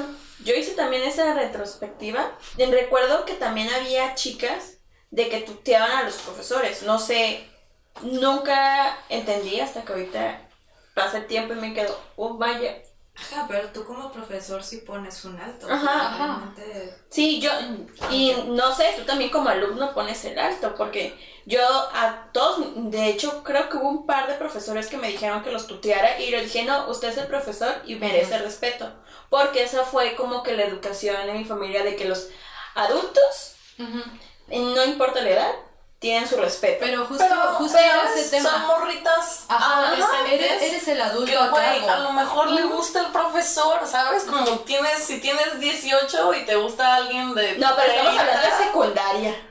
yo 0.44 0.54
hice 0.54 0.72
también 0.72 1.02
esa 1.02 1.34
retrospectiva. 1.34 2.32
Y 2.56 2.64
recuerdo 2.66 3.24
que 3.24 3.34
también 3.34 3.68
había 3.70 4.14
chicas 4.14 4.78
de 5.10 5.28
que 5.28 5.40
tuteaban 5.40 5.90
a 5.90 6.02
los 6.02 6.16
profesores. 6.16 6.82
No 6.82 6.98
sé, 6.98 7.46
nunca 8.02 8.98
entendí 9.08 9.60
hasta 9.60 9.82
que 9.82 9.92
ahorita 9.92 10.48
pasa 10.94 11.18
el 11.18 11.26
tiempo 11.26 11.54
y 11.54 11.56
me 11.56 11.74
quedo, 11.74 11.98
oh, 12.16 12.36
vaya. 12.36 12.82
Ajá, 13.16 13.44
pero 13.48 13.68
tú 13.68 13.84
como 13.84 14.10
profesor 14.12 14.62
sí 14.62 14.78
pones 14.78 15.24
un 15.24 15.38
alto. 15.38 15.66
Ajá, 15.70 16.54
Sí, 17.10 17.40
yo, 17.40 17.50
y 18.10 18.34
no 18.46 18.74
sé, 18.74 18.94
tú 18.96 19.04
también 19.04 19.30
como 19.30 19.50
alumno 19.50 19.92
pones 19.92 20.24
el 20.24 20.38
alto, 20.38 20.74
porque 20.74 21.18
yo 21.44 21.60
a 21.92 22.28
todos, 22.32 22.90
de 22.90 23.08
hecho, 23.08 23.42
creo 23.42 23.68
que 23.68 23.76
hubo 23.76 23.88
un 23.88 24.06
par 24.06 24.28
de 24.28 24.34
profesores 24.34 24.86
que 24.86 24.96
me 24.96 25.08
dijeron 25.08 25.42
que 25.42 25.50
los 25.50 25.66
tuteara 25.66 26.20
y 26.20 26.30
yo 26.30 26.40
dije, 26.40 26.64
no, 26.64 26.88
usted 26.88 27.08
es 27.08 27.18
el 27.18 27.26
profesor 27.26 27.74
y 27.84 27.96
merece 27.96 28.38
respeto, 28.38 28.90
porque 29.30 29.62
esa 29.62 29.84
fue 29.84 30.14
como 30.16 30.42
que 30.42 30.52
la 30.52 30.64
educación 30.64 31.16
en 31.28 31.38
mi 31.38 31.44
familia 31.46 31.82
de 31.82 31.96
que 31.96 32.04
los 32.04 32.28
adultos, 32.74 33.54
no 33.78 34.84
importa 34.84 35.22
la 35.22 35.30
edad, 35.30 35.52
tienen 36.00 36.26
su 36.26 36.36
respeto. 36.38 36.78
Pero 36.80 37.04
justo, 37.04 37.22
Pero, 37.28 37.40
justo 37.54 37.78
pero 37.78 38.02
ese 38.14 38.30
tema. 38.30 38.50
son 38.50 38.66
morritas 38.66 39.44
Ajá, 39.48 39.86
adolescentes 39.86 40.32
eres, 40.50 40.62
eres 40.62 40.88
el 40.88 41.00
adulto 41.00 41.38
a 41.38 41.94
a 41.94 41.98
lo 41.98 42.12
mejor 42.12 42.50
le 42.50 42.62
gusta 42.62 43.00
el 43.00 43.06
profesor, 43.12 43.86
¿sabes? 43.86 44.24
Como 44.24 44.60
tienes, 44.60 45.04
si 45.04 45.20
tienes 45.20 45.60
18 45.60 46.34
y 46.34 46.44
te 46.46 46.56
gusta 46.56 46.94
alguien 46.96 47.34
de 47.34 47.58
no, 47.58 47.76
pero 47.76 47.92
estamos 47.92 48.14
30, 48.14 48.20
hablando 48.20 48.56
de 48.56 48.64
secundaria, 48.64 49.49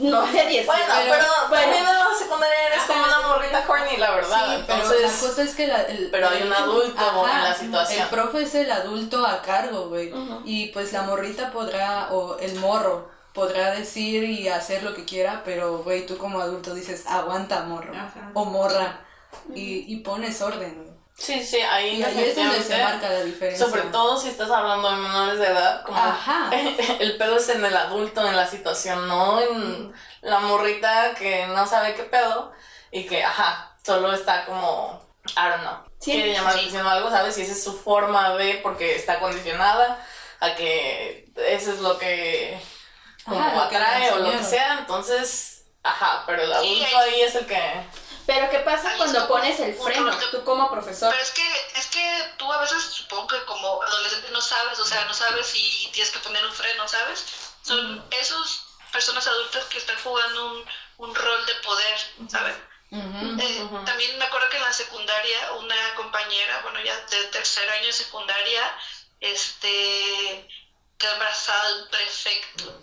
no 0.00 0.22
de 0.26 0.46
10. 0.46 0.66
Bueno, 0.66 0.84
Pero- 0.86 1.12
pero, 1.12 1.26
bueno. 1.48 1.62
también 1.64 1.84
la 1.84 2.06
secundaria 2.18 2.66
eres 2.68 2.82
como 2.84 3.04
Ajá, 3.04 3.18
una 3.18 3.28
morrita 3.28 3.64
horny, 3.68 3.96
la 3.98 4.10
verdad. 4.12 4.56
Sí, 4.56 4.64
pero 4.66 4.82
Entonces, 4.82 5.02
la 5.22 5.28
cosa 5.28 5.42
es 5.42 5.54
que 5.54 5.66
la- 5.66 5.82
el, 5.82 6.08
pero 6.10 6.28
hay 6.28 6.42
un 6.42 6.52
adulto 6.52 7.26
en 7.32 7.42
la 7.44 7.54
situación. 7.54 8.02
El 8.02 8.08
profe 8.08 8.42
es 8.42 8.54
el 8.54 8.70
adulto 8.70 9.26
a 9.26 9.42
cargo, 9.42 9.88
güey. 9.88 10.12
Y 10.44 10.66
pues 10.68 10.92
la 10.92 11.02
morrita 11.02 11.50
podrá, 11.52 12.08
o 12.12 12.38
el 12.38 12.54
morro, 12.56 13.08
podrá 13.32 13.70
decir 13.72 14.24
y 14.24 14.48
hacer 14.48 14.82
lo 14.82 14.94
que 14.94 15.04
quiera, 15.04 15.42
pero, 15.44 15.78
güey, 15.78 16.04
tú 16.06 16.18
como 16.18 16.40
adulto 16.40 16.74
dices, 16.74 17.06
aguanta, 17.06 17.62
morro. 17.62 17.92
Ajá. 17.94 18.30
O 18.34 18.44
morra. 18.44 19.00
Y, 19.54 19.84
y 19.92 19.96
pones 19.98 20.42
orden, 20.42 20.74
güey. 20.74 20.90
Sí, 21.20 21.44
sí, 21.44 21.60
ahí 21.60 21.98
Y 21.98 22.02
ahí 22.02 22.18
es 22.24 22.34
donde 22.34 22.62
se 22.62 22.62
definitivamente, 22.62 22.82
marca 22.82 23.08
la 23.10 23.24
diferencia. 23.24 23.66
Sobre 23.66 23.82
todo 23.82 24.16
si 24.18 24.28
estás 24.30 24.50
hablando 24.50 24.90
de 24.90 24.96
menores 24.96 25.38
de 25.38 25.46
edad, 25.48 25.82
como 25.84 25.98
Ajá. 25.98 26.50
el 26.98 27.16
pedo 27.18 27.36
es 27.36 27.48
en 27.50 27.62
el 27.62 27.76
adulto, 27.76 28.26
en 28.26 28.34
la 28.36 28.46
situación, 28.46 29.06
no 29.06 29.38
en 29.38 29.92
la 30.22 30.40
morrita 30.40 31.14
que 31.14 31.46
no 31.48 31.66
sabe 31.66 31.94
qué 31.94 32.04
pedo 32.04 32.52
y 32.90 33.04
que, 33.06 33.22
ajá, 33.22 33.76
solo 33.84 34.14
está 34.14 34.46
como, 34.46 34.98
I 35.36 35.50
don't 35.50 35.60
know, 35.60 35.90
Sí, 36.00 36.12
quiere 36.12 36.32
llamar 36.32 36.54
la 36.54 36.60
sí. 36.60 36.66
atención 36.68 36.86
o 36.86 36.90
algo, 36.90 37.10
¿sabes? 37.10 37.36
Y 37.36 37.42
esa 37.42 37.52
es 37.52 37.62
su 37.62 37.78
forma 37.78 38.34
de, 38.36 38.54
porque 38.62 38.96
está 38.96 39.20
condicionada 39.20 40.02
a 40.40 40.54
que 40.54 41.30
eso 41.36 41.72
es 41.72 41.80
lo 41.80 41.98
que 41.98 42.58
como 43.26 43.38
Ajá, 43.38 43.64
lo 43.64 43.68
que 43.68 43.78
le 43.78 43.84
atrae 43.84 44.12
o 44.12 44.18
lo 44.20 44.30
que 44.32 44.42
sea, 44.42 44.78
entonces, 44.78 45.66
ajá, 45.82 46.24
pero 46.26 46.42
el 46.42 46.50
adulto 46.52 46.98
ahí 46.98 47.20
es 47.20 47.34
el 47.34 47.44
que... 47.44 47.60
Pero 48.26 48.50
¿qué 48.50 48.58
pasa 48.60 48.96
cuando 48.96 49.26
pones 49.28 49.58
el 49.60 49.74
freno? 49.74 50.16
Tú 50.30 50.44
como 50.44 50.70
profesor. 50.70 51.10
Pero 51.10 51.22
es 51.22 51.30
que, 51.30 51.78
es 51.78 51.86
que 51.86 52.34
tú 52.36 52.52
a 52.52 52.60
veces 52.60 52.82
supongo 52.82 53.26
que 53.28 53.44
como 53.44 53.82
adolescente 53.82 54.30
no 54.30 54.40
sabes, 54.40 54.78
o 54.78 54.84
sea, 54.84 55.04
no 55.06 55.14
sabes 55.14 55.46
si 55.46 55.88
tienes 55.92 56.12
que 56.12 56.20
poner 56.20 56.44
un 56.44 56.52
freno, 56.52 56.86
¿sabes? 56.86 57.24
Son 57.62 58.04
esos 58.10 58.66
personas 58.92 59.26
adultas 59.26 59.64
que 59.66 59.78
están 59.78 59.96
jugando 60.02 60.52
un, 60.52 60.64
un 60.98 61.14
rol 61.14 61.46
de 61.46 61.54
poder, 61.54 61.98
¿sabes? 62.28 62.56
Eh. 62.92 63.68
También 63.86 64.18
me 64.18 64.24
acuerdo 64.24 64.48
que 64.50 64.56
en 64.56 64.64
la 64.64 64.72
secundaria 64.72 65.52
una 65.52 65.94
compañera, 65.94 66.60
bueno, 66.62 66.80
ya 66.82 66.96
de 67.06 67.24
tercer 67.26 67.68
año 67.70 67.86
de 67.86 67.92
secundaria, 67.92 68.62
este, 69.20 70.48
quedó 70.98 71.12
embarazada 71.12 71.68
de 71.68 71.82
un 71.82 71.88
prefecto, 71.88 72.80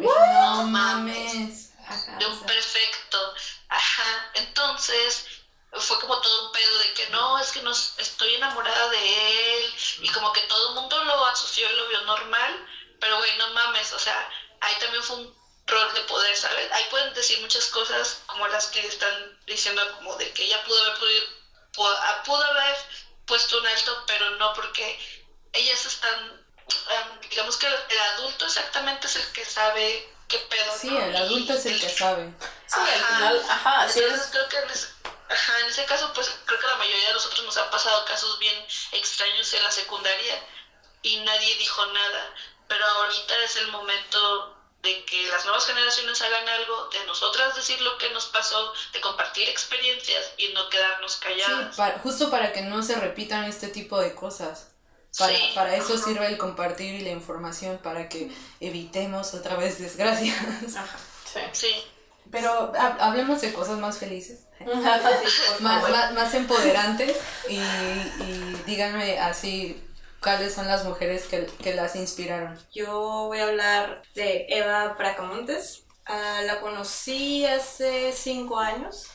No 0.00 0.62
mames. 0.64 1.73
Ajá, 1.86 2.18
de 2.18 2.26
un 2.26 2.36
sea, 2.38 2.46
prefecto. 2.46 3.34
Ajá, 3.68 4.30
entonces 4.34 5.24
fue 5.72 5.98
como 5.98 6.20
todo 6.20 6.46
un 6.46 6.52
pedo 6.52 6.78
de 6.78 6.92
que 6.94 7.06
no, 7.08 7.38
es 7.38 7.52
que 7.52 7.60
no 7.62 7.72
estoy 7.72 8.34
enamorada 8.34 8.88
de 8.88 9.58
él 9.58 9.74
y 10.00 10.08
como 10.10 10.32
que 10.32 10.40
todo 10.42 10.68
el 10.68 10.74
mundo 10.74 11.02
lo 11.04 11.24
asoció 11.26 11.70
y 11.70 11.74
lo 11.76 11.86
vio 11.88 12.00
normal, 12.02 12.64
pero 13.00 13.16
güey, 13.18 13.36
no 13.38 13.48
mames, 13.48 13.92
o 13.92 13.98
sea, 13.98 14.28
ahí 14.60 14.74
también 14.78 15.02
fue 15.02 15.16
un 15.16 15.34
rol 15.66 15.94
de 15.94 16.00
poder, 16.02 16.36
¿sabes? 16.36 16.70
Ahí 16.72 16.84
pueden 16.90 17.12
decir 17.14 17.40
muchas 17.40 17.66
cosas 17.68 18.22
como 18.26 18.46
las 18.48 18.68
que 18.68 18.86
están 18.86 19.36
diciendo 19.46 19.82
como 19.92 20.14
de 20.16 20.30
que 20.32 20.44
ella 20.44 20.62
pudo 20.64 20.80
haber 20.82 20.94
podido, 20.98 21.24
pu- 21.72 21.98
ah, 22.00 22.22
pudo 22.24 22.44
haber 22.44 22.76
puesto 23.26 23.58
un 23.58 23.66
alto, 23.66 24.04
pero 24.06 24.30
no 24.36 24.52
porque 24.52 24.98
ellas 25.52 25.84
están, 25.86 26.44
em, 26.90 27.20
digamos 27.30 27.56
que 27.56 27.66
el 27.66 27.98
adulto 28.12 28.44
exactamente 28.46 29.06
es 29.06 29.16
el 29.16 29.32
que 29.32 29.44
sabe 29.44 30.13
qué 30.28 30.38
pedo. 30.38 30.78
Sí, 30.78 30.96
el 30.96 31.16
adulto 31.16 31.52
es 31.54 31.66
el 31.66 31.80
que 31.80 31.88
sabe. 31.88 32.32
Sí, 32.66 32.80
al 32.80 33.00
Ajá. 33.02 33.16
final, 33.16 33.42
ajá, 33.48 33.88
sí 33.88 34.00
Entonces 34.00 34.26
es... 34.26 34.30
creo 34.32 34.48
que 34.48 34.58
en 34.58 34.70
ese, 34.70 34.88
ajá, 35.28 35.60
en 35.60 35.66
ese 35.66 35.84
caso, 35.84 36.12
pues 36.14 36.30
creo 36.46 36.58
que 36.60 36.66
la 36.66 36.76
mayoría 36.76 37.08
de 37.08 37.14
nosotros 37.14 37.44
nos 37.44 37.56
han 37.56 37.70
pasado 37.70 38.04
casos 38.04 38.38
bien 38.38 38.54
extraños 38.92 39.52
en 39.54 39.62
la 39.62 39.70
secundaria 39.70 40.42
y 41.02 41.16
nadie 41.18 41.54
dijo 41.56 41.84
nada. 41.86 42.34
Pero 42.68 42.84
ahorita 42.86 43.34
es 43.44 43.56
el 43.56 43.68
momento 43.68 44.56
de 44.82 45.04
que 45.06 45.26
las 45.28 45.44
nuevas 45.44 45.66
generaciones 45.66 46.20
hagan 46.20 46.46
algo, 46.48 46.88
de 46.90 47.04
nosotras 47.06 47.54
decir 47.54 47.80
lo 47.80 47.96
que 47.98 48.10
nos 48.10 48.26
pasó, 48.26 48.72
de 48.92 49.00
compartir 49.00 49.48
experiencias 49.48 50.32
y 50.36 50.48
no 50.48 50.68
quedarnos 50.68 51.12
Sí, 51.12 51.20
calladas. 51.20 51.76
para- 51.76 51.98
justo 52.00 52.30
para 52.30 52.52
que 52.52 52.60
no 52.62 52.82
se 52.82 52.94
repitan 52.96 53.44
este 53.44 53.68
tipo 53.68 53.98
de 53.98 54.14
cosas. 54.14 54.68
Para, 55.18 55.34
Sí. 55.36 55.42
para 55.54 55.76
eso 55.76 55.96
sirve 55.98 56.26
el 56.26 56.38
compartir 56.38 56.94
y 56.94 57.00
la 57.04 57.10
información, 57.10 57.78
para 57.82 58.08
que 58.08 58.30
evitemos 58.60 59.32
otra 59.34 59.56
vez 59.56 59.78
desgracias. 59.78 60.36
Ajá. 60.76 60.98
Sí. 61.32 61.40
Sí. 61.52 61.74
Pero 62.30 62.72
ha- 62.78 62.96
hablemos 63.06 63.40
de 63.42 63.52
cosas 63.52 63.78
más 63.78 63.98
felices, 63.98 64.40
Sí, 64.58 64.64
por 64.64 64.76
más, 64.80 65.02
favor. 65.82 65.90
más, 65.90 66.12
más 66.14 66.34
empoderantes 66.34 67.16
y, 67.48 67.56
y 67.58 68.62
díganme 68.66 69.18
así 69.20 69.80
cuáles 70.22 70.54
son 70.54 70.66
las 70.66 70.84
mujeres 70.84 71.24
que, 71.26 71.44
que 71.62 71.74
las 71.74 71.94
inspiraron. 71.96 72.58
Yo 72.74 73.26
voy 73.26 73.38
a 73.40 73.44
hablar 73.44 74.02
de 74.14 74.46
Eva 74.48 74.94
Bracamontes. 74.98 75.82
Ah, 76.06 76.40
la 76.44 76.60
conocí 76.60 77.44
hace 77.46 78.12
cinco 78.12 78.58
años. 78.58 79.06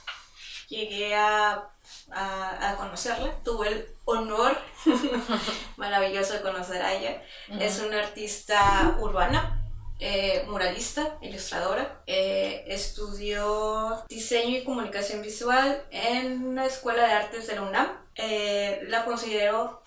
Llegué 0.69 1.15
a, 1.15 1.67
a, 2.11 2.71
a 2.71 2.75
conocerla. 2.75 3.31
Tuve 3.43 3.67
el 3.67 3.87
honor 4.05 4.57
maravilloso 5.77 6.33
de 6.33 6.41
conocer 6.41 6.81
a 6.81 6.93
ella. 6.93 7.21
Es 7.59 7.79
una 7.81 7.99
artista 7.99 8.97
urbana, 8.99 9.65
eh, 9.99 10.45
muralista, 10.47 11.17
ilustradora. 11.21 12.01
Eh, 12.07 12.65
estudió 12.67 14.03
diseño 14.07 14.57
y 14.57 14.63
comunicación 14.63 15.21
visual 15.21 15.83
en 15.91 16.45
una 16.45 16.65
escuela 16.65 17.05
de 17.05 17.13
artes 17.13 17.47
de 17.47 17.55
la 17.55 17.61
UNAM. 17.63 17.87
Eh, 18.15 18.81
la 18.87 19.05
considero 19.05 19.83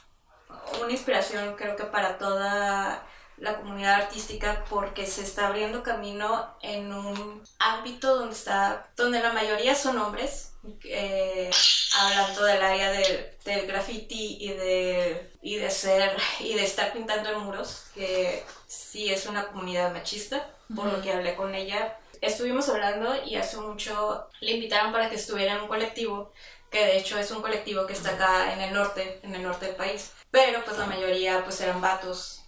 una 0.82 0.92
inspiración 0.92 1.54
creo 1.56 1.76
que 1.76 1.85
para 1.85 2.18
toda 2.18 3.06
la 3.42 3.57
comunidad 3.57 4.02
artística 4.02 4.64
porque 4.70 5.05
se 5.05 5.22
está 5.22 5.48
abriendo 5.48 5.83
camino 5.83 6.57
en 6.62 6.92
un 6.92 7.42
ámbito 7.59 8.14
donde 8.16 8.35
está 8.35 8.87
donde 8.96 9.18
la 9.18 9.33
mayoría 9.33 9.74
son 9.74 9.98
hombres 9.98 10.52
eh, 10.85 11.50
hablando 11.98 12.44
del 12.44 12.62
área 12.62 12.92
del, 12.92 13.31
del 13.44 13.66
graffiti 13.66 14.38
y 14.40 14.48
de 14.52 15.33
y 15.42 15.57
de 15.57 15.70
ser 15.70 16.16
y 16.38 16.55
de 16.55 16.62
estar 16.62 16.92
pintando 16.92 17.31
en 17.31 17.40
muros 17.40 17.87
que 17.94 18.44
sí 18.68 19.12
es 19.12 19.26
una 19.26 19.48
comunidad 19.48 19.92
machista 19.92 20.48
por 20.74 20.87
lo 20.87 21.02
que 21.02 21.12
hablé 21.12 21.35
con 21.35 21.55
ella. 21.55 21.98
Estuvimos 22.20 22.68
hablando 22.68 23.12
y 23.24 23.35
hace 23.35 23.57
mucho 23.57 24.28
le 24.40 24.52
invitaron 24.52 24.92
para 24.92 25.11
que 25.11 25.16
estuviera 25.16 25.55
en 25.55 25.62
un 25.62 25.68
colectivo 25.68 26.33
que 26.70 26.87
de 26.87 26.96
hecho 26.96 27.18
es 27.18 27.31
un 27.33 27.42
colectivo 27.42 27.87
que 27.87 27.92
está 27.92 28.11
acá 28.11 28.52
en 28.52 28.61
el 28.61 28.72
norte 28.72 29.18
en 29.24 29.35
el 29.35 29.42
norte 29.42 29.66
del 29.66 29.74
país. 29.74 30.12
Pero 30.31 30.64
pues 30.64 30.78
la 30.78 30.87
mayoría 30.87 31.42
pues 31.42 31.61
eran 31.61 31.81
vatos 31.81 32.41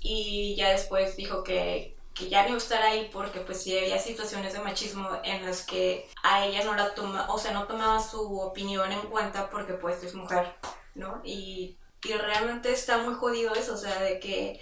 y 0.00 0.54
ya 0.56 0.70
después 0.70 1.16
dijo 1.16 1.42
que, 1.44 1.96
que 2.14 2.28
ya 2.28 2.42
no 2.42 2.48
iba 2.48 2.54
a 2.56 2.58
estar 2.58 2.82
ahí 2.82 3.08
porque 3.12 3.40
pues 3.40 3.62
sí 3.62 3.76
había 3.78 3.98
situaciones 3.98 4.52
de 4.52 4.60
machismo 4.60 5.08
en 5.24 5.44
las 5.46 5.62
que 5.62 6.08
a 6.22 6.44
ella 6.46 6.64
no 6.64 6.74
la 6.74 6.94
toma, 6.94 7.26
o 7.30 7.38
sea, 7.38 7.52
no 7.52 7.66
tomaba 7.66 8.00
su 8.02 8.40
opinión 8.40 8.90
en 8.92 9.00
cuenta 9.02 9.48
porque 9.50 9.74
pues 9.74 10.02
es 10.02 10.14
mujer, 10.14 10.54
¿no? 10.94 11.20
Y, 11.24 11.76
y 12.02 12.12
realmente 12.14 12.72
está 12.72 12.98
muy 12.98 13.14
jodido 13.14 13.54
eso, 13.54 13.74
o 13.74 13.76
sea, 13.76 14.00
de 14.00 14.18
que, 14.20 14.60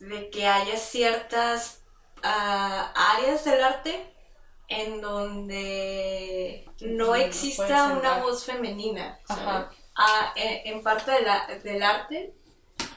de 0.00 0.30
que 0.30 0.46
haya 0.46 0.76
ciertas 0.76 1.82
ah, 2.22 2.92
áreas 3.16 3.44
del 3.44 3.62
arte 3.62 4.12
en 4.68 5.00
donde 5.00 6.68
no 6.80 7.14
Sí, 7.14 7.20
exista 7.22 7.86
una 7.86 8.18
voz 8.18 8.44
femenina. 8.44 9.18
Ajá. 9.28 9.70
Ah, 9.96 10.32
en, 10.36 10.74
en 10.74 10.82
parte 10.82 11.10
de 11.10 11.22
la- 11.22 11.46
del 11.64 11.82
arte 11.82 12.34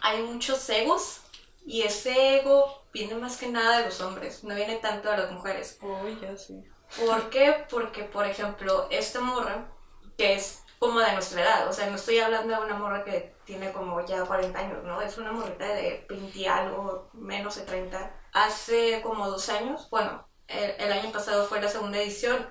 hay 0.01 0.21
muchos 0.23 0.67
egos 0.69 1.21
y 1.65 1.83
ese 1.83 2.39
ego 2.39 2.85
viene 2.93 3.15
más 3.15 3.37
que 3.37 3.47
nada 3.47 3.79
de 3.79 3.85
los 3.85 4.01
hombres, 4.01 4.43
no 4.43 4.55
viene 4.55 4.77
tanto 4.77 5.09
de 5.09 5.17
las 5.17 5.31
mujeres. 5.31 5.77
Uy, 5.81 6.17
ya 6.21 6.35
sí. 6.35 6.63
¿Por 7.05 7.29
qué? 7.29 7.65
Porque, 7.69 8.03
por 8.03 8.25
ejemplo, 8.25 8.87
esta 8.89 9.21
morra, 9.21 9.71
que 10.17 10.33
es 10.33 10.63
como 10.79 10.99
de 10.99 11.13
nuestra 11.13 11.41
edad, 11.41 11.67
o 11.67 11.73
sea, 11.73 11.87
no 11.87 11.95
estoy 11.95 12.19
hablando 12.19 12.53
de 12.53 12.65
una 12.65 12.75
morra 12.75 13.03
que 13.03 13.35
tiene 13.45 13.71
como 13.71 14.05
ya 14.05 14.25
40 14.25 14.59
años, 14.59 14.83
¿no? 14.83 15.01
Es 15.01 15.17
una 15.17 15.31
morrita 15.31 15.65
de 15.65 16.05
20 16.09 16.37
y 16.37 16.45
algo, 16.47 17.09
menos 17.13 17.55
de 17.55 17.63
30. 17.63 18.15
Hace 18.33 19.01
como 19.01 19.29
dos 19.29 19.47
años, 19.49 19.89
bueno, 19.89 20.27
el, 20.47 20.71
el 20.79 20.91
año 20.91 21.11
pasado 21.11 21.45
fue 21.45 21.61
la 21.61 21.69
segunda 21.69 21.99
edición, 21.99 22.45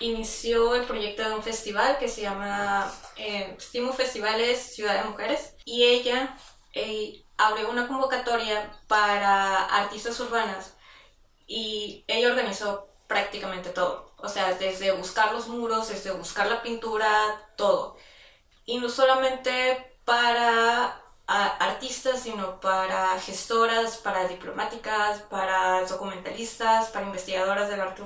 inició 0.00 0.74
el 0.74 0.84
proyecto 0.84 1.22
de 1.28 1.34
un 1.34 1.42
festival 1.42 1.98
que 1.98 2.08
se 2.08 2.22
llama 2.22 2.90
eh, 3.16 3.56
Stimu 3.58 3.92
Festivales 3.92 4.74
Ciudad 4.74 5.02
de 5.02 5.08
Mujeres 5.08 5.56
y 5.64 5.84
ella 5.84 6.36
eh, 6.74 7.21
abrió 7.36 7.70
una 7.70 7.88
convocatoria 7.88 8.70
para 8.86 9.64
artistas 9.64 10.18
urbanas 10.20 10.74
y 11.46 12.04
ella 12.06 12.28
organizó 12.28 12.88
prácticamente 13.06 13.70
todo. 13.70 14.12
O 14.18 14.28
sea, 14.28 14.54
desde 14.54 14.92
buscar 14.92 15.32
los 15.32 15.48
muros, 15.48 15.88
desde 15.88 16.12
buscar 16.12 16.46
la 16.46 16.62
pintura, 16.62 17.10
todo. 17.56 17.96
Y 18.64 18.78
no 18.78 18.88
solamente 18.88 19.98
para 20.04 21.02
artistas, 21.26 22.22
sino 22.22 22.60
para 22.60 23.18
gestoras, 23.20 23.96
para 23.98 24.28
diplomáticas, 24.28 25.22
para 25.22 25.84
documentalistas, 25.86 26.88
para 26.90 27.06
investigadoras 27.06 27.68
del 27.68 27.80
arte, 27.80 28.02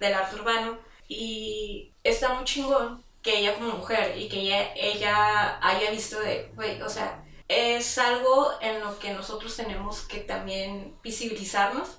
del 0.00 0.14
arte 0.14 0.36
urbano. 0.36 0.78
Y 1.08 1.92
está 2.02 2.34
muy 2.34 2.44
chingón 2.44 3.04
que 3.22 3.38
ella 3.38 3.54
como 3.54 3.72
mujer 3.72 4.18
y 4.18 4.28
que 4.28 4.40
ella, 4.40 4.74
ella 4.74 5.58
haya 5.62 5.90
visto 5.90 6.20
de, 6.20 6.52
o 6.84 6.88
sea, 6.88 7.23
es 7.48 7.98
algo 7.98 8.52
en 8.60 8.80
lo 8.80 8.98
que 8.98 9.12
nosotros 9.12 9.54
tenemos 9.56 10.02
que 10.02 10.20
también 10.20 10.96
visibilizarnos 11.02 11.98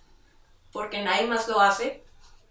porque 0.72 1.02
nadie 1.02 1.28
más 1.28 1.48
lo 1.48 1.60
hace 1.60 2.04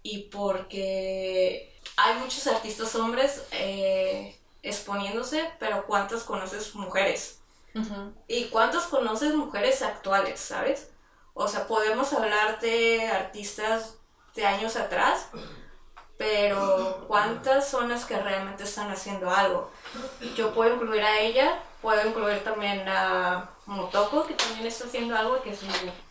y 0.03 0.31
porque 0.31 1.79
hay 1.97 2.15
muchos 2.19 2.47
artistas 2.47 2.95
hombres 2.95 3.45
eh, 3.53 4.39
exponiéndose, 4.63 5.51
pero 5.59 5.87
¿cuántas 5.87 6.23
conoces 6.23 6.75
mujeres? 6.75 7.41
¿Y 8.29 8.45
cuántas 8.47 8.85
conoces 8.85 9.35
mujeres 9.35 9.83
actuales, 9.83 10.39
sabes? 10.39 10.91
O 11.35 11.49
sea, 11.49 11.67
podemos 11.67 12.13
hablar 12.13 12.61
de 12.61 13.09
artistas 13.09 13.97
de 14.35 14.47
años 14.47 14.77
atrás, 14.77 15.29
pero 16.17 17.05
¿cuántas 17.09 17.69
son 17.69 17.89
las 17.89 18.05
que 18.05 18.17
realmente 18.17 18.63
están 18.63 18.91
haciendo 18.91 19.29
algo? 19.29 19.71
Yo 20.37 20.55
puedo 20.55 20.75
incluir 20.75 21.03
a 21.03 21.19
ella, 21.19 21.61
puedo 21.85 22.09
incluir 22.09 22.43
también 22.43 22.83
a 22.89 23.51
Motoko, 23.67 24.27
que 24.27 24.33
también 24.33 24.67
está 24.67 24.87
haciendo 24.87 25.15
algo, 25.15 25.43
que 25.43 25.55
su 25.55 25.67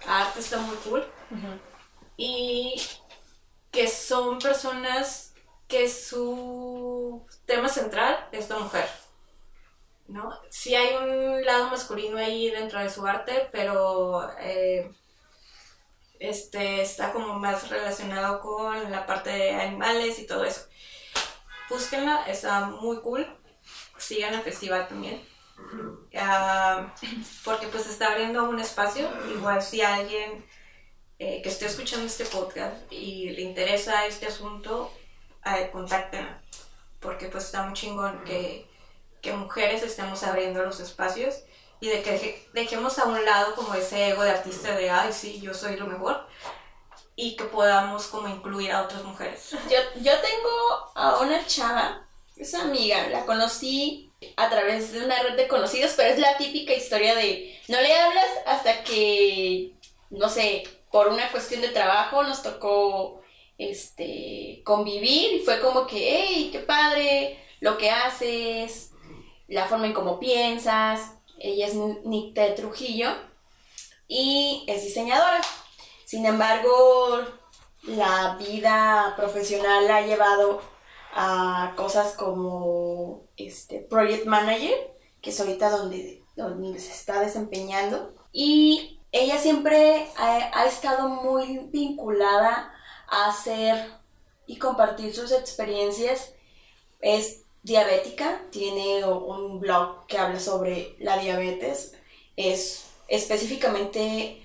arte 0.06 0.40
está 0.40 0.60
muy 0.60 0.76
cool. 0.78 1.04
Y 2.16 2.80
que 3.72 3.88
son 3.88 4.38
personas 4.38 5.34
que 5.68 5.90
su 5.90 7.26
tema 7.48 7.68
central 7.70 8.30
es 8.32 8.48
la 8.50 8.60
mujer. 8.60 8.88
¿no? 10.08 10.32
Sí 10.52 10.76
hay 10.76 10.96
un 10.96 11.44
lado 11.44 11.72
masculino 11.72 12.20
ahí 12.20 12.52
dentro 12.52 12.80
de 12.80 12.92
su 12.92 13.08
arte, 13.08 13.50
pero 13.52 14.30
eh, 14.40 14.92
este, 16.20 16.84
está 16.84 17.12
como 17.12 17.34
más 17.40 17.70
relacionado 17.70 18.42
con 18.42 18.92
la 18.92 19.08
parte 19.08 19.32
de 19.32 19.56
animales 19.56 20.20
y 20.20 20.28
todo 20.28 20.46
eso. 20.46 20.68
Búsquenla, 21.68 22.26
está 22.28 22.68
muy 22.68 22.98
cool. 23.02 23.26
Sigan 23.98 24.36
el 24.36 24.42
festival 24.42 24.88
también. 24.88 25.33
Ah, 26.16 26.94
porque 27.44 27.68
pues 27.68 27.88
está 27.88 28.08
abriendo 28.12 28.44
un 28.44 28.60
espacio. 28.60 29.10
Igual 29.36 29.62
si 29.62 29.82
alguien 29.82 30.46
eh, 31.20 31.42
que 31.42 31.50
esté 31.50 31.66
escuchando 31.66 32.06
este 32.06 32.26
podcast 32.26 32.76
y 32.92 33.30
le 33.32 33.42
interesa 33.42 34.06
este 34.06 34.28
asunto, 34.28 34.92
eh, 35.46 35.70
contáctenla. 35.72 36.42
Porque 37.00 37.28
pues 37.28 37.46
está 37.46 37.64
muy 37.64 37.74
chingón 37.74 38.24
que, 38.24 38.68
que 39.22 39.34
mujeres 39.34 39.84
estemos 39.84 40.24
abriendo 40.24 40.64
los 40.64 40.80
espacios 40.80 41.44
y 41.84 41.90
de 41.90 42.02
que 42.02 42.48
dejemos 42.54 42.98
a 42.98 43.04
un 43.04 43.26
lado 43.26 43.56
como 43.56 43.74
ese 43.74 44.08
ego 44.08 44.24
de 44.24 44.32
artista 44.32 44.74
de, 44.74 44.90
ay, 44.90 45.12
sí, 45.12 45.42
yo 45.42 45.54
soy 45.54 45.76
lo 45.76 45.86
mejor, 45.86 46.26
y 47.18 47.36
que 47.36 47.44
podamos 47.44 48.08
como 48.08 48.30
incluir 48.30 48.72
a 48.72 48.84
otras 48.84 49.04
mujeres. 49.04 49.50
Yo, 49.70 50.02
yo 50.02 50.14
tengo 50.22 50.92
a 50.96 51.18
una 51.20 51.46
chava, 51.46 52.08
es 52.38 52.54
amiga, 52.54 53.10
la 53.10 53.26
conocí 53.26 54.13
a 54.36 54.50
través 54.50 54.92
de 54.92 55.04
una 55.04 55.22
red 55.22 55.36
de 55.36 55.48
conocidos, 55.48 55.94
pero 55.96 56.10
es 56.14 56.20
la 56.20 56.38
típica 56.38 56.74
historia 56.74 57.16
de 57.16 57.60
no 57.68 57.80
le 57.82 57.94
hablas 57.94 58.28
hasta 58.46 58.84
que, 58.84 59.72
no 60.10 60.30
sé, 60.30 60.64
por 60.92 61.08
una 61.08 61.32
cuestión 61.32 61.62
de 61.62 61.70
trabajo 61.70 62.24
nos 62.24 62.44
tocó 62.44 63.22
este 63.58 64.62
convivir 64.64 65.34
y 65.34 65.40
fue 65.40 65.60
como 65.60 65.88
que, 65.88 65.98
hey, 65.98 66.50
qué 66.52 66.60
padre 66.60 67.40
lo 67.60 67.78
que 67.78 67.90
haces, 67.90 68.92
la 69.48 69.66
forma 69.66 69.88
en 69.88 69.94
cómo 69.94 70.20
piensas, 70.20 71.14
ella 71.40 71.68
es 71.68 71.76
Nicte 71.76 72.50
Trujillo 72.52 73.10
y 74.08 74.64
es 74.68 74.84
diseñadora. 74.84 75.42
Sin 76.06 76.26
embargo, 76.26 77.24
la 77.84 78.38
vida 78.38 79.14
profesional 79.18 79.88
la 79.88 79.98
ha 79.98 80.06
llevado 80.06 80.62
a 81.16 81.74
cosas 81.76 82.14
como 82.16 83.28
este 83.38 83.80
project 83.80 84.26
manager, 84.26 84.96
que 85.22 85.30
es 85.30 85.40
ahorita 85.40 85.70
donde, 85.70 86.24
donde 86.36 86.80
se 86.80 86.92
está 86.92 87.20
desempeñando. 87.20 88.14
Y 88.32 89.00
ella 89.12 89.38
siempre 89.38 90.08
ha, 90.18 90.60
ha 90.60 90.66
estado 90.66 91.08
muy 91.08 91.68
vinculada 91.72 92.74
a 93.08 93.30
hacer 93.30 93.92
y 94.48 94.58
compartir 94.58 95.14
sus 95.14 95.32
experiencias. 95.32 96.34
Es 97.00 97.44
diabética, 97.62 98.42
tiene 98.50 99.06
un 99.06 99.60
blog 99.60 100.06
que 100.08 100.18
habla 100.18 100.40
sobre 100.40 100.96
la 101.00 101.18
diabetes, 101.18 101.96
es 102.36 102.86
específicamente 103.08 104.43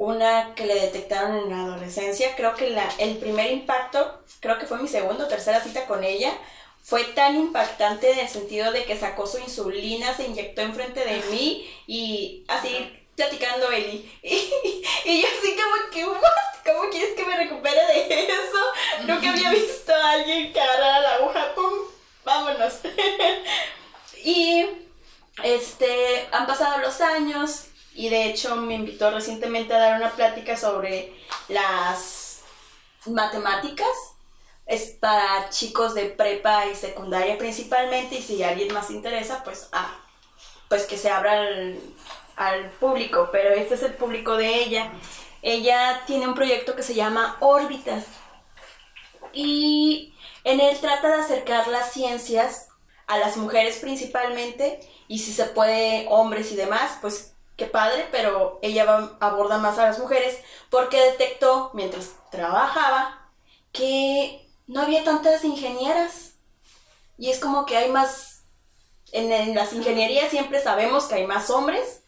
una 0.00 0.54
que 0.54 0.64
le 0.64 0.80
detectaron 0.80 1.36
en 1.36 1.50
la 1.50 1.64
adolescencia, 1.64 2.34
creo 2.34 2.54
que 2.54 2.70
la, 2.70 2.88
el 2.96 3.18
primer 3.18 3.52
impacto, 3.52 4.22
creo 4.40 4.56
que 4.56 4.64
fue 4.64 4.78
mi 4.78 4.88
segunda 4.88 5.26
o 5.26 5.28
tercera 5.28 5.62
cita 5.62 5.84
con 5.84 6.02
ella, 6.02 6.32
fue 6.82 7.04
tan 7.04 7.36
impactante 7.36 8.10
en 8.10 8.20
el 8.20 8.28
sentido 8.28 8.72
de 8.72 8.84
que 8.84 8.98
sacó 8.98 9.26
su 9.26 9.36
insulina, 9.36 10.16
se 10.16 10.24
inyectó 10.24 10.62
enfrente 10.62 11.04
de 11.04 11.20
mí 11.30 11.70
y 11.86 12.46
así 12.48 12.90
platicando 13.14 13.70
Eli. 13.70 14.10
Y, 15.04 15.20
yo 15.20 15.28
así 15.38 15.54
como 15.54 15.90
que, 15.92 16.02
¿Cómo 16.72 16.90
quieres 16.90 17.14
que 17.14 17.24
me 17.26 17.36
recupere 17.36 17.86
de 17.86 18.24
eso? 18.24 19.06
Nunca 19.06 19.30
había 19.30 19.50
visto 19.50 19.94
a 19.94 20.12
alguien 20.12 20.50
que 20.50 20.60
agarrara 20.62 21.00
la 21.00 21.14
aguja, 21.16 21.54
¡pum! 21.54 21.72
vámonos. 22.24 22.78
y 24.24 24.64
este, 25.42 26.26
han 26.32 26.46
pasado 26.46 26.78
los 26.78 27.02
años 27.02 27.66
y 28.00 28.08
de 28.08 28.24
hecho 28.24 28.56
me 28.56 28.76
invitó 28.76 29.10
recientemente 29.10 29.74
a 29.74 29.78
dar 29.78 29.96
una 29.96 30.10
plática 30.12 30.56
sobre 30.56 31.12
las 31.48 32.40
matemáticas. 33.04 33.90
Es 34.64 34.92
para 34.92 35.50
chicos 35.50 35.92
de 35.92 36.06
prepa 36.06 36.64
y 36.66 36.74
secundaria 36.74 37.36
principalmente 37.36 38.14
y 38.14 38.22
si 38.22 38.42
alguien 38.42 38.72
más 38.72 38.90
interesa, 38.90 39.44
pues, 39.44 39.68
ah, 39.72 40.00
pues 40.70 40.86
que 40.86 40.96
se 40.96 41.10
abra 41.10 41.42
al 42.36 42.70
público, 42.80 43.28
pero 43.32 43.50
este 43.50 43.74
es 43.74 43.82
el 43.82 43.92
público 43.92 44.34
de 44.38 44.48
ella. 44.62 44.92
Ella 45.42 46.00
tiene 46.06 46.26
un 46.26 46.34
proyecto 46.34 46.74
que 46.74 46.82
se 46.82 46.94
llama 46.94 47.36
Órbitas 47.40 48.06
y 49.34 50.14
en 50.44 50.60
él 50.60 50.78
trata 50.80 51.08
de 51.08 51.22
acercar 51.22 51.68
las 51.68 51.92
ciencias 51.92 52.68
a 53.06 53.18
las 53.18 53.36
mujeres 53.36 53.76
principalmente 53.76 54.80
y 55.06 55.18
si 55.18 55.34
se 55.34 55.44
puede 55.44 56.06
hombres 56.08 56.50
y 56.50 56.56
demás, 56.56 56.92
pues 57.02 57.34
qué 57.60 57.66
padre, 57.66 58.08
pero 58.10 58.58
ella 58.62 59.10
aborda 59.20 59.58
más 59.58 59.78
a 59.78 59.84
las 59.84 59.98
mujeres 59.98 60.40
porque 60.70 60.98
detectó 60.98 61.70
mientras 61.74 62.14
trabajaba 62.30 63.28
que 63.70 64.48
no 64.66 64.80
había 64.80 65.04
tantas 65.04 65.44
ingenieras. 65.44 66.32
Y 67.18 67.28
es 67.28 67.38
como 67.38 67.66
que 67.66 67.76
hay 67.76 67.90
más 67.90 68.30
en, 69.12 69.54
las 69.54 69.74
ingenierías 69.74 70.30
siempre 70.30 70.62
sabemos 70.62 71.04
que 71.04 71.16
hay 71.16 71.26
más 71.26 71.50
hombres 71.50 72.02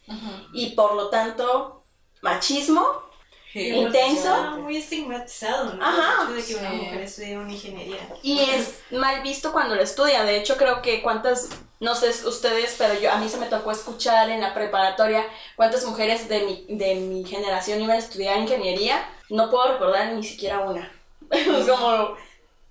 y 0.52 0.70
por 0.70 0.94
lo 0.94 1.10
tanto 1.10 1.82
machismo 2.22 2.82
intenso. 3.54 4.58
muy 4.58 4.76
estigmatizado, 4.76 5.74
¿no? 5.74 5.84
Ajá. 5.84 6.30
de 6.30 6.42
que 6.42 6.54
una 6.54 6.72
mujer 6.72 7.02
estudie 7.02 7.36
una 7.36 7.52
ingeniería. 7.52 7.98
Y 8.22 8.40
es 8.40 8.80
mal 8.90 9.22
visto 9.22 9.52
cuando 9.52 9.74
lo 9.74 9.82
estudia. 9.82 10.24
De 10.24 10.36
hecho, 10.36 10.56
creo 10.56 10.82
que 10.82 11.02
cuántas, 11.02 11.48
no 11.80 11.94
sé 11.94 12.10
ustedes, 12.26 12.74
pero 12.78 12.98
yo 13.00 13.12
a 13.12 13.16
mí 13.16 13.28
se 13.28 13.38
me 13.38 13.46
tocó 13.46 13.72
escuchar 13.72 14.30
en 14.30 14.40
la 14.40 14.54
preparatoria 14.54 15.26
cuántas 15.56 15.84
mujeres 15.84 16.28
de 16.28 16.40
mi, 16.40 16.66
de 16.68 16.94
mi 16.96 17.24
generación 17.24 17.80
iban 17.80 17.96
a 17.96 17.98
estudiar 17.98 18.38
ingeniería. 18.38 19.06
No 19.28 19.50
puedo 19.50 19.72
recordar 19.72 20.12
ni 20.12 20.24
siquiera 20.24 20.60
una. 20.60 20.90
es 21.30 21.68
como 21.68 22.16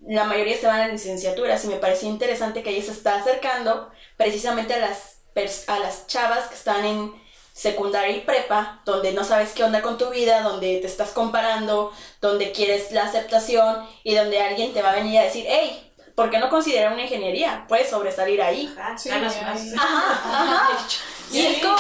la 0.08 0.24
mayoría 0.24 0.58
se 0.58 0.68
van 0.68 0.82
a 0.82 0.88
licenciaturas 0.88 1.64
y 1.64 1.68
me 1.68 1.76
parecía 1.76 2.10
interesante 2.10 2.64
que 2.64 2.72
ella 2.72 2.84
se 2.84 2.92
está 2.92 3.16
acercando 3.16 3.92
precisamente 4.18 4.74
a 4.74 4.80
las, 4.80 5.20
a 5.68 5.80
las 5.80 6.08
chavas 6.08 6.48
que 6.48 6.56
están 6.56 6.86
en 6.86 7.22
secundaria 7.62 8.18
y 8.18 8.22
prepa, 8.22 8.80
donde 8.86 9.12
no 9.14 9.24
sabes 9.24 9.52
qué 9.52 9.64
onda 9.64 9.84
con 9.84 9.96
tu 10.00 10.10
vida, 10.10 10.42
donde 10.42 10.80
te 10.80 10.88
estás 10.88 11.12
comparando, 11.12 11.94
donde 12.20 12.52
quieres 12.52 12.92
la 12.92 13.04
aceptación 13.04 13.88
y 14.04 14.16
donde 14.16 14.42
alguien 14.42 14.74
te 14.74 14.82
va 14.82 14.90
a 14.90 14.96
venir 14.96 15.20
a 15.20 15.24
decir, 15.26 15.46
hey, 15.48 15.94
¿por 16.16 16.32
qué 16.32 16.40
no 16.40 16.50
considerar 16.50 16.92
una 16.92 17.04
ingeniería? 17.04 17.66
Puedes 17.68 17.92
sobresalir 17.92 18.42
ahí. 18.42 18.74
Ajá, 18.76 18.98
sí, 18.98 19.12
ajá, 19.12 20.70
Y 21.32 21.46
es 21.46 21.60
como 21.60 21.78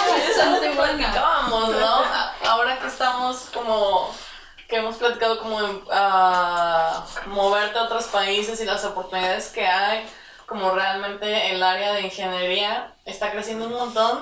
¿no? 1.72 2.04
Ahora 2.46 2.78
que 2.80 2.86
estamos 2.86 3.50
como 3.52 4.13
que 4.70 4.76
hemos 4.76 4.98
platicado 4.98 5.39
como 5.39 5.60
a 5.91 7.06
moverte 7.26 7.80
a 7.80 7.84
otros 7.84 8.06
países 8.06 8.62
y 8.62 8.65
las 8.65 8.86
oportunidades 8.86 9.50
que 9.50 9.65
hay 9.65 10.08
como 10.51 10.71
realmente 10.71 11.53
el 11.53 11.63
área 11.63 11.93
de 11.93 12.01
ingeniería 12.01 12.93
está 13.05 13.31
creciendo 13.31 13.67
un 13.67 13.71
montón. 13.71 14.21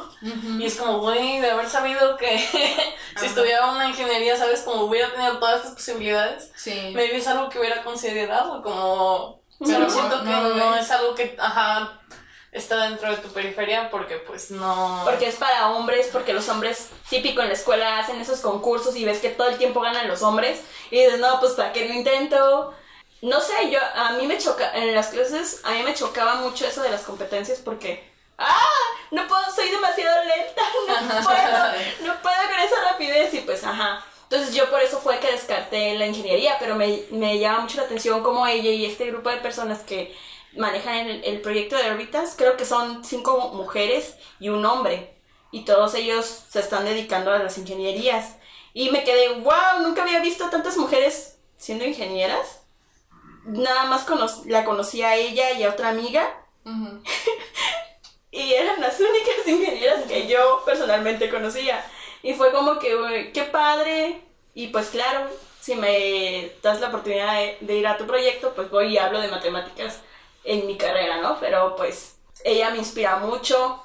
Y 0.60 0.64
es 0.64 0.76
como, 0.76 1.00
güey, 1.00 1.40
de 1.40 1.50
haber 1.50 1.68
sabido 1.68 2.18
que 2.18 2.38
si 3.18 3.26
estudiaba 3.26 3.72
una 3.72 3.88
ingeniería, 3.88 4.38
¿sabes? 4.38 4.62
Como 4.62 4.84
hubiera 4.84 5.12
tenido 5.12 5.40
todas 5.40 5.58
estas 5.58 5.74
posibilidades, 5.74 6.52
sí. 6.56 6.92
maybe 6.94 7.18
es 7.18 7.28
algo 7.28 7.50
que 7.50 7.58
hubiera 7.58 7.84
considerado, 7.84 8.62
como, 8.62 9.42
pero 9.58 9.90
siento 9.90 10.20
que 10.20 10.30
no, 10.30 10.76
es 10.76 10.92
algo 10.92 11.16
que, 11.16 11.36
ajá, 11.40 12.00
está 12.52 12.88
dentro 12.90 13.10
de 13.10 13.18
tu 13.18 13.30
periferia 13.30 13.90
porque 13.90 14.18
pues 14.18 14.52
no... 14.52 15.02
Porque 15.06 15.30
es 15.30 15.36
para 15.36 15.72
hombres, 15.72 16.10
porque 16.12 16.34
los 16.34 16.48
hombres 16.48 16.90
típico 17.10 17.42
en 17.42 17.48
la 17.48 17.56
escuela 17.56 17.98
hacen 17.98 18.22
esos 18.22 18.42
concursos 18.42 18.96
y 18.96 19.04
ves 19.04 19.18
que 19.18 19.30
todo 19.30 19.50
el 19.50 19.58
tiempo 19.58 19.82
ganan 19.82 20.08
los 20.08 20.22
hombres 20.22 20.62
y 20.92 20.98
dices, 20.98 21.20
no, 21.20 21.40
pues 21.40 21.54
para 21.54 21.74
qué 21.74 21.88
lo 21.88 21.96
intento 21.96 22.76
no 23.22 23.42
sé, 23.42 23.70
yo, 23.70 23.80
a 23.96 24.14
mí 24.14 24.26
me 24.28 24.38
choca, 24.38 24.72
en 24.74 24.96
las 24.96 25.08
clases, 25.08 25.62
a 25.64 25.72
mí 25.72 25.84
me 25.84 25.94
chocaba 25.94 26.36
mucho 26.36 26.66
eso 26.66 26.82
de 26.82 26.90
las 26.90 27.02
competencias 27.02 27.60
porque, 27.60 28.10
¡ah! 28.38 28.58
No 29.12 29.28
puedo, 29.28 29.44
soy 29.54 29.70
demasiado 29.70 30.24
lenta, 30.24 30.62
no 31.02 31.24
puedo, 31.24 32.08
no 32.08 32.22
puedo 32.22 32.36
con 32.50 32.60
esa 32.60 32.92
rapidez 32.92 33.34
y 33.34 33.40
pues, 33.40 33.64
ajá. 33.64 34.06
Entonces 34.24 34.54
yo 34.54 34.70
por 34.70 34.80
eso 34.82 35.00
fue 35.00 35.20
que 35.20 35.32
descarté 35.32 35.96
la 35.96 36.06
ingeniería, 36.06 36.58
pero 36.60 36.76
me, 36.76 37.02
me 37.10 37.40
llama 37.40 37.62
mucho 37.62 37.78
la 37.78 37.84
atención 37.84 38.22
como 38.22 38.46
ella 38.46 38.70
y 38.70 38.86
este 38.86 39.08
grupo 39.08 39.30
de 39.30 39.38
personas 39.38 39.80
que 39.80 40.16
manejan 40.56 40.96
el, 40.96 41.24
el 41.24 41.42
proyecto 41.42 41.76
de 41.76 41.90
órbitas, 41.90 42.36
creo 42.38 42.56
que 42.56 42.66
son 42.66 43.04
cinco 43.04 43.50
mujeres 43.54 44.16
y 44.40 44.50
un 44.50 44.64
hombre, 44.66 45.16
y 45.52 45.66
todos 45.66 45.96
ellos 45.96 46.44
se 46.50 46.60
están 46.60 46.86
dedicando 46.86 47.32
a 47.34 47.40
las 47.40 47.58
ingenierías. 47.58 48.36
Y 48.74 48.92
me 48.92 49.04
quedé, 49.04 49.30
wow, 49.40 49.82
nunca 49.82 50.04
había 50.04 50.20
visto 50.20 50.50
tantas 50.50 50.78
mujeres 50.78 51.40
siendo 51.58 51.86
ingenieras 51.86 52.59
nada 53.46 53.86
más 53.86 54.06
la 54.46 54.66
conocía 54.66 55.10
a 55.10 55.16
ella 55.16 55.52
y 55.52 55.64
a 55.64 55.70
otra 55.70 55.90
amiga. 55.90 56.46
y 58.32 58.54
eran 58.54 58.80
las 58.82 59.00
únicas 59.00 59.36
ingenieras 59.48 60.04
que 60.06 60.28
yo 60.28 60.62
personalmente 60.66 61.30
conocía. 61.30 61.84
Y 62.22 62.34
fue 62.34 62.52
como 62.52 62.80
que, 62.80 63.32
qué 63.34 63.44
padre. 63.44 64.22
Y 64.54 64.68
pues 64.68 64.90
claro, 64.90 65.30
si 65.62 65.76
me 65.76 66.52
das 66.62 66.80
la 66.80 66.88
oportunidad 66.88 67.34
de, 67.60 67.76
ir 67.76 67.88
a 67.88 67.98
tu 67.98 68.06
proyecto, 68.06 68.54
pues 68.56 68.70
voy 68.70 68.94
y 68.94 68.98
hablo 68.98 69.22
de 69.22 69.30
matemáticas 69.30 70.02
en 70.44 70.68
mi 70.68 70.78
carrera, 70.78 71.22
¿no? 71.22 71.40
Pero 71.40 71.76
pues 71.76 72.18
ella 72.44 72.70
me 72.70 72.78
inspira 72.78 73.18
mucho 73.18 73.84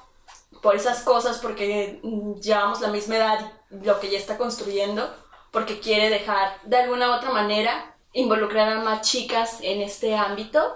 por 0.61 0.75
esas 0.75 1.03
cosas, 1.03 1.37
porque 1.39 1.99
llevamos 2.41 2.81
la 2.81 2.87
misma 2.87 3.17
edad, 3.17 3.51
lo 3.69 3.99
que 3.99 4.07
ella 4.07 4.17
está 4.17 4.37
construyendo, 4.37 5.13
porque 5.51 5.79
quiere 5.79 6.09
dejar 6.09 6.59
de 6.63 6.77
alguna 6.77 7.09
u 7.09 7.13
otra 7.13 7.29
manera 7.29 7.94
involucrar 8.15 8.69
a 8.69 8.79
más 8.79 9.01
chicas 9.01 9.59
en 9.61 9.81
este 9.81 10.15
ámbito. 10.15 10.75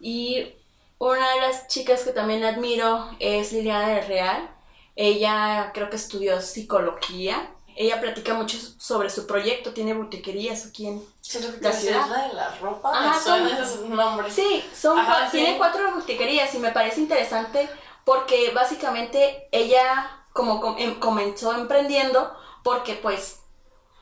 Y 0.00 0.54
una 0.98 1.34
de 1.34 1.40
las 1.42 1.68
chicas 1.68 2.02
que 2.02 2.10
también 2.10 2.44
admiro 2.44 3.08
es 3.20 3.52
Liliana 3.52 3.88
del 3.88 4.06
Real. 4.06 4.50
Ella 4.96 5.70
creo 5.72 5.90
que 5.90 5.96
estudió 5.96 6.40
psicología. 6.40 7.50
Ella 7.76 8.00
platica 8.00 8.34
mucho 8.34 8.58
sobre 8.78 9.08
su 9.08 9.24
proyecto, 9.28 9.72
tiene 9.72 9.94
boutiquerías 9.94 10.66
aquí 10.66 10.88
en 10.88 11.04
la 11.60 11.72
ciudad. 11.72 12.08
la 12.08 12.26
de 12.26 12.34
la 12.34 12.56
ropa? 12.56 12.90
Ajá, 12.92 13.20
son, 13.20 13.46
esos 13.46 13.88
nombres. 13.88 14.34
Sí, 14.34 14.64
son 14.74 14.98
tiene 15.30 15.56
cuatro 15.58 15.92
boutiquerías 15.92 16.52
y 16.54 16.58
me 16.58 16.72
parece 16.72 17.00
interesante 17.00 17.68
porque 18.04 18.50
básicamente 18.52 19.46
ella 19.52 20.24
como 20.32 20.76
em, 20.78 20.98
comenzó 20.98 21.52
emprendiendo 21.52 22.34
porque 22.64 22.94
pues 22.94 23.42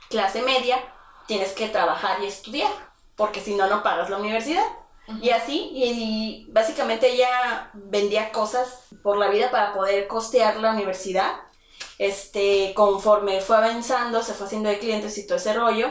clase 0.09 0.41
media 0.41 0.79
tienes 1.27 1.53
que 1.53 1.69
trabajar 1.69 2.23
y 2.23 2.27
estudiar 2.27 2.71
porque 3.17 3.41
si 3.41 3.55
no 3.55 3.67
no 3.67 3.83
pagas 3.83 4.11
la 4.11 4.19
universidad. 4.19 4.67
Y 5.23 5.31
así, 5.31 5.71
y, 5.73 6.47
básicamente 6.51 7.09
ella 7.09 7.71
vendía 7.75 8.33
cosas 8.33 8.81
por 9.03 9.17
la 9.17 9.29
vida 9.29 9.51
para 9.51 9.73
poder 9.73 10.07
costear 10.07 10.57
la 10.57 10.73
universidad. 10.73 11.33
Este, 11.99 12.75
conforme 12.75 13.41
fue 13.41 13.57
avanzando, 13.57 14.23
se 14.23 14.35
fue 14.35 14.47
haciendo 14.47 14.69
de 14.69 14.79
clientes 14.79 15.17
y 15.17 15.27
todo 15.27 15.39
ese 15.39 15.55
rollo. 15.55 15.91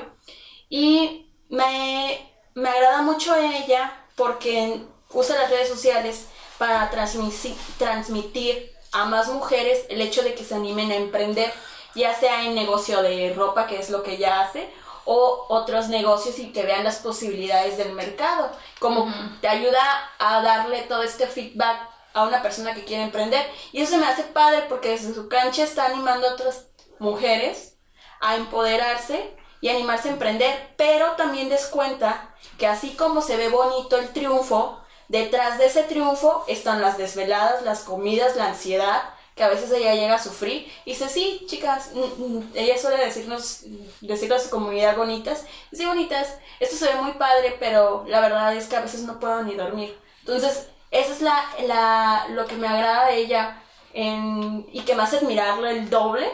Y 0.69 1.31
me, 1.49 2.29
me 2.53 2.69
agrada 2.69 3.01
mucho 3.01 3.35
ella 3.35 4.05
porque 4.15 4.81
usa 5.11 5.37
las 5.37 5.49
redes 5.49 5.69
sociales 5.69 6.27
para 6.57 6.89
transmitir, 6.89 7.55
transmitir 7.77 8.71
a 8.91 9.05
más 9.05 9.29
mujeres 9.29 9.85
el 9.89 10.01
hecho 10.01 10.23
de 10.23 10.35
que 10.35 10.43
se 10.43 10.55
animen 10.55 10.91
a 10.91 10.95
emprender, 10.95 11.53
ya 11.95 12.13
sea 12.13 12.45
en 12.45 12.53
negocio 12.55 13.01
de 13.01 13.33
ropa, 13.33 13.65
que 13.65 13.79
es 13.79 13.89
lo 13.89 14.03
que 14.03 14.15
ella 14.15 14.41
hace, 14.41 14.69
o 15.05 15.45
otros 15.49 15.87
negocios 15.87 16.39
y 16.39 16.51
que 16.51 16.63
vean 16.63 16.83
las 16.83 16.97
posibilidades 16.97 17.77
del 17.77 17.93
mercado. 17.93 18.51
Como 18.79 19.11
te 19.41 19.47
ayuda 19.47 19.81
a 20.19 20.41
darle 20.41 20.81
todo 20.83 21.03
este 21.03 21.27
feedback 21.27 21.89
a 22.13 22.23
una 22.23 22.41
persona 22.41 22.73
que 22.73 22.85
quiere 22.85 23.03
emprender. 23.03 23.45
Y 23.71 23.81
eso 23.81 23.97
me 23.97 24.07
hace 24.07 24.23
padre 24.23 24.65
porque 24.67 24.89
desde 24.89 25.13
su 25.13 25.27
cancha 25.29 25.63
está 25.63 25.85
animando 25.85 26.27
a 26.27 26.33
otras 26.33 26.67
mujeres 26.97 27.77
a 28.21 28.35
empoderarse 28.35 29.35
y 29.61 29.69
animarse 29.69 30.09
a 30.09 30.13
emprender, 30.13 30.73
pero 30.77 31.11
también 31.13 31.49
descuenta 31.49 32.33
que 32.57 32.67
así 32.67 32.95
como 32.95 33.21
se 33.21 33.37
ve 33.37 33.49
bonito 33.49 33.97
el 33.97 34.09
triunfo, 34.13 34.79
detrás 35.07 35.57
de 35.57 35.65
ese 35.65 35.83
triunfo 35.83 36.45
están 36.47 36.81
las 36.81 36.97
desveladas, 36.97 37.63
las 37.63 37.81
comidas, 37.81 38.35
la 38.35 38.47
ansiedad, 38.47 39.14
que 39.35 39.43
a 39.43 39.49
veces 39.49 39.69
ella 39.71 39.93
llega 39.93 40.15
a 40.15 40.23
sufrir. 40.23 40.71
Y 40.85 40.91
dice, 40.91 41.09
sí, 41.09 41.45
chicas, 41.47 41.91
mm, 41.93 42.23
mm", 42.23 42.51
ella 42.55 42.77
suele 42.77 43.03
decirnos, 43.03 43.65
decirle 44.01 44.35
a 44.35 44.39
su 44.39 44.49
comunidad 44.49 44.95
bonitas, 44.95 45.45
sí, 45.73 45.85
bonitas, 45.85 46.37
esto 46.59 46.77
se 46.77 46.87
ve 46.87 47.01
muy 47.01 47.11
padre, 47.13 47.55
pero 47.59 48.05
la 48.07 48.21
verdad 48.21 48.55
es 48.55 48.67
que 48.67 48.77
a 48.77 48.81
veces 48.81 49.01
no 49.01 49.19
puedo 49.19 49.43
ni 49.43 49.55
dormir. 49.55 49.97
Entonces, 50.21 50.69
eso 50.89 51.11
es 51.11 51.21
la, 51.21 51.45
la, 51.67 52.27
lo 52.29 52.45
que 52.45 52.55
me 52.55 52.67
agrada 52.67 53.07
de 53.07 53.17
ella 53.17 53.61
y 53.93 54.81
que 54.81 54.95
me 54.95 55.03
hace 55.03 55.17
admirarlo 55.17 55.67
el 55.67 55.89
doble, 55.89 56.29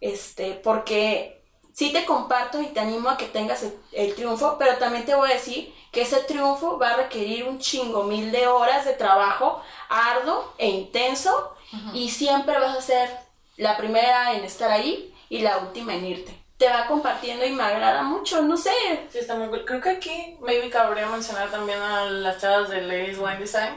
este, 0.00 0.52
porque 0.52 1.42
sí 1.72 1.92
te 1.92 2.04
comparto 2.04 2.60
y 2.60 2.68
te 2.68 2.80
animo 2.80 3.10
a 3.10 3.16
que 3.16 3.26
tengas 3.26 3.62
el, 3.64 3.76
el, 3.92 4.14
triunfo, 4.14 4.56
pero 4.58 4.76
también 4.78 5.04
te 5.04 5.14
voy 5.14 5.30
a 5.30 5.34
decir 5.34 5.74
que 5.90 6.02
ese 6.02 6.18
triunfo 6.18 6.78
va 6.78 6.90
a 6.90 6.96
requerir 6.96 7.48
un 7.48 7.58
chingo 7.58 8.04
mil 8.04 8.30
de 8.30 8.46
horas 8.46 8.84
de 8.84 8.94
trabajo 8.94 9.60
arduo 9.88 10.52
e 10.58 10.68
intenso 10.68 11.53
y 11.92 12.08
siempre 12.10 12.58
vas 12.58 12.76
a 12.76 12.80
ser 12.80 13.10
la 13.56 13.76
primera 13.76 14.32
en 14.34 14.44
estar 14.44 14.70
ahí 14.70 15.14
y 15.28 15.40
la 15.40 15.58
última 15.58 15.94
en 15.94 16.06
irte. 16.06 16.38
Te 16.56 16.68
va 16.68 16.86
compartiendo 16.86 17.44
y 17.44 17.50
me 17.50 17.62
agrada 17.62 18.02
mucho, 18.02 18.42
no 18.42 18.56
sé. 18.56 18.70
Sí, 19.10 19.18
está 19.18 19.34
muy 19.34 19.48
cool. 19.48 19.64
Creo 19.64 19.80
que 19.80 19.90
aquí 19.90 20.36
maybe 20.40 20.70
cabría 20.70 21.06
mencionar 21.06 21.50
también 21.50 21.80
a 21.80 22.04
las 22.04 22.40
chavas 22.40 22.68
de 22.68 22.82
Ladies 22.82 23.18
Wine 23.18 23.38
Design. 23.38 23.74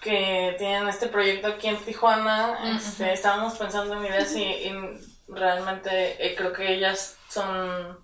Que 0.00 0.54
tienen 0.58 0.88
este 0.88 1.06
proyecto 1.06 1.48
aquí 1.48 1.68
en 1.68 1.76
Tijuana. 1.78 2.76
este, 2.76 3.12
estábamos 3.12 3.54
pensando 3.54 3.94
en 3.94 4.04
ideas 4.04 4.34
y, 4.34 4.72
realmente 5.26 6.24
eh, 6.24 6.34
creo 6.36 6.52
que 6.52 6.74
ellas 6.74 7.16
son, 7.30 7.98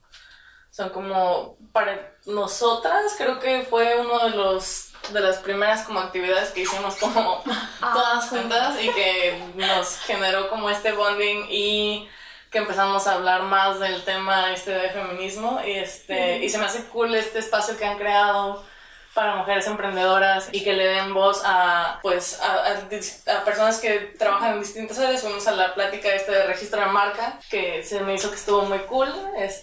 son 0.70 0.88
como 0.88 1.58
para 1.70 2.14
nosotras, 2.24 3.14
creo 3.18 3.38
que 3.38 3.62
fue 3.62 4.00
uno 4.00 4.18
de 4.20 4.30
los 4.30 4.89
de 5.12 5.20
las 5.20 5.38
primeras 5.38 5.82
como 5.84 6.01
actividades 6.01 6.51
que 6.51 6.62
hicimos 6.62 6.96
como 6.96 7.42
ah, 7.80 7.92
todas 7.92 8.28
juntas 8.28 8.76
y 8.82 8.88
que 8.90 9.42
nos 9.55 9.98
generó 10.01 10.48
como 10.48 10.70
este 10.70 10.92
bonding 10.92 11.46
y 11.48 12.09
que 12.51 12.59
empezamos 12.59 13.07
a 13.07 13.14
hablar 13.14 13.42
más 13.42 13.80
del 13.80 14.03
tema 14.05 14.53
este 14.53 14.72
de 14.72 14.90
feminismo 14.90 15.61
y 15.64 15.72
este 15.72 16.44
y 16.44 16.48
se 16.48 16.59
me 16.59 16.66
hace 16.66 16.84
cool 16.86 17.14
este 17.14 17.38
espacio 17.38 17.76
que 17.76 17.86
han 17.86 17.98
creado 17.98 18.64
para 19.14 19.36
mujeres 19.36 19.66
emprendedoras 19.66 20.48
y 20.52 20.62
que 20.62 20.72
le 20.72 20.86
den 20.86 21.12
voz 21.12 21.42
a 21.44 21.98
pues 22.02 22.40
a, 22.40 23.44
personas 23.44 23.80
que 23.80 24.14
trabajan 24.18 24.54
en 24.54 24.61
distintas 24.61 24.98
áreas. 24.98 25.22
Fuimos 25.22 25.46
a 25.46 25.52
la 25.52 25.74
plática 25.74 26.14
este 26.14 26.32
de 26.32 26.46
registro 26.46 26.80
de 26.80 26.86
marca 26.86 27.38
que 27.50 27.82
se 27.82 28.00
me 28.00 28.14
hizo 28.14 28.30
que 28.30 28.36
estuvo 28.36 28.62
muy 28.62 28.78
cool. 28.80 29.08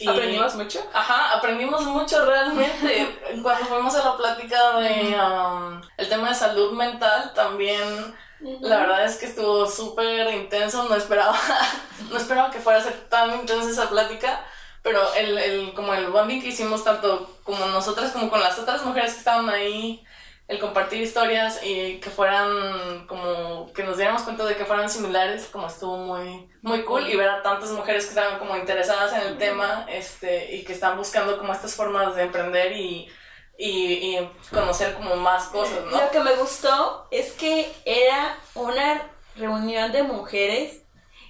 ¿Aprendimos 0.07 0.55
mucho? 0.55 0.85
Ajá, 0.93 1.37
aprendimos 1.37 1.83
mucho 1.83 2.25
realmente. 2.25 3.19
Cuando 3.41 3.65
fuimos 3.65 3.95
a 3.95 4.03
la 4.03 4.17
plática 4.17 4.79
de 4.79 5.15
um, 5.15 5.81
el 5.97 6.09
tema 6.09 6.29
de 6.29 6.35
salud 6.35 6.73
mental 6.73 7.33
también 7.33 8.15
la 8.39 8.77
verdad 8.77 9.05
es 9.05 9.17
que 9.17 9.25
estuvo 9.25 9.65
súper 9.65 10.31
intenso, 10.33 10.87
no 10.87 10.95
esperaba, 10.95 11.35
no 12.09 12.17
esperaba 12.17 12.51
que 12.51 12.59
fuera 12.59 12.79
a 12.79 12.83
ser 12.83 13.09
tan 13.09 13.33
intensa 13.39 13.69
esa 13.69 13.89
plática, 13.89 14.45
pero 14.87 15.13
el, 15.15 15.37
el, 15.37 15.73
como 15.73 15.93
el 15.93 16.07
bonding 16.07 16.41
que 16.41 16.47
hicimos 16.47 16.85
tanto 16.85 17.29
como 17.43 17.65
nosotras 17.65 18.11
como 18.11 18.29
con 18.29 18.39
las 18.39 18.57
otras 18.57 18.85
mujeres 18.85 19.11
que 19.11 19.19
estaban 19.19 19.49
ahí, 19.49 20.01
el 20.47 20.59
compartir 20.59 21.01
historias 21.01 21.59
y 21.61 21.99
que 21.99 22.09
fueran 22.09 23.05
como 23.05 23.73
que 23.73 23.83
nos 23.83 23.97
diéramos 23.97 24.21
cuenta 24.21 24.45
de 24.45 24.55
que 24.55 24.63
fueran 24.63 24.89
similares, 24.89 25.49
como 25.51 25.67
estuvo 25.67 25.97
muy 25.97 26.49
muy 26.61 26.83
cool 26.83 27.05
y 27.05 27.17
ver 27.17 27.27
a 27.27 27.43
tantas 27.43 27.71
mujeres 27.71 28.05
que 28.05 28.11
estaban 28.11 28.39
como 28.39 28.55
interesadas 28.55 29.11
en 29.11 29.27
el 29.27 29.37
tema 29.37 29.85
este 29.89 30.55
y 30.55 30.63
que 30.63 30.71
están 30.71 30.95
buscando 30.95 31.37
como 31.37 31.51
estas 31.51 31.75
formas 31.75 32.15
de 32.15 32.21
emprender 32.21 32.71
y 32.71 33.09
y, 33.57 34.15
y 34.15 34.31
conocer 34.53 34.93
como 34.93 35.17
más 35.17 35.47
cosas, 35.47 35.83
¿no? 35.91 36.01
Lo 36.01 36.11
que 36.11 36.21
me 36.21 36.33
gustó 36.35 37.07
es 37.11 37.33
que 37.33 37.69
era 37.83 38.37
una 38.55 39.01
reunión 39.35 39.91
de 39.91 40.03
mujeres 40.03 40.83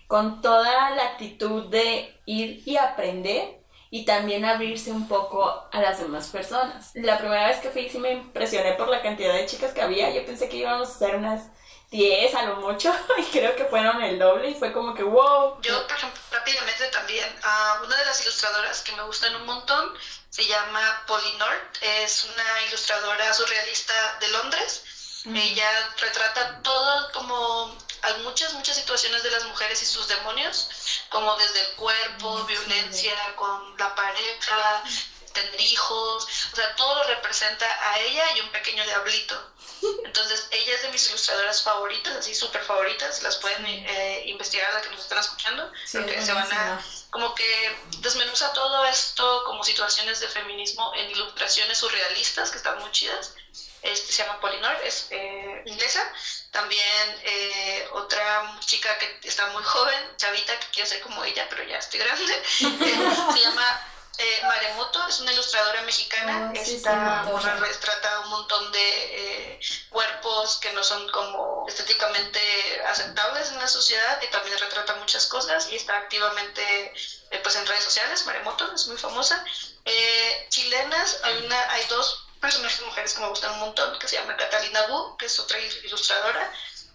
con 0.07 0.41
toda 0.41 0.91
la 0.91 1.03
actitud 1.03 1.65
de 1.65 2.19
ir 2.25 2.63
y 2.65 2.77
aprender 2.77 3.59
y 3.89 4.05
también 4.05 4.45
abrirse 4.45 4.91
un 4.91 5.07
poco 5.07 5.67
a 5.71 5.81
las 5.81 5.99
demás 5.99 6.27
personas. 6.27 6.91
La 6.95 7.17
primera 7.17 7.47
vez 7.47 7.59
que 7.59 7.69
fui 7.69 7.89
sí 7.89 7.99
me 7.99 8.11
impresioné 8.11 8.73
por 8.73 8.89
la 8.89 9.01
cantidad 9.01 9.33
de 9.33 9.45
chicas 9.45 9.73
que 9.73 9.81
había. 9.81 10.09
Yo 10.09 10.25
pensé 10.25 10.49
que 10.49 10.57
íbamos 10.57 10.89
a 10.89 10.97
ser 10.97 11.15
unas 11.15 11.47
10 11.91 12.35
a 12.35 12.43
lo 12.43 12.57
mucho 12.57 12.93
y 13.17 13.23
creo 13.25 13.55
que 13.55 13.65
fueron 13.65 14.01
el 14.01 14.19
doble 14.19 14.49
y 14.49 14.55
fue 14.55 14.73
como 14.73 14.93
que 14.93 15.03
wow. 15.03 15.61
Yo, 15.61 15.87
por 15.87 15.97
ejemplo, 15.97 16.21
rápidamente 16.31 16.85
también, 16.87 17.27
a 17.43 17.81
una 17.83 17.95
de 17.95 18.05
las 18.05 18.21
ilustradoras 18.21 18.81
que 18.81 18.91
me 18.93 19.03
gustan 19.03 19.35
un 19.35 19.45
montón 19.45 19.93
se 20.29 20.45
llama 20.45 21.03
Polly 21.07 21.37
North, 21.37 21.77
es 21.81 22.25
una 22.25 22.63
ilustradora 22.67 23.33
surrealista 23.33 23.93
de 24.19 24.27
Londres. 24.29 24.83
Ella 25.25 25.69
retrata 25.99 26.61
todo 26.61 27.11
como 27.11 27.75
hay 28.01 28.21
muchas, 28.23 28.53
muchas 28.53 28.75
situaciones 28.75 29.23
de 29.23 29.31
las 29.31 29.45
mujeres 29.45 29.81
y 29.81 29.85
sus 29.85 30.07
demonios, 30.07 30.69
como 31.09 31.35
desde 31.37 31.61
el 31.61 31.75
cuerpo, 31.75 32.43
violencia 32.45 33.13
con 33.35 33.77
la 33.77 33.93
pareja, 33.95 34.83
tener 35.33 35.61
hijos, 35.61 36.27
o 36.51 36.55
sea, 36.55 36.75
todo 36.75 36.95
lo 36.95 37.03
representa 37.03 37.65
a 37.91 37.99
ella 37.99 38.23
y 38.35 38.41
un 38.41 38.49
pequeño 38.49 38.83
diablito. 38.83 39.53
Entonces, 40.03 40.47
ella 40.49 40.75
es 40.75 40.81
de 40.81 40.89
mis 40.89 41.07
ilustradoras 41.09 41.61
favoritas, 41.61 42.15
así 42.15 42.33
súper 42.33 42.63
favoritas, 42.63 43.21
las 43.21 43.37
pueden 43.37 43.63
eh, 43.65 44.23
investigar 44.25 44.73
las 44.73 44.83
que 44.83 44.89
nos 44.89 45.01
están 45.01 45.19
escuchando, 45.19 45.71
porque 45.91 46.25
se 46.25 46.33
van 46.33 46.51
a, 46.51 46.83
como 47.11 47.35
que 47.35 47.77
desmenuza 47.99 48.51
todo 48.53 48.85
esto 48.85 49.43
como 49.45 49.63
situaciones 49.63 50.19
de 50.19 50.27
feminismo 50.27 50.91
en 50.95 51.11
ilustraciones 51.11 51.77
surrealistas 51.77 52.49
que 52.49 52.57
están 52.57 52.79
muy 52.79 52.91
chidas. 52.91 53.33
Este, 53.81 54.11
se 54.11 54.23
llama 54.23 54.39
Polinor, 54.39 54.75
es 54.83 55.07
eh, 55.11 55.61
inglesa. 55.65 56.01
También 56.51 57.21
eh, 57.23 57.87
otra 57.93 58.57
chica 58.59 58.97
que 58.97 59.19
está 59.23 59.47
muy 59.47 59.63
joven, 59.63 60.17
chavita, 60.17 60.59
que 60.59 60.67
quiere 60.67 60.89
ser 60.89 61.01
como 61.01 61.23
ella, 61.23 61.45
pero 61.49 61.63
ya 61.63 61.77
estoy 61.77 61.99
grande, 61.99 62.43
se 62.57 63.39
llama 63.39 63.85
Eh, 64.19 64.41
Maremoto 64.47 65.07
es 65.07 65.19
una 65.19 65.31
ilustradora 65.31 65.81
mexicana. 65.83 66.51
Oh, 66.51 66.55
sí, 66.57 66.65
sí, 66.65 66.75
Esta 66.77 66.95
morra 67.25 67.55
retrata 67.57 68.21
un 68.21 68.29
montón 68.31 68.71
de 68.71 68.79
eh, 68.79 69.59
cuerpos 69.89 70.57
que 70.57 70.73
no 70.73 70.83
son 70.83 71.07
como 71.11 71.65
estéticamente 71.67 72.39
aceptables 72.87 73.51
en 73.51 73.59
la 73.59 73.67
sociedad 73.67 74.19
y 74.23 74.27
también 74.27 74.57
retrata 74.57 74.95
muchas 74.95 75.27
cosas 75.27 75.69
y 75.69 75.75
está 75.75 75.97
activamente 75.97 76.93
eh, 77.29 77.39
pues 77.43 77.55
en 77.57 77.67
redes 77.67 77.83
sociales. 77.83 78.25
Maremoto 78.25 78.73
es 78.73 78.87
muy 78.87 78.97
famosa. 78.97 79.45
Eh, 79.85 80.47
chilenas, 80.49 81.19
hay, 81.23 81.45
una, 81.45 81.71
hay 81.73 81.85
dos 81.85 82.26
personajes 82.39 82.81
mujeres 82.81 83.13
que 83.13 83.21
me 83.21 83.29
gustan 83.29 83.51
un 83.53 83.59
montón, 83.59 83.97
que 83.99 84.07
se 84.07 84.15
llama 84.15 84.37
Catalina 84.37 84.83
Bu, 84.87 85.17
que 85.17 85.25
es 85.25 85.39
otra 85.39 85.59
ilustradora, 85.59 86.51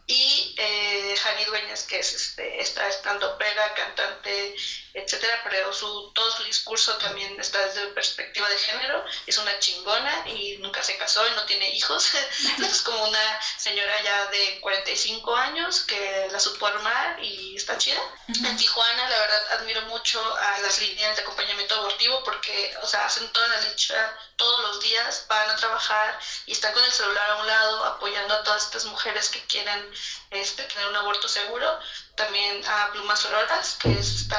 y 0.07 0.55
eh, 0.59 1.14
Jani 1.16 1.45
Dueñas, 1.45 1.84
que 1.84 1.99
es 1.99 2.12
este, 2.12 2.61
esta 2.61 2.88
estandopera, 2.88 3.74
cantante, 3.74 4.55
etcétera, 4.95 5.40
pero 5.45 5.72
su, 5.72 6.12
todo 6.14 6.30
su 6.30 6.45
discurso 6.45 6.97
también 6.99 7.40
está 7.40 7.64
desde 7.66 7.86
perspectiva 7.88 8.49
de 8.49 8.59
género, 8.59 9.05
es 9.26 9.38
una 9.38 9.59
chingona 9.59 10.28
y 10.28 10.59
nunca 10.59 10.82
se 10.82 10.97
casó 10.97 11.26
y 11.26 11.32
no 11.32 11.45
tiene 11.45 11.70
hijos, 11.74 12.14
entonces 12.14 12.76
es 12.76 12.82
como 12.82 13.05
una 13.05 13.40
señora 13.57 14.03
ya 14.03 14.26
de 14.26 14.61
45 14.61 15.36
años 15.36 15.80
que 15.80 16.28
la 16.30 16.38
supo 16.38 16.66
armar 16.66 17.22
y 17.22 17.57
está 17.57 17.78
chida. 17.78 18.01
En 18.28 18.57
Tijuana, 18.57 19.09
la 19.09 19.18
verdad, 19.18 19.53
admiro 19.53 19.82
mucho 19.82 20.20
a 20.36 20.59
las 20.59 20.80
líneas 20.80 21.16
de 21.16 21.22
acompañamiento 21.22 21.74
abortivo 21.74 22.22
porque, 22.24 22.74
o 22.82 22.86
sea, 22.86 23.07
hacen 23.07 23.28
toda 23.32 23.49
la 23.49 23.61
lucha 23.68 24.18
todos 24.36 24.61
los 24.62 24.80
días, 24.80 25.26
van 25.28 25.51
a 25.51 25.57
trabajar 25.57 26.18
y 26.47 26.53
están 26.53 26.72
con 26.72 26.84
el 26.84 26.90
celular 26.90 27.30
a 27.30 27.36
un 27.36 27.47
lado 27.47 27.84
apoyando 27.84 28.34
a 28.34 28.43
todas 28.43 28.64
estas 28.64 28.84
mujeres 28.86 29.28
que 29.28 29.45
quieren 29.47 29.90
este, 30.30 30.64
tener 30.64 30.88
un 30.88 30.97
aborto 30.97 31.28
seguro. 31.28 31.78
También 32.16 32.62
a 32.66 32.90
Plumas 32.93 33.24
Auroras, 33.24 33.76
que 33.80 33.93
es 33.99 34.22
este 34.22 34.34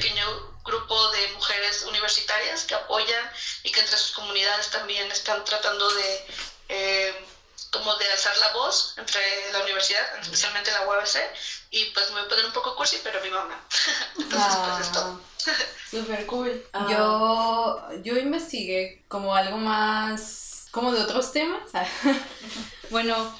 pequeño 0.00 0.56
grupo 0.64 1.10
de 1.10 1.28
mujeres 1.28 1.84
universitarias 1.84 2.64
que 2.64 2.74
apoyan 2.74 3.30
y 3.62 3.70
que 3.70 3.80
entre 3.80 3.96
sus 3.96 4.12
comunidades 4.12 4.70
también 4.70 5.10
están 5.10 5.44
tratando 5.44 5.88
de... 5.94 6.26
Eh, 6.68 7.26
como 7.70 7.94
de 7.96 8.10
alzar 8.10 8.36
la 8.38 8.52
voz 8.52 8.94
entre 8.96 9.20
la 9.52 9.62
universidad, 9.62 10.02
especialmente 10.20 10.70
la 10.70 10.86
UABC, 10.86 11.16
y 11.70 11.84
pues 11.86 12.08
me 12.08 12.16
voy 12.16 12.24
a 12.24 12.28
poner 12.28 12.46
un 12.46 12.52
poco 12.52 12.76
cursi, 12.76 12.98
pero 13.02 13.20
mi 13.22 13.30
mamá. 13.30 13.60
Entonces, 14.18 14.56
pues 14.56 14.86
es 14.86 14.92
todo. 14.92 15.20
Súper 15.90 16.26
cool. 16.26 16.66
Ah. 16.72 16.86
Yo, 16.90 18.02
yo 18.02 18.16
investigué 18.18 19.04
como 19.08 19.34
algo 19.34 19.58
más, 19.58 20.66
como 20.70 20.92
de 20.92 21.02
otros 21.02 21.32
temas. 21.32 21.62
bueno, 22.90 23.38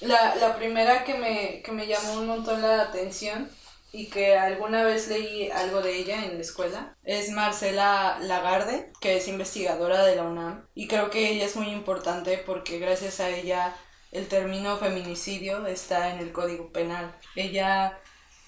la, 0.00 0.34
la 0.36 0.56
primera 0.56 1.04
que 1.04 1.14
me, 1.14 1.62
que 1.62 1.72
me 1.72 1.86
llamó 1.86 2.14
un 2.14 2.26
montón 2.26 2.62
la 2.62 2.82
atención 2.82 3.50
y 3.92 4.06
que 4.06 4.36
alguna 4.36 4.82
vez 4.82 5.08
leí 5.08 5.50
algo 5.50 5.80
de 5.80 5.96
ella 5.96 6.24
en 6.24 6.34
la 6.34 6.40
escuela 6.40 6.96
es 7.04 7.30
Marcela 7.30 8.18
Lagarde, 8.20 8.92
que 9.00 9.16
es 9.16 9.28
investigadora 9.28 10.04
de 10.04 10.16
la 10.16 10.24
UNAM. 10.24 10.66
Y 10.74 10.88
creo 10.88 11.10
que 11.10 11.30
ella 11.30 11.46
es 11.46 11.56
muy 11.56 11.68
importante 11.68 12.38
porque 12.38 12.78
gracias 12.78 13.20
a 13.20 13.30
ella 13.30 13.74
el 14.12 14.28
término 14.28 14.76
feminicidio 14.78 15.66
está 15.66 16.12
en 16.12 16.18
el 16.18 16.32
Código 16.32 16.70
Penal. 16.70 17.14
Ella 17.34 17.98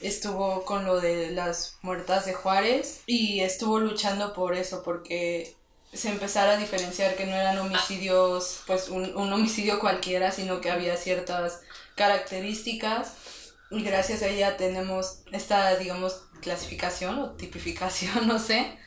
estuvo 0.00 0.64
con 0.64 0.84
lo 0.84 1.00
de 1.00 1.30
las 1.30 1.78
muertas 1.82 2.26
de 2.26 2.34
Juárez 2.34 3.02
y 3.06 3.40
estuvo 3.40 3.78
luchando 3.78 4.32
por 4.32 4.54
eso, 4.54 4.82
porque 4.82 5.54
se 5.92 6.08
empezara 6.08 6.52
a 6.52 6.56
diferenciar 6.56 7.16
que 7.16 7.26
no 7.26 7.34
eran 7.34 7.58
homicidios, 7.58 8.62
pues 8.66 8.88
un, 8.88 9.16
un 9.16 9.32
homicidio 9.32 9.80
cualquiera, 9.80 10.30
sino 10.32 10.60
que 10.60 10.70
había 10.70 10.96
ciertas 10.96 11.60
características 11.96 13.14
gracias 13.70 14.22
a 14.22 14.28
ella 14.28 14.56
tenemos 14.56 15.22
esta, 15.32 15.76
digamos, 15.76 16.24
clasificación 16.42 17.18
o 17.18 17.32
tipificación, 17.32 18.26
no 18.28 18.38
sé. 18.38 18.78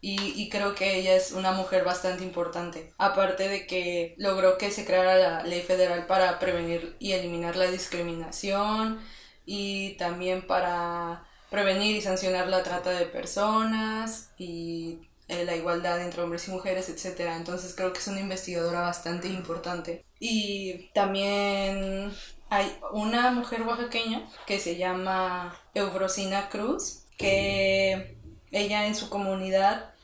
Y, 0.00 0.18
y 0.42 0.48
creo 0.50 0.74
que 0.74 0.96
ella 0.96 1.14
es 1.14 1.32
una 1.32 1.52
mujer 1.52 1.84
bastante 1.84 2.24
importante. 2.24 2.92
Aparte 2.98 3.48
de 3.48 3.66
que 3.66 4.14
logró 4.18 4.58
que 4.58 4.70
se 4.72 4.84
creara 4.84 5.16
la 5.16 5.42
ley 5.44 5.62
federal 5.62 6.06
para 6.06 6.38
prevenir 6.40 6.96
y 6.98 7.12
eliminar 7.12 7.54
la 7.56 7.70
discriminación 7.70 9.00
y 9.46 9.94
también 9.98 10.46
para 10.46 11.24
prevenir 11.50 11.96
y 11.96 12.02
sancionar 12.02 12.48
la 12.48 12.62
trata 12.62 12.90
de 12.90 13.06
personas 13.06 14.32
y 14.38 14.98
eh, 15.28 15.44
la 15.44 15.56
igualdad 15.56 16.00
entre 16.00 16.22
hombres 16.22 16.48
y 16.48 16.50
mujeres, 16.50 16.88
etc. 16.88 17.20
Entonces 17.36 17.74
creo 17.74 17.92
que 17.92 18.00
es 18.00 18.08
una 18.08 18.20
investigadora 18.20 18.80
bastante 18.80 19.28
importante. 19.28 20.04
Y 20.18 20.90
también 20.94 22.12
hay 22.52 22.78
una 22.92 23.30
mujer 23.30 23.62
oaxaqueña 23.62 24.28
que 24.44 24.60
se 24.60 24.76
llama 24.76 25.58
Eufrosina 25.72 26.50
Cruz, 26.50 27.04
que 27.16 28.18
ella 28.50 28.86
en 28.86 28.94
su 28.94 29.08
comunidad 29.08 29.94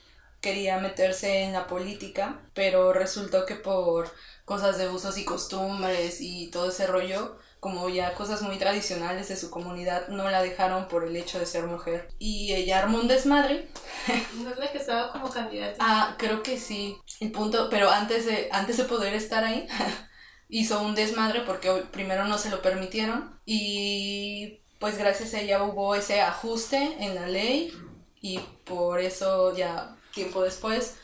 quería 0.40 0.78
meterse 0.78 1.42
en 1.42 1.52
la 1.52 1.66
política, 1.66 2.40
pero 2.54 2.94
resultó 2.94 3.44
que 3.44 3.54
por 3.54 4.10
cosas 4.46 4.78
de 4.78 4.88
usos 4.88 5.18
y 5.18 5.26
costumbres 5.26 6.22
y 6.22 6.50
todo 6.50 6.70
ese 6.70 6.86
rollo, 6.86 7.36
como 7.60 7.90
ya 7.90 8.14
cosas 8.14 8.40
muy 8.40 8.56
tradicionales 8.56 9.28
de 9.28 9.36
su 9.36 9.50
comunidad, 9.50 10.08
no 10.08 10.30
la 10.30 10.42
dejaron 10.42 10.88
por 10.88 11.04
el 11.04 11.14
hecho 11.16 11.38
de 11.38 11.44
ser 11.44 11.64
mujer. 11.66 12.08
Y 12.18 12.54
ella 12.54 12.78
armó 12.78 12.98
un 12.98 13.08
desmadre. 13.08 13.68
¿No 14.42 14.48
es 14.48 14.56
la 14.56 14.72
que 14.72 14.78
estaba 14.78 15.12
como 15.12 15.28
candidata? 15.28 15.76
Ah, 15.80 16.14
creo 16.16 16.42
que 16.42 16.58
sí. 16.58 16.96
El 17.20 17.30
punto, 17.30 17.68
pero 17.68 17.90
antes 17.90 18.24
de, 18.24 18.48
antes 18.52 18.78
de 18.78 18.84
poder 18.84 19.12
estar 19.12 19.44
ahí, 19.44 19.68
hizo 20.48 20.80
un 20.80 20.94
desmadre 20.94 21.42
porque 21.42 21.70
primero 21.92 22.24
no 22.24 22.38
se 22.38 22.50
lo 22.50 22.62
permitieron 22.62 23.38
y 23.44 24.60
pues 24.78 24.96
gracias 24.96 25.34
a 25.34 25.40
ella 25.40 25.62
hubo 25.62 25.94
ese 25.94 26.20
ajuste 26.20 26.96
en 27.04 27.14
la 27.14 27.26
ley 27.26 27.72
y 28.20 28.38
por 28.64 29.00
eso 29.00 29.54
ya 29.56 29.96
tiempo 30.14 30.42
después 30.42 30.94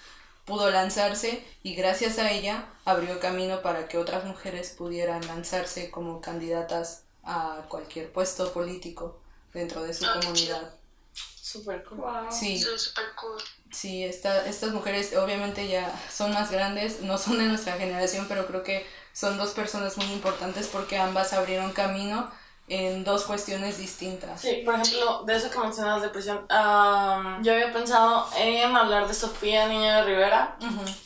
pudo 0.44 0.70
lanzarse 0.70 1.42
y 1.62 1.74
gracias 1.74 2.18
a 2.18 2.30
ella 2.30 2.66
abrió 2.84 3.18
camino 3.20 3.62
para 3.62 3.88
que 3.88 3.98
otras 3.98 4.24
mujeres 4.24 4.70
pudieran 4.70 5.26
lanzarse 5.26 5.90
como 5.90 6.20
candidatas 6.20 7.02
a 7.22 7.64
cualquier 7.68 8.12
puesto 8.12 8.52
político 8.52 9.20
dentro 9.52 9.82
de 9.82 9.94
su 9.94 10.04
qué 10.04 10.20
comunidad. 10.20 10.74
Súper 11.14 11.84
cool. 11.84 11.98
Wow. 11.98 12.30
Sí, 12.30 12.54
Eso 12.56 12.74
es 12.74 12.82
súper 12.82 13.04
cool. 13.14 13.40
sí, 13.70 14.02
esta- 14.04 14.46
estas 14.46 14.72
mujeres 14.72 15.14
obviamente 15.16 15.68
ya 15.68 15.90
son 16.12 16.32
más 16.32 16.50
grandes, 16.50 17.00
no 17.02 17.16
son 17.18 17.38
de 17.38 17.44
nuestra 17.44 17.74
generación, 17.78 18.26
pero 18.28 18.46
creo 18.46 18.62
que 18.62 18.84
son 19.14 19.38
dos 19.38 19.52
personas 19.52 19.96
muy 19.96 20.06
importantes 20.12 20.66
porque 20.66 20.98
ambas 20.98 21.32
abrieron 21.32 21.72
camino 21.72 22.30
en 22.68 23.04
dos 23.04 23.24
cuestiones 23.24 23.78
distintas. 23.78 24.40
Sí, 24.40 24.62
por 24.64 24.74
ejemplo, 24.74 25.22
de 25.24 25.36
eso 25.36 25.50
que 25.50 25.58
mencionas 25.58 26.02
de 26.02 26.08
prisión, 26.08 26.44
am, 26.48 27.42
yo 27.42 27.52
había 27.52 27.72
pensado 27.72 28.26
en 28.36 28.76
hablar 28.76 29.06
de 29.06 29.14
Sofía 29.14 29.68
Niño 29.68 29.94
de 29.94 30.04
Rivera, 30.04 30.56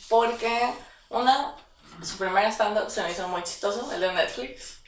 porque 0.09 0.73
una, 1.09 1.53
su 2.01 2.17
primer 2.17 2.45
stand-up 2.51 2.89
se 2.89 3.03
me 3.03 3.11
hizo 3.11 3.27
muy 3.27 3.43
chistoso, 3.43 3.91
el 3.93 4.01
de 4.01 4.11
Netflix. 4.11 4.79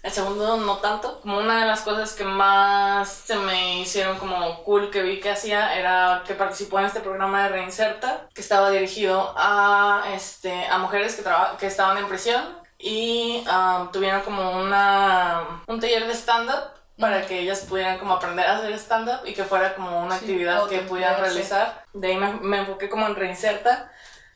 El 0.00 0.12
segundo 0.12 0.56
no 0.58 0.76
tanto. 0.76 1.20
Como 1.22 1.38
una 1.38 1.60
de 1.60 1.66
las 1.66 1.80
cosas 1.80 2.12
que 2.12 2.22
más 2.22 3.08
se 3.10 3.34
me 3.34 3.80
hicieron 3.80 4.16
como 4.18 4.62
cool 4.62 4.92
que 4.92 5.02
vi 5.02 5.18
que 5.18 5.32
hacía 5.32 5.76
era 5.76 6.22
que 6.24 6.34
participó 6.34 6.78
en 6.78 6.86
este 6.86 7.00
programa 7.00 7.42
de 7.42 7.48
Reinserta, 7.48 8.28
que 8.32 8.40
estaba 8.40 8.70
dirigido 8.70 9.34
a, 9.36 10.04
este, 10.14 10.66
a 10.66 10.78
mujeres 10.78 11.16
que, 11.16 11.24
que 11.58 11.66
estaban 11.66 11.98
en 11.98 12.06
prisión 12.06 12.67
y 12.78 13.44
um, 13.50 13.90
tuvieron 13.90 14.22
como 14.22 14.52
una, 14.52 15.62
un 15.66 15.80
taller 15.80 16.06
de 16.06 16.12
stand-up 16.14 16.72
para 16.98 17.26
que 17.26 17.40
ellas 17.40 17.60
pudieran 17.68 17.98
como 17.98 18.14
aprender 18.14 18.46
a 18.46 18.58
hacer 18.58 18.72
stand-up 18.74 19.20
y 19.24 19.34
que 19.34 19.44
fuera 19.44 19.74
como 19.74 20.00
una 20.02 20.16
Sí, 20.18 20.24
actividad 20.24 20.66
que 20.68 20.78
pudieran 20.80 21.14
autoemplearse. 21.14 21.22
realizar. 21.22 21.84
De 21.92 22.08
ahí 22.08 22.16
me, 22.16 22.32
me 22.34 22.58
enfoqué 22.58 22.88
como 22.88 23.06
en 23.06 23.14
Reinserta 23.16 23.90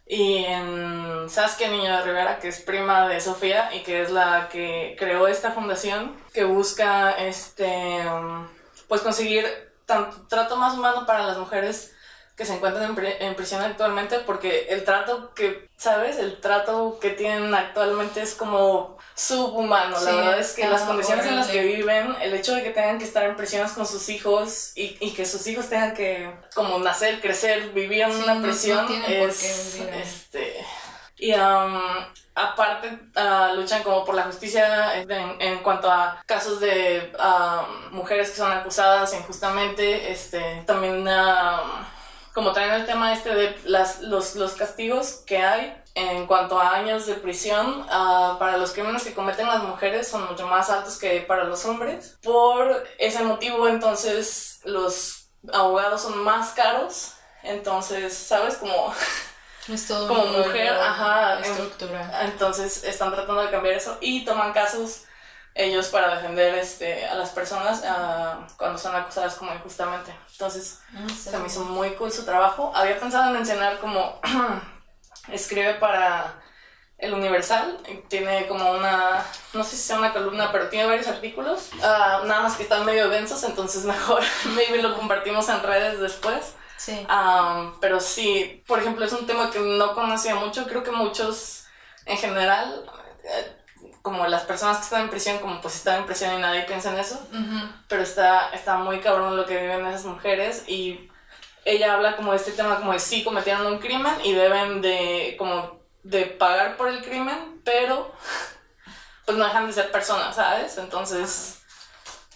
y 0.06 0.44
en 0.44 1.28
Saskia 1.30 1.68
Niño 1.68 1.96
de 1.96 2.02
Rivera, 2.02 2.38
que 2.38 2.48
es 2.48 2.60
prima 2.60 3.08
de 3.08 3.20
Sofía 3.20 3.72
y 3.74 3.82
que 3.82 4.02
es 4.02 4.10
la 4.10 4.48
que 4.50 4.94
creó 4.98 5.26
esta 5.28 5.52
fundación 5.52 6.16
que 6.32 6.44
busca 6.44 7.12
este 7.12 8.02
pues 8.88 9.00
conseguir 9.00 9.46
tanto 9.86 10.26
trato 10.28 10.56
más 10.56 10.74
humano 10.74 11.06
para 11.06 11.24
las 11.26 11.38
mujeres 11.38 11.91
que 12.36 12.44
se 12.46 12.54
encuentran 12.54 12.84
en, 12.84 12.94
pri- 12.94 13.16
en 13.20 13.34
prisión 13.34 13.62
actualmente 13.62 14.18
porque 14.20 14.66
el 14.70 14.84
trato 14.84 15.34
que, 15.34 15.68
¿sabes? 15.76 16.18
El 16.18 16.40
trato 16.40 16.98
que 17.00 17.10
tienen 17.10 17.54
actualmente 17.54 18.22
es 18.22 18.34
como 18.34 18.96
subhumano. 19.14 19.98
Sí, 19.98 20.06
la 20.06 20.12
verdad 20.12 20.38
es 20.38 20.52
que 20.52 20.66
las 20.66 20.82
condiciones 20.82 21.26
en 21.26 21.36
las 21.36 21.48
que 21.48 21.62
viven, 21.62 22.16
el 22.22 22.32
hecho 22.34 22.54
de 22.54 22.62
que 22.62 22.70
tengan 22.70 22.98
que 22.98 23.04
estar 23.04 23.24
en 23.24 23.36
prisiones 23.36 23.72
con 23.72 23.86
sus 23.86 24.08
hijos 24.08 24.72
y, 24.74 24.96
y 25.00 25.12
que 25.12 25.26
sus 25.26 25.46
hijos 25.46 25.68
tengan 25.68 25.94
que 25.94 26.32
como 26.54 26.78
nacer, 26.78 27.20
crecer, 27.20 27.70
vivir 27.70 28.02
en 28.02 28.12
Sí, 28.12 28.22
una 28.22 28.34
no 28.34 28.42
prisión 28.42 28.86
es 29.06 29.78
este 29.92 30.64
y 31.18 31.34
um, 31.34 31.80
aparte 32.34 32.98
ah, 33.14 33.52
luchan 33.54 33.82
como 33.82 34.04
por 34.04 34.14
la 34.14 34.22
justicia 34.24 34.96
en, 35.00 35.10
en 35.40 35.58
cuanto 35.58 35.88
a 35.90 36.20
casos 36.26 36.58
de 36.58 37.12
um, 37.18 37.94
mujeres 37.94 38.30
que 38.30 38.36
son 38.38 38.50
acusadas 38.50 39.12
injustamente 39.14 40.10
este 40.10 40.64
también 40.66 41.06
um, 41.06 41.84
como 42.34 42.52
traen 42.52 42.72
el 42.72 42.86
tema 42.86 43.12
este 43.12 43.34
de 43.34 43.58
las, 43.64 44.00
los, 44.00 44.34
los 44.36 44.52
castigos 44.52 45.22
que 45.26 45.38
hay 45.38 45.76
en 45.94 46.26
cuanto 46.26 46.58
a 46.58 46.72
años 46.74 47.04
de 47.06 47.14
prisión 47.14 47.86
ah, 47.90 48.36
para 48.38 48.56
los 48.56 48.72
crímenes 48.72 49.04
que 49.04 49.12
cometen 49.14 49.46
las 49.46 49.62
mujeres 49.62 50.08
son 50.08 50.26
mucho 50.26 50.46
más 50.46 50.70
altos 50.70 50.98
que 50.98 51.20
para 51.20 51.44
los 51.44 51.64
hombres. 51.66 52.16
Por 52.22 52.84
ese 52.98 53.22
motivo 53.24 53.68
entonces 53.68 54.60
los 54.64 55.26
abogados 55.52 56.02
son 56.02 56.18
más 56.24 56.50
caros 56.52 57.12
Entonces, 57.42 58.16
¿sabes? 58.16 58.56
Como, 58.56 58.94
Es 59.68 59.86
todo 59.88 60.08
como 60.08 60.24
mujer, 60.24 60.72
ajá. 60.72 61.38
en- 61.38 61.44
Estructura. 61.44 62.22
entonces 62.22 62.84
están 62.84 63.10
tratando 63.12 63.42
de 63.42 63.50
cambiar 63.50 63.74
eso 63.74 63.98
y 64.00 64.24
toman 64.24 64.52
casos 64.52 65.02
ellos 65.54 65.88
para 65.88 66.16
defender 66.16 66.54
este, 66.54 67.06
a 67.06 67.14
las 67.14 67.30
personas 67.30 67.82
ah, 67.86 68.46
cuando 68.56 68.78
son 68.78 68.94
acosadas 68.94 69.34
como 69.34 69.54
injustamente. 69.54 70.14
Entonces 70.32 70.80
se 71.16 71.38
me 71.38 71.46
hizo 71.46 71.64
muy 71.64 71.90
cool 71.90 72.12
su 72.12 72.24
trabajo. 72.24 72.72
Había 72.74 72.98
pensado 72.98 73.26
en 73.26 73.34
mencionar 73.34 73.78
como 73.78 74.20
escribe 75.28 75.74
para 75.74 76.42
el 77.02 77.14
Universal, 77.14 77.78
tiene 78.08 78.46
como 78.46 78.70
una, 78.70 79.24
no 79.54 79.64
sé 79.64 79.70
si 79.70 79.82
sea 79.82 79.98
una 79.98 80.12
columna, 80.12 80.52
pero 80.52 80.68
tiene 80.68 80.86
varios 80.86 81.08
artículos, 81.08 81.70
ah, 81.82 82.22
nada 82.26 82.42
más 82.42 82.56
que 82.56 82.62
están 82.62 82.86
medio 82.86 83.08
densos, 83.08 83.42
entonces 83.42 83.84
mejor 83.86 84.22
maybe 84.54 84.80
lo 84.80 84.96
compartimos 84.96 85.48
en 85.48 85.62
redes 85.62 85.98
después. 86.00 86.54
Sí. 86.76 87.06
Pero 87.80 88.00
sí, 88.00 88.64
por 88.66 88.80
ejemplo, 88.80 89.04
es 89.04 89.12
un 89.12 89.26
tema 89.26 89.52
que 89.52 89.60
no 89.60 89.94
conocía 89.94 90.34
mucho. 90.34 90.66
Creo 90.66 90.82
que 90.82 90.90
muchos, 90.90 91.66
en 92.06 92.18
general, 92.18 92.90
eh, 93.22 93.61
como 94.02 94.26
las 94.26 94.42
personas 94.42 94.78
que 94.78 94.84
están 94.84 95.02
en 95.02 95.10
prisión, 95.10 95.38
como 95.38 95.60
pues 95.60 95.76
están 95.76 96.00
en 96.00 96.06
prisión 96.06 96.34
y 96.34 96.40
nadie 96.40 96.62
piensa 96.62 96.92
en 96.92 96.98
eso. 96.98 97.26
Pero 97.88 98.02
está, 98.02 98.50
está 98.50 98.76
muy 98.76 99.00
cabrón 99.00 99.36
lo 99.36 99.46
que 99.46 99.60
viven 99.60 99.86
esas 99.86 100.04
mujeres 100.04 100.64
y 100.68 101.08
ella 101.64 101.94
habla 101.94 102.16
como 102.16 102.32
de 102.32 102.38
este 102.38 102.52
tema 102.52 102.76
como 102.76 102.92
de 102.92 102.98
sí 102.98 103.22
cometieron 103.22 103.66
un 103.66 103.78
crimen 103.78 104.14
y 104.24 104.32
deben 104.32 104.82
de 104.82 105.36
como 105.38 105.80
de 106.02 106.26
pagar 106.26 106.76
por 106.76 106.88
el 106.88 107.02
crimen, 107.02 107.60
pero 107.64 108.12
pues 109.24 109.38
no 109.38 109.44
dejan 109.44 109.68
de 109.68 109.72
ser 109.72 109.90
personas, 109.90 110.36
¿sabes? 110.36 110.78
Entonces... 110.78 111.58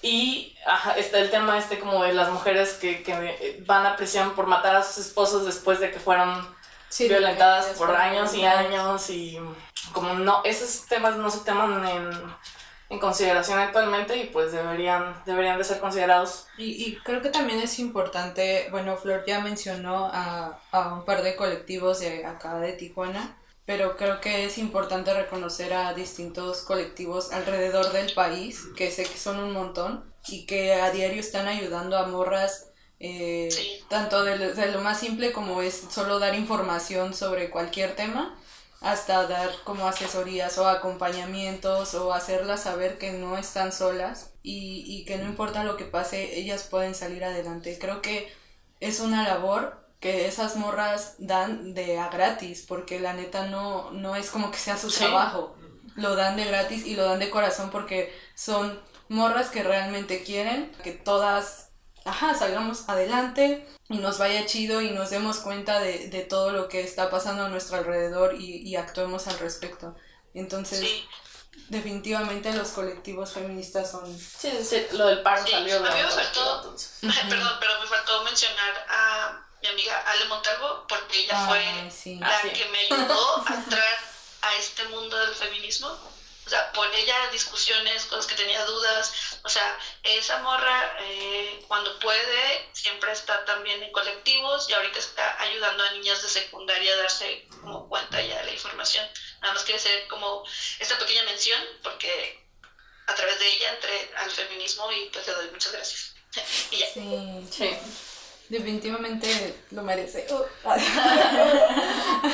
Y 0.02 0.56
ajá, 0.66 0.96
está 0.98 1.18
el 1.18 1.30
tema 1.30 1.58
este 1.58 1.80
como 1.80 2.04
de 2.04 2.12
las 2.12 2.28
mujeres 2.28 2.74
que, 2.74 3.02
que 3.02 3.64
van 3.66 3.86
a 3.86 3.96
prisión 3.96 4.34
por 4.36 4.46
matar 4.46 4.76
a 4.76 4.84
sus 4.84 4.98
esposos 4.98 5.46
después 5.46 5.80
de 5.80 5.90
que 5.90 5.98
fueron 5.98 6.46
Sí, 6.88 7.08
violentadas 7.08 7.66
por 7.76 7.94
años 7.94 8.34
y 8.34 8.44
años 8.44 9.10
y 9.10 9.38
como 9.92 10.14
no, 10.14 10.42
esos 10.44 10.86
temas 10.86 11.16
no 11.16 11.30
se 11.30 11.40
toman 11.40 11.86
en, 11.86 12.10
en 12.90 12.98
consideración 12.98 13.58
actualmente 13.58 14.16
y 14.16 14.26
pues 14.26 14.52
deberían, 14.52 15.14
deberían 15.26 15.58
de 15.58 15.64
ser 15.64 15.80
considerados. 15.80 16.46
Y, 16.56 16.84
y 16.84 16.96
creo 17.04 17.20
que 17.22 17.30
también 17.30 17.60
es 17.60 17.78
importante, 17.78 18.68
bueno, 18.70 18.96
Flor 18.96 19.24
ya 19.26 19.40
mencionó 19.40 20.10
a, 20.12 20.58
a 20.70 20.94
un 20.94 21.04
par 21.04 21.22
de 21.22 21.36
colectivos 21.36 22.00
de 22.00 22.24
acá 22.24 22.58
de 22.60 22.72
Tijuana, 22.74 23.36
pero 23.64 23.96
creo 23.96 24.20
que 24.20 24.44
es 24.44 24.58
importante 24.58 25.12
reconocer 25.12 25.74
a 25.74 25.92
distintos 25.94 26.62
colectivos 26.62 27.32
alrededor 27.32 27.90
del 27.92 28.12
país, 28.14 28.62
que 28.76 28.90
sé 28.92 29.02
que 29.04 29.18
son 29.18 29.40
un 29.40 29.52
montón, 29.52 30.12
y 30.28 30.46
que 30.46 30.74
a 30.74 30.90
diario 30.90 31.20
están 31.20 31.48
ayudando 31.48 31.96
a 31.98 32.06
morras, 32.06 32.70
eh, 33.00 33.48
Sí. 33.50 33.84
tanto 33.88 34.22
de 34.24 34.38
lo, 34.38 34.54
de 34.54 34.72
lo 34.72 34.80
más 34.80 34.98
simple 35.00 35.32
como 35.32 35.62
es 35.62 35.84
solo 35.90 36.18
dar 36.18 36.34
información 36.34 37.12
sobre 37.12 37.50
cualquier 37.50 37.94
tema, 37.96 38.36
hasta 38.80 39.26
dar 39.26 39.50
como 39.64 39.88
asesorías 39.88 40.58
o 40.58 40.68
acompañamientos 40.68 41.94
o 41.94 42.12
hacerlas 42.12 42.62
saber 42.62 42.98
que 42.98 43.12
no 43.12 43.38
están 43.38 43.72
solas 43.72 44.32
y, 44.42 44.84
y 44.86 45.04
que 45.04 45.18
no 45.18 45.24
importa 45.26 45.64
lo 45.64 45.76
que 45.76 45.84
pase, 45.84 46.38
ellas 46.38 46.64
pueden 46.64 46.94
salir 46.94 47.24
adelante. 47.24 47.78
Creo 47.80 48.02
que 48.02 48.32
es 48.80 49.00
una 49.00 49.26
labor 49.26 49.84
que 50.00 50.26
esas 50.28 50.56
morras 50.56 51.14
dan 51.18 51.74
de 51.74 51.98
a 51.98 52.08
gratis, 52.10 52.64
porque 52.68 53.00
la 53.00 53.14
neta 53.14 53.46
no, 53.46 53.90
no 53.92 54.14
es 54.14 54.30
como 54.30 54.50
que 54.50 54.58
sea 54.58 54.76
su 54.76 54.90
Sí. 54.90 54.98
trabajo. 55.04 55.56
Lo 55.96 56.14
dan 56.14 56.36
de 56.36 56.44
gratis 56.44 56.86
y 56.86 56.94
lo 56.94 57.04
dan 57.04 57.18
de 57.18 57.30
corazón 57.30 57.70
porque 57.70 58.12
son 58.34 58.78
morras 59.08 59.48
que 59.48 59.62
realmente 59.62 60.22
quieren 60.22 60.70
que 60.84 60.92
todas, 60.92 61.65
ajá, 62.06 62.34
salgamos 62.34 62.88
adelante 62.88 63.68
y 63.88 63.98
nos 63.98 64.18
vaya 64.18 64.46
chido 64.46 64.80
y 64.80 64.90
nos 64.90 65.10
demos 65.10 65.38
cuenta 65.38 65.80
de, 65.80 66.08
de 66.08 66.22
todo 66.22 66.50
lo 66.52 66.68
que 66.68 66.80
está 66.80 67.10
pasando 67.10 67.44
a 67.44 67.48
nuestro 67.48 67.76
alrededor 67.76 68.34
y, 68.34 68.58
y 68.68 68.76
actuemos 68.76 69.26
al 69.26 69.38
respecto. 69.38 69.94
Entonces, 70.34 70.80
Sí, 70.80 71.08
definitivamente 71.68 72.52
los 72.52 72.68
colectivos 72.70 73.32
feministas 73.32 73.90
son... 73.90 74.06
Sí, 74.18 74.50
sí, 74.58 74.64
sí, 74.64 74.86
lo 74.92 75.06
del 75.06 75.22
paro 75.22 75.44
Sí, 75.44 75.50
salió 75.52 75.80
de 75.82 75.88
a 75.88 75.94
mí 75.94 76.02
me 76.02 76.08
faltó-. 76.10 76.74
Perdón, 77.28 77.52
pero 77.60 77.80
me 77.80 77.86
faltó 77.86 78.22
mencionar 78.24 78.86
a 78.88 79.42
mi 79.62 79.68
amiga 79.68 79.98
Ale 80.06 80.24
Montalvo 80.26 80.84
porque 80.88 81.24
ella 81.24 81.34
Ay, 81.40 81.46
fue 81.48 81.90
sí. 81.90 82.16
la 82.16 82.28
Ah, 82.28 82.38
sí. 82.42 82.50
que 82.50 82.64
me 82.66 82.78
ayudó 82.80 83.44
a 83.46 83.54
entrar 83.54 83.98
a 84.42 84.54
este 84.56 84.84
mundo 84.88 85.16
del 85.16 85.34
feminismo. 85.34 85.88
O 86.46 86.48
sea, 86.48 86.70
por 86.72 86.86
ella 86.94 87.28
discusiones, 87.32 88.04
cosas 88.04 88.26
que 88.26 88.36
tenía 88.36 88.64
dudas. 88.64 89.12
O 89.42 89.48
sea, 89.48 89.78
esa 90.04 90.38
morra 90.38 90.96
eh, 91.00 91.64
cuando 91.66 91.98
puede 91.98 92.68
siempre 92.72 93.10
está 93.10 93.44
también 93.44 93.82
en 93.82 93.90
colectivos 93.90 94.68
y 94.70 94.72
ahorita 94.72 94.98
está 95.00 95.40
ayudando 95.42 95.82
a 95.82 95.90
niñas 95.90 96.22
de 96.22 96.28
secundaria 96.28 96.92
a 96.92 96.96
darse 96.98 97.48
como 97.60 97.88
cuenta 97.88 98.20
ya 98.22 98.38
de 98.38 98.44
la 98.44 98.52
información. 98.52 99.04
Nada 99.40 99.54
más 99.54 99.64
quiere 99.64 99.80
hacer 99.80 100.06
como 100.06 100.44
esta 100.78 100.96
pequeña 100.98 101.24
mención 101.24 101.60
porque 101.82 102.46
a 103.08 103.14
través 103.14 103.38
de 103.40 103.48
ella 103.48 103.74
entré 103.74 104.10
al 104.16 104.30
feminismo 104.30 104.90
y 104.92 105.06
pues 105.10 105.26
le 105.26 105.32
doy 105.34 105.50
muchas 105.50 105.72
gracias. 105.72 106.14
y 106.70 106.76
ya. 106.76 106.86
Sí, 106.86 107.48
Sí. 107.50 107.78
Definitivamente 108.48 109.62
lo 109.70 109.82
merece. 109.82 110.26
Oh. 110.30 110.44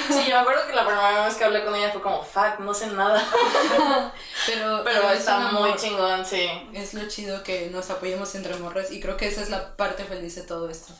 sí, 0.08 0.24
yo 0.28 0.34
me 0.36 0.40
acuerdo 0.40 0.66
que 0.66 0.74
la 0.74 0.84
primera 0.86 1.24
vez 1.24 1.34
que 1.34 1.44
hablé 1.44 1.64
con 1.64 1.74
ella 1.74 1.90
fue 1.90 2.02
como, 2.02 2.22
fuck, 2.22 2.58
no 2.60 2.74
sé 2.74 2.88
nada. 2.88 3.22
Pero, 4.46 4.82
Pero 4.84 5.10
es 5.10 5.20
está 5.20 5.38
muy 5.38 5.70
amor. 5.70 5.76
chingón, 5.76 6.26
sí. 6.26 6.48
Es 6.74 6.94
lo 6.94 7.08
chido 7.08 7.42
que 7.42 7.70
nos 7.70 7.90
apoyemos 7.90 8.34
entre 8.34 8.54
morras 8.56 8.90
y 8.90 9.00
creo 9.00 9.16
que 9.16 9.28
esa 9.28 9.42
es 9.42 9.50
la 9.50 9.76
parte 9.76 10.04
feliz 10.04 10.34
de 10.34 10.42
todo 10.42 10.68
esto. 10.68 10.92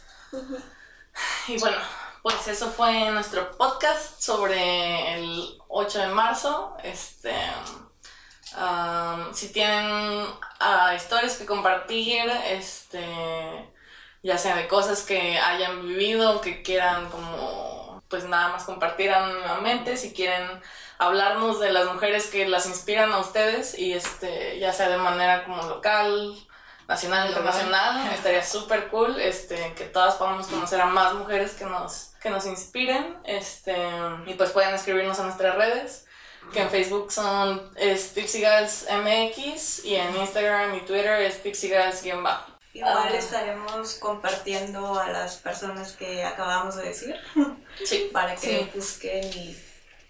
Y 1.49 1.59
bueno, 1.59 1.77
pues 2.23 2.49
eso 2.49 2.71
fue 2.71 3.11
nuestro 3.11 3.51
podcast 3.57 4.21
sobre 4.23 5.15
el 5.15 5.59
8 5.69 5.99
de 5.99 6.07
marzo. 6.09 6.77
Este, 6.83 7.35
um, 8.57 9.35
si 9.35 9.53
tienen 9.53 10.25
ah, 10.61 10.95
historias 10.97 11.37
que 11.37 11.45
compartir, 11.45 12.31
este, 12.47 13.72
ya 14.23 14.39
sea 14.39 14.57
de 14.57 14.69
cosas 14.69 15.03
que 15.03 15.39
hayan 15.39 15.87
vivido, 15.87 16.41
que 16.41 16.63
quieran 16.63 17.11
como, 17.11 18.03
pues 18.09 18.25
nada 18.25 18.51
más 18.51 18.65
compartir 18.65 19.11
anónimamente, 19.11 19.97
si 19.97 20.13
quieren 20.13 20.47
hablarnos 20.99 21.59
de 21.61 21.73
las 21.73 21.87
mujeres 21.93 22.29
que 22.29 22.47
las 22.47 22.67
inspiran 22.67 23.13
a 23.13 23.19
ustedes 23.19 23.77
y 23.77 23.93
este, 23.93 24.59
ya 24.61 24.73
sea 24.73 24.89
de 24.89 24.99
manera 24.99 25.45
como 25.45 25.63
local, 25.65 26.37
nacional, 26.87 27.29
internacional, 27.29 28.13
estaría 28.15 28.45
súper 28.45 28.89
cool, 28.89 29.21
este, 29.21 29.75
que 29.75 29.85
todas 29.85 30.15
podamos 30.15 30.47
conocer 30.47 30.81
a 30.81 30.87
más 30.87 31.15
mujeres 31.15 31.53
que 31.55 31.65
nos, 31.65 32.13
que 32.23 32.31
nos 32.31 32.47
inspiren, 32.47 33.17
este, 33.25 33.77
y 34.27 34.35
pues 34.35 34.51
pueden 34.51 34.75
escribirnos 34.75 35.19
a 35.19 35.25
nuestras 35.25 35.57
redes, 35.57 36.07
que 36.53 36.61
en 36.61 36.71
Facebook 36.71 37.11
son 37.13 37.71
es 37.77 38.15
Tipsy 38.15 38.39
Girls 38.39 38.87
MX 38.91 39.85
y 39.85 39.95
en 39.95 40.17
Instagram 40.17 40.75
y 40.75 40.81
Twitter 40.81 41.23
es 41.23 41.43
Tipsy 41.43 41.69
Girls-bajo. 41.69 42.52
Igual 42.75 43.09
Ah. 43.13 43.17
estaremos 43.17 43.95
compartiendo 43.95 44.99
a 44.99 45.09
las 45.11 45.37
personas 45.37 45.93
que 45.93 46.25
acabamos 46.25 46.77
de 46.77 46.85
decir 46.85 47.17
Sí. 47.85 48.09
para 48.13 48.35
que 48.35 48.41
Sí. 48.47 48.71
busquen 48.75 49.25
y, 49.25 49.57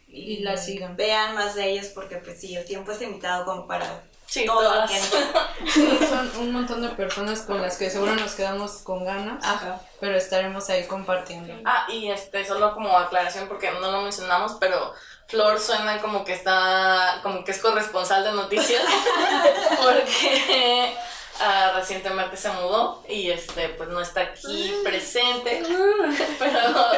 Y 0.09 0.39
las 0.41 0.67
sigan. 0.67 0.95
vean 0.97 1.35
más 1.35 1.55
de 1.55 1.71
ellas 1.71 1.87
porque 1.95 2.17
pues 2.19 2.41
sí, 2.41 2.55
el 2.55 2.65
tiempo 2.65 2.93
es 2.93 3.01
limitado 3.01 3.45
como 3.45 3.67
para 3.67 4.03
Sí, 4.27 4.47
todo 4.47 4.61
todas. 4.63 4.91
lo 4.91 4.97
que 4.97 5.71
Sí, 5.73 5.99
son 6.09 6.31
un 6.39 6.53
montón 6.53 6.81
de 6.83 6.89
personas 6.91 7.41
con 7.43 7.61
las 7.61 7.77
que 7.77 7.91
seguro 7.91 8.15
nos 8.15 8.33
quedamos 8.33 8.79
con 8.79 9.05
ganas, 9.05 9.45
Ajá. 9.45 9.81
pero 10.01 10.17
estaremos 10.17 10.69
ahí 10.71 10.85
compartiendo. 10.87 11.55
Ah, 11.65 11.87
y 11.91 12.11
este, 12.11 12.45
solo 12.45 12.73
como 12.75 12.97
aclaración 12.97 13.49
porque 13.49 13.71
no 13.73 13.91
lo 13.91 14.03
mencionamos, 14.03 14.57
pero 14.61 14.95
Flor 15.29 15.59
suena 15.61 15.99
como 16.01 16.25
que 16.25 16.35
está, 16.35 17.21
como 17.23 17.43
que 17.45 17.51
es 17.53 17.59
corresponsal 17.59 18.23
de 18.25 18.33
noticias, 18.33 18.83
porque 19.83 20.95
ah, 21.41 21.73
recientemente 21.77 22.37
se 22.37 22.49
mudó 22.51 23.03
y 23.09 23.31
este, 23.31 23.69
pues 23.71 23.89
no 23.89 24.01
está 24.01 24.21
aquí 24.23 24.75
presente, 24.85 25.63
pero, 26.39 26.91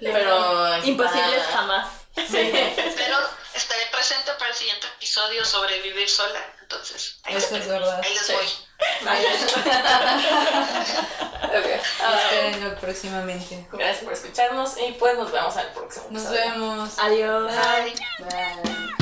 pero 0.00 0.74
está- 0.76 0.86
Imposibles 0.86 1.42
jamás. 1.52 1.88
Sí. 2.14 2.52
Pero 2.96 3.16
estaré 3.54 3.86
presente 3.90 4.32
para 4.38 4.50
el 4.50 4.54
siguiente 4.56 4.86
episodio 4.96 5.44
sobre 5.46 5.80
vivir 5.80 6.08
sola. 6.08 6.40
Entonces, 6.60 7.16
ahí, 7.24 7.36
Eso 7.36 7.56
es 7.56 7.66
verdad. 7.68 8.00
ahí 8.04 8.12
les 8.14 8.26
Sí. 8.26 8.32
voy. 8.32 8.46
Ok. 11.42 11.66
Ah, 12.02 12.18
Espérenlo 12.24 12.74
próximamente. 12.80 13.66
gracias 13.72 14.04
por 14.04 14.12
escucharnos 14.14 14.76
y 14.78 14.92
pues 14.92 15.16
nos 15.18 15.30
vemos 15.30 15.54
en 15.56 15.60
el 15.60 15.68
próximo 15.68 16.06
Nos 16.10 16.22
episodio. 16.24 16.50
vemos. 16.52 16.90
Adiós. 16.98 17.52
Bye. 17.52 17.94
Bye. 18.26 19.01